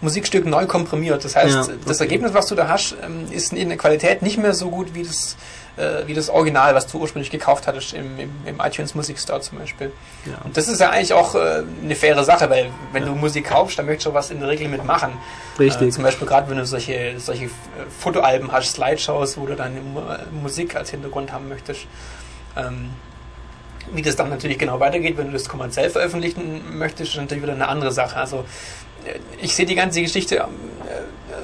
Musikstück 0.03 0.47
neu 0.47 0.67
komprimiert. 0.67 1.25
Das 1.25 1.35
heißt, 1.35 1.55
ja, 1.55 1.63
okay. 1.63 1.75
das 1.87 2.01
Ergebnis, 2.01 2.35
was 2.35 2.47
du 2.47 2.55
da 2.55 2.69
hast, 2.69 2.97
ähm, 3.03 3.27
ist 3.31 3.53
in 3.53 3.69
der 3.69 3.79
Qualität 3.79 4.21
nicht 4.21 4.39
mehr 4.39 4.53
so 4.53 4.71
gut 4.71 4.95
wie 4.95 5.03
das 5.03 5.37
äh, 5.81 6.07
wie 6.07 6.15
das 6.15 6.29
Original, 6.29 6.75
was 6.75 6.87
du 6.87 6.99
ursprünglich 6.99 7.31
gekauft 7.31 7.67
hattest 7.67 7.95
im, 7.95 8.19
im, 8.19 8.31
im 8.45 8.61
iTunes 8.61 8.95
Music 8.95 9.19
Store 9.19 9.41
zum 9.41 9.59
Beispiel. 9.59 9.93
Ja. 10.27 10.39
Und 10.45 10.57
das 10.57 10.69
ist 10.69 10.81
ja 10.81 10.91
eigentlich 10.91 11.13
auch 11.15 11.35
äh, 11.35 11.63
eine 11.83 11.95
faire 11.95 12.23
Sache, 12.23 12.51
weil 12.51 12.71
wenn 12.93 13.05
ja. 13.05 13.09
du 13.09 13.15
Musik 13.15 13.47
kaufst, 13.47 13.79
dann 13.79 13.87
möchtest 13.87 14.07
du 14.07 14.15
was 14.15 14.31
in 14.31 14.41
der 14.41 14.49
Regel 14.49 14.69
mitmachen. 14.69 15.13
Richtig. 15.59 15.89
Äh, 15.89 15.91
zum 15.91 16.05
Beispiel 16.05 16.29
gerade 16.29 16.51
wenn 16.51 16.59
du 16.59 16.67
solche, 16.67 17.19
solche 17.19 17.47
äh, 17.47 17.49
Fotoalben 17.99 18.53
hast, 18.53 18.73
Slideshows, 18.73 19.39
wo 19.39 19.47
du 19.47 19.57
deine 19.57 19.79
äh, 19.79 19.83
Musik 20.31 20.77
als 20.77 20.91
Hintergrund 20.91 21.33
haben 21.33 21.49
möchtest. 21.49 21.87
Ähm, 22.57 22.91
wie 23.93 24.03
das 24.03 24.15
dann 24.15 24.29
natürlich 24.29 24.59
genau 24.59 24.79
weitergeht, 24.79 25.17
wenn 25.17 25.29
du 25.29 25.33
das 25.33 25.49
kommerziell 25.49 25.89
veröffentlichen 25.89 26.79
möchtest, 26.79 27.13
ist 27.13 27.21
natürlich 27.21 27.43
wieder 27.43 27.55
eine 27.55 27.67
andere 27.67 27.91
Sache. 27.91 28.17
Also 28.17 28.45
ich 29.41 29.57
sehe 29.57 29.65
die 29.65 29.75
ganze 29.75 30.03
Geschichte 30.03 30.47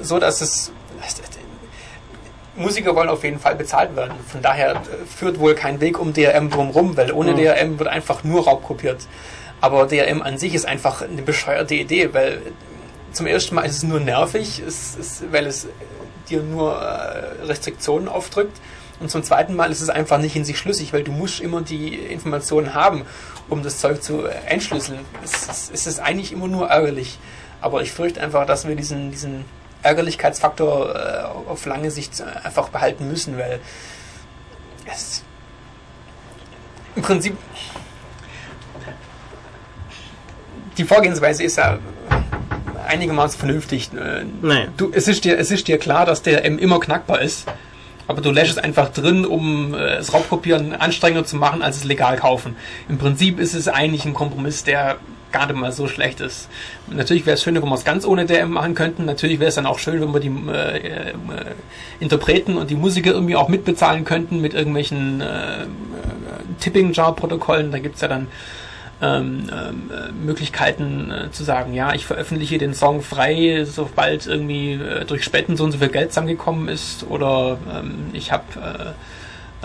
so, 0.02 0.18
dass 0.18 0.42
es 0.42 0.70
Musiker 2.56 2.94
wollen 2.96 3.08
auf 3.08 3.22
jeden 3.24 3.38
Fall 3.38 3.54
bezahlt 3.54 3.94
werden. 3.96 4.14
Von 4.30 4.42
daher 4.42 4.72
äh, 4.72 4.76
führt 5.06 5.38
wohl 5.38 5.54
kein 5.54 5.80
Weg 5.80 5.98
um 5.98 6.12
DRM 6.12 6.50
drumherum, 6.50 6.96
weil 6.96 7.12
ohne 7.12 7.32
Mhm. 7.32 7.36
DRM 7.36 7.78
wird 7.78 7.88
einfach 7.88 8.24
nur 8.24 8.44
Raub 8.44 8.64
kopiert. 8.64 9.06
Aber 9.60 9.86
DRM 9.86 10.22
an 10.22 10.38
sich 10.38 10.54
ist 10.54 10.66
einfach 10.66 11.02
eine 11.02 11.22
bescheuerte 11.22 11.74
Idee, 11.74 12.12
weil 12.12 12.40
zum 13.12 13.26
ersten 13.26 13.54
Mal 13.54 13.62
ist 13.62 13.76
es 13.76 13.82
nur 13.82 14.00
nervig, 14.00 14.62
es, 14.66 14.96
es, 14.98 15.22
weil 15.30 15.46
es 15.46 15.66
dir 16.28 16.42
nur 16.42 16.80
äh, 16.80 17.44
Restriktionen 17.46 18.08
aufdrückt. 18.08 18.58
Und 18.98 19.10
zum 19.10 19.22
zweiten 19.22 19.54
Mal 19.54 19.70
ist 19.70 19.80
es 19.82 19.90
einfach 19.90 20.18
nicht 20.18 20.36
in 20.36 20.44
sich 20.44 20.58
schlüssig, 20.58 20.92
weil 20.92 21.02
du 21.02 21.12
musst 21.12 21.40
immer 21.40 21.60
die 21.60 21.94
Informationen 21.94 22.74
haben, 22.74 23.04
um 23.48 23.62
das 23.62 23.78
Zeug 23.78 24.02
zu 24.02 24.26
äh, 24.26 24.30
entschlüsseln. 24.46 25.00
Es, 25.22 25.48
es, 25.48 25.70
es 25.72 25.86
ist 25.86 26.00
eigentlich 26.00 26.32
immer 26.32 26.48
nur 26.48 26.68
ärgerlich. 26.68 27.18
Aber 27.60 27.82
ich 27.82 27.92
fürchte 27.92 28.20
einfach, 28.20 28.46
dass 28.46 28.66
wir 28.68 28.74
diesen, 28.76 29.10
diesen 29.10 29.44
Ärgerlichkeitsfaktor 29.86 30.94
äh, 30.94 31.50
auf 31.50 31.64
lange 31.66 31.90
Sicht 31.90 32.22
einfach 32.42 32.68
behalten 32.68 33.08
müssen, 33.08 33.38
weil 33.38 33.60
es 34.86 35.22
im 36.94 37.02
Prinzip 37.02 37.36
die 40.76 40.84
Vorgehensweise 40.84 41.42
ist 41.42 41.56
ja 41.56 41.78
einigermaßen 42.86 43.38
vernünftig. 43.38 43.90
Äh, 43.94 44.24
Naja. 44.42 44.68
Du, 44.76 44.90
es, 44.92 45.08
ist 45.08 45.24
dir, 45.24 45.38
es 45.38 45.50
ist 45.50 45.68
dir 45.68 45.78
klar, 45.78 46.06
dass 46.06 46.22
der 46.22 46.44
M 46.44 46.58
immer 46.58 46.80
knackbar 46.80 47.20
ist, 47.20 47.46
aber 48.06 48.20
du 48.20 48.30
lässt 48.30 48.52
es 48.52 48.58
einfach 48.58 48.90
drin, 48.90 49.24
um 49.24 49.74
äh, 49.74 49.96
das 49.96 50.12
Raubkopieren 50.12 50.74
anstrengender 50.74 51.26
zu 51.26 51.36
machen, 51.36 51.62
als 51.62 51.76
es 51.76 51.84
legal 51.84 52.16
kaufen. 52.16 52.56
Im 52.88 52.98
Prinzip 52.98 53.40
ist 53.40 53.54
es 53.54 53.68
eigentlich 53.68 54.04
ein 54.04 54.14
Kompromiss, 54.14 54.64
der 54.64 54.96
nicht 55.32 55.60
mal 55.60 55.72
so 55.72 55.86
schlecht 55.88 56.20
ist. 56.20 56.48
Natürlich 56.88 57.26
wäre 57.26 57.34
es 57.34 57.42
schöner, 57.42 57.62
wenn 57.62 57.68
wir 57.68 57.74
es 57.74 57.84
ganz 57.84 58.04
ohne 58.06 58.26
DM 58.26 58.50
machen 58.50 58.74
könnten. 58.74 59.04
Natürlich 59.04 59.38
wäre 59.38 59.48
es 59.48 59.54
dann 59.54 59.66
auch 59.66 59.78
schön, 59.78 60.00
wenn 60.00 60.12
wir 60.12 60.20
die 60.20 60.28
äh, 60.28 61.10
äh, 61.10 61.14
Interpreten 62.00 62.56
und 62.56 62.70
die 62.70 62.74
Musiker 62.74 63.12
irgendwie 63.12 63.36
auch 63.36 63.48
mitbezahlen 63.48 64.04
könnten 64.04 64.40
mit 64.40 64.54
irgendwelchen 64.54 65.20
äh, 65.20 65.62
äh, 65.62 65.66
Tipping-Jar-Protokollen. 66.60 67.70
Da 67.70 67.78
gibt's 67.78 68.00
ja 68.00 68.08
dann 68.08 68.28
ähm, 69.02 69.50
ähm, 69.52 69.90
äh, 69.90 70.12
Möglichkeiten 70.12 71.10
äh, 71.10 71.30
zu 71.30 71.44
sagen, 71.44 71.74
ja, 71.74 71.94
ich 71.94 72.06
veröffentliche 72.06 72.56
den 72.56 72.72
Song 72.72 73.02
frei, 73.02 73.64
sobald 73.66 74.26
irgendwie 74.26 74.72
äh, 74.72 75.04
durch 75.04 75.22
Spenden 75.22 75.56
so 75.56 75.64
und 75.64 75.72
so 75.72 75.78
viel 75.78 75.88
Geld 75.88 76.12
zusammengekommen 76.12 76.68
ist 76.68 77.04
oder 77.10 77.58
ähm, 77.70 78.06
ich 78.14 78.32
habe 78.32 78.44
äh, 78.56 78.92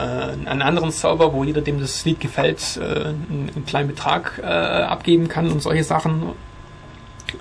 äh, 0.01 0.49
einen 0.49 0.61
anderen 0.61 0.91
Server, 0.91 1.33
wo 1.33 1.43
jeder, 1.43 1.61
dem 1.61 1.79
das 1.79 2.03
Lied 2.05 2.19
gefällt, 2.19 2.59
äh, 2.77 2.83
einen, 2.83 3.49
einen 3.55 3.65
kleinen 3.65 3.87
Betrag 3.87 4.39
äh, 4.41 4.45
abgeben 4.45 5.27
kann 5.27 5.51
und 5.51 5.61
solche 5.61 5.83
Sachen. 5.83 6.23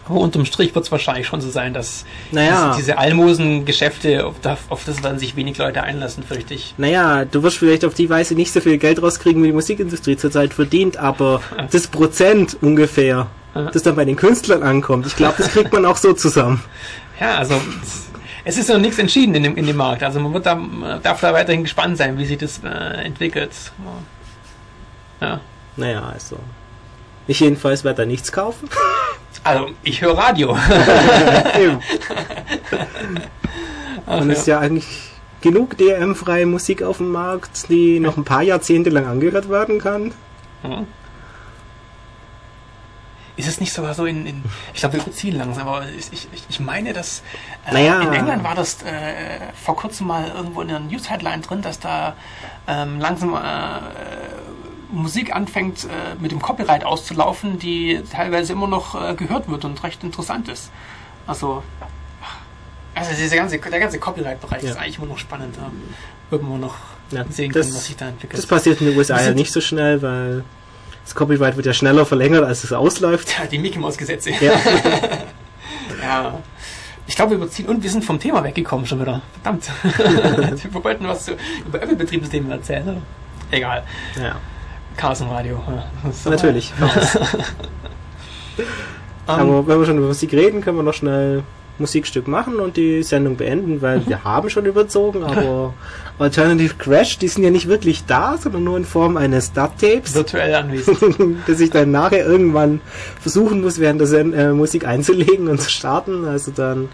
Aber 0.08 0.20
unterm 0.20 0.44
Strich 0.44 0.72
wird 0.74 0.84
es 0.84 0.92
wahrscheinlich 0.92 1.26
schon 1.26 1.40
so 1.40 1.50
sein, 1.50 1.74
dass 1.74 2.04
Naja. 2.30 2.68
diese, 2.68 2.76
diese 2.92 2.98
Almosen-Geschäfte, 2.98 4.24
auf, 4.26 4.36
das- 4.40 4.58
auf 4.68 4.84
das 4.84 5.02
werden 5.02 5.18
sich 5.18 5.34
wenig 5.34 5.58
Leute 5.58 5.82
einlassen, 5.82 6.22
fürchte 6.22 6.54
ich. 6.54 6.74
Naja, 6.78 7.24
du 7.24 7.42
wirst 7.42 7.58
vielleicht 7.58 7.84
auf 7.84 7.94
die 7.94 8.08
Weise 8.08 8.34
nicht 8.34 8.52
so 8.52 8.60
viel 8.60 8.78
Geld 8.78 9.02
rauskriegen, 9.02 9.42
wie 9.42 9.48
die 9.48 9.52
Musikindustrie 9.52 10.16
zurzeit 10.16 10.54
verdient, 10.54 10.96
aber 10.96 11.40
das 11.72 11.88
Prozent 11.88 12.56
ungefähr, 12.60 13.26
das 13.72 13.82
dann 13.82 13.96
bei 13.96 14.04
den 14.04 14.14
Künstlern 14.16 14.62
ankommt, 14.62 15.06
ich 15.06 15.16
glaube, 15.16 15.34
das 15.38 15.48
kriegt 15.50 15.72
man 15.72 15.84
auch 15.84 15.96
so 15.96 16.12
zusammen. 16.12 16.62
Ja, 17.20 17.38
also 17.38 17.60
es- 18.44 18.56
ist 18.58 18.68
noch 18.68 18.78
nichts 18.78 18.98
entschieden 18.98 19.34
in 19.34 19.42
dem, 19.42 19.56
in 19.56 19.66
dem 19.66 19.76
Markt. 19.76 20.02
Also 20.02 20.20
man 20.20 20.32
wird 20.34 20.46
da, 20.46 20.54
man 20.54 21.02
darf 21.02 21.20
da 21.20 21.32
weiterhin 21.32 21.62
gespannt 21.62 21.96
sein, 21.98 22.16
wie 22.18 22.24
sich 22.26 22.38
das 22.38 22.60
äh, 22.64 22.68
entwickelt. 23.04 23.52
Ja. 25.20 25.40
Naja, 25.76 26.02
also. 26.12 26.38
Ich 27.26 27.40
jedenfalls 27.40 27.84
werde 27.84 28.02
da 28.02 28.06
nichts 28.06 28.30
kaufen. 28.32 28.68
Also 29.44 29.68
ich 29.84 30.02
höre 30.02 30.18
Radio. 30.18 30.54
Ach, 34.06 34.20
Und 34.20 34.30
es 34.30 34.40
ist 34.40 34.46
ja 34.46 34.58
eigentlich 34.58 34.86
genug 35.40 35.76
DRM-freie 35.78 36.46
Musik 36.46 36.82
auf 36.82 36.98
dem 36.98 37.10
Markt, 37.12 37.68
die 37.68 38.00
noch 38.00 38.16
ein 38.16 38.24
paar 38.24 38.42
Jahrzehnte 38.42 38.90
lang 38.90 39.06
angehört 39.06 39.48
werden 39.48 39.78
kann. 39.78 40.12
Ja. 40.62 40.84
Ist 43.36 43.48
es 43.48 43.60
nicht 43.60 43.72
sogar 43.72 43.94
so 43.94 44.04
in, 44.06 44.26
in 44.26 44.42
ich 44.74 44.80
glaube, 44.80 44.96
wir 44.96 45.02
überziehen 45.02 45.36
langsam, 45.36 45.66
aber 45.68 45.88
ich, 45.88 46.12
ich, 46.12 46.28
ich 46.48 46.60
meine, 46.60 46.92
dass 46.92 47.22
äh, 47.66 47.72
Naja. 47.72 48.00
in 48.02 48.12
England 48.12 48.44
war 48.44 48.54
das 48.54 48.82
äh, 48.82 49.40
vor 49.64 49.76
kurzem 49.76 50.08
mal 50.08 50.28
irgendwo 50.34 50.60
in 50.62 50.68
einer 50.70 50.80
News-Headline 50.80 51.42
drin, 51.42 51.62
dass 51.62 51.78
da 51.78 52.14
ähm, 52.66 53.00
langsam 53.00 53.34
äh, 53.34 53.38
Musik 54.92 55.34
anfängt 55.34 55.84
äh, 55.84 55.88
mit 56.20 56.32
dem 56.32 56.42
Copyright 56.42 56.84
auszulaufen, 56.84 57.58
die 57.58 58.02
teilweise 58.12 58.52
immer 58.52 58.66
noch 58.66 59.00
äh, 59.00 59.14
gehört 59.14 59.48
wird 59.48 59.64
und 59.64 59.82
recht 59.84 60.02
interessant 60.02 60.48
ist. 60.48 60.70
Also, 61.26 61.62
also 62.94 63.10
diese 63.16 63.36
ganze, 63.36 63.58
der 63.58 63.80
ganze 63.80 63.98
Copyright-Bereich 63.98 64.62
Ja. 64.64 64.70
ist 64.70 64.76
eigentlich 64.76 64.98
immer 64.98 65.06
noch 65.06 65.18
spannend. 65.18 65.56
Da 65.56 65.70
wird 66.30 66.42
man 66.42 66.60
noch 66.60 66.74
Ja, 67.12 67.24
sehen 67.30 67.52
das- 67.52 67.66
können, 67.66 67.76
was 67.76 67.86
sich 67.86 67.96
da 67.96 68.08
entwickelt. 68.08 68.38
Das 68.38 68.46
passiert 68.46 68.80
in 68.80 68.88
den 68.88 68.98
USA 68.98 69.20
ja 69.20 69.30
nicht 69.32 69.52
so 69.52 69.60
schnell, 69.60 70.02
weil 70.02 70.44
das 71.10 71.16
Copyright 71.16 71.56
wird 71.56 71.66
ja 71.66 71.72
schneller 71.74 72.06
verlängert, 72.06 72.44
als 72.44 72.62
es 72.62 72.72
ausläuft. 72.72 73.36
Ja, 73.36 73.44
die 73.44 73.58
Mickey 73.58 73.80
Maus 73.80 73.98
Gesetze. 73.98 74.30
Ja. 74.30 74.52
Ja. 76.02 76.38
Ich 77.06 77.14
glaube, 77.16 77.32
wir 77.32 77.36
überziehen 77.38 77.68
und 77.68 77.82
wir 77.82 77.90
sind 77.90 78.04
vom 78.04 78.18
Thema 78.18 78.42
weggekommen 78.42 78.86
schon 78.86 79.00
wieder. 79.00 79.20
Verdammt. 79.42 79.68
wir 80.72 80.84
wollten 80.84 81.06
was 81.06 81.24
zu, 81.26 81.32
über 81.66 81.82
Apple-Betriebssysteme 81.82 82.54
erzählen. 82.54 82.88
Oder? 82.88 83.02
Egal. 83.50 83.82
ja. 84.16 84.36
Chaos 84.96 85.20
im 85.20 85.28
Radio. 85.28 85.60
Aber- 85.66 85.84
Natürlich. 86.30 86.72
Ähm, 88.58 88.64
Aber 89.26 89.66
wenn 89.66 89.78
wir 89.78 89.86
schon 89.86 89.98
über 89.98 90.08
Musik 90.08 90.32
reden, 90.32 90.60
können 90.60 90.76
wir 90.78 90.82
noch 90.82 90.94
schnell 90.94 91.42
Musikstück 91.80 92.28
machen 92.28 92.56
und 92.56 92.76
die 92.76 93.02
Sendung 93.02 93.36
beenden, 93.36 93.82
weil 93.82 94.06
wir 94.06 94.22
haben 94.24 94.50
schon 94.50 94.66
überzogen, 94.66 95.24
aber 95.24 95.74
Alternative 96.18 96.74
Crash, 96.74 97.18
die 97.18 97.28
sind 97.28 97.42
ja 97.42 97.50
nicht 97.50 97.66
wirklich 97.66 98.04
da, 98.06 98.36
sondern 98.38 98.62
nur 98.64 98.76
in 98.76 98.84
Form 98.84 99.16
eines 99.16 99.52
Dub-Tapes, 99.52 100.14
virtuell 100.14 100.54
anwesend. 100.56 101.16
das 101.46 101.60
ich 101.60 101.70
dann 101.70 101.90
nachher 101.90 102.24
irgendwann 102.26 102.80
versuchen 103.20 103.62
muss, 103.62 103.78
während 103.80 104.00
der 104.00 104.06
Sen 104.06 104.32
äh, 104.34 104.52
Musik 104.52 104.86
einzulegen 104.86 105.48
und 105.48 105.60
zu 105.60 105.70
starten. 105.70 106.26
Also 106.26 106.50
dann 106.50 106.88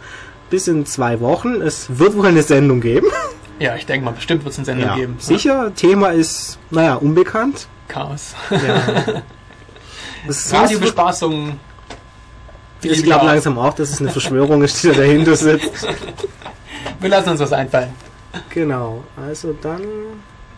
bis 0.49 0.69
in 0.69 0.87
zwei 0.87 1.21
Wochen. 1.21 1.61
Es 1.61 1.99
wird 1.99 2.17
wohl 2.17 2.27
eine 2.27 2.43
Sendung 2.45 2.81
geben. 2.81 3.09
ja, 3.59 3.75
ich 3.75 3.85
denke 3.85 4.05
mal, 4.05 4.13
bestimmt 4.13 4.45
wird 4.45 4.53
es 4.53 4.59
eine 4.59 4.65
Sendung 4.67 4.87
Ja, 4.89 4.95
geben. 4.95 5.17
sicher. 5.19 5.73
Thema 5.75 6.11
ist, 6.11 6.59
naja, 6.71 6.95
unbekannt. 6.95 7.67
Chaos. 7.89 8.35
Ja. 8.51 9.23
Radiobespaßung. 10.29 11.59
Ich 12.91 13.03
glaube 13.03 13.27
langsam 13.27 13.59
auch, 13.59 13.75
dass 13.75 13.91
es 13.91 14.01
eine 14.01 14.11
Verschwörung 14.11 14.63
ist, 14.63 14.83
die 14.83 14.89
da 14.89 14.95
dahinter 14.95 15.37
sitzt. 15.37 15.87
Wir 17.01 17.11
lassen 17.11 17.31
uns 17.31 17.41
was 17.41 17.53
einfallen. 17.53 17.91
Genau. 18.51 19.05
Also 19.17 19.55
dann 19.61 19.83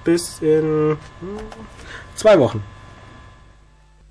bis 0.05 0.39
in 0.41 0.97
hm, 1.21 1.39
zwei 2.15 2.39
Wochen. 2.39 2.63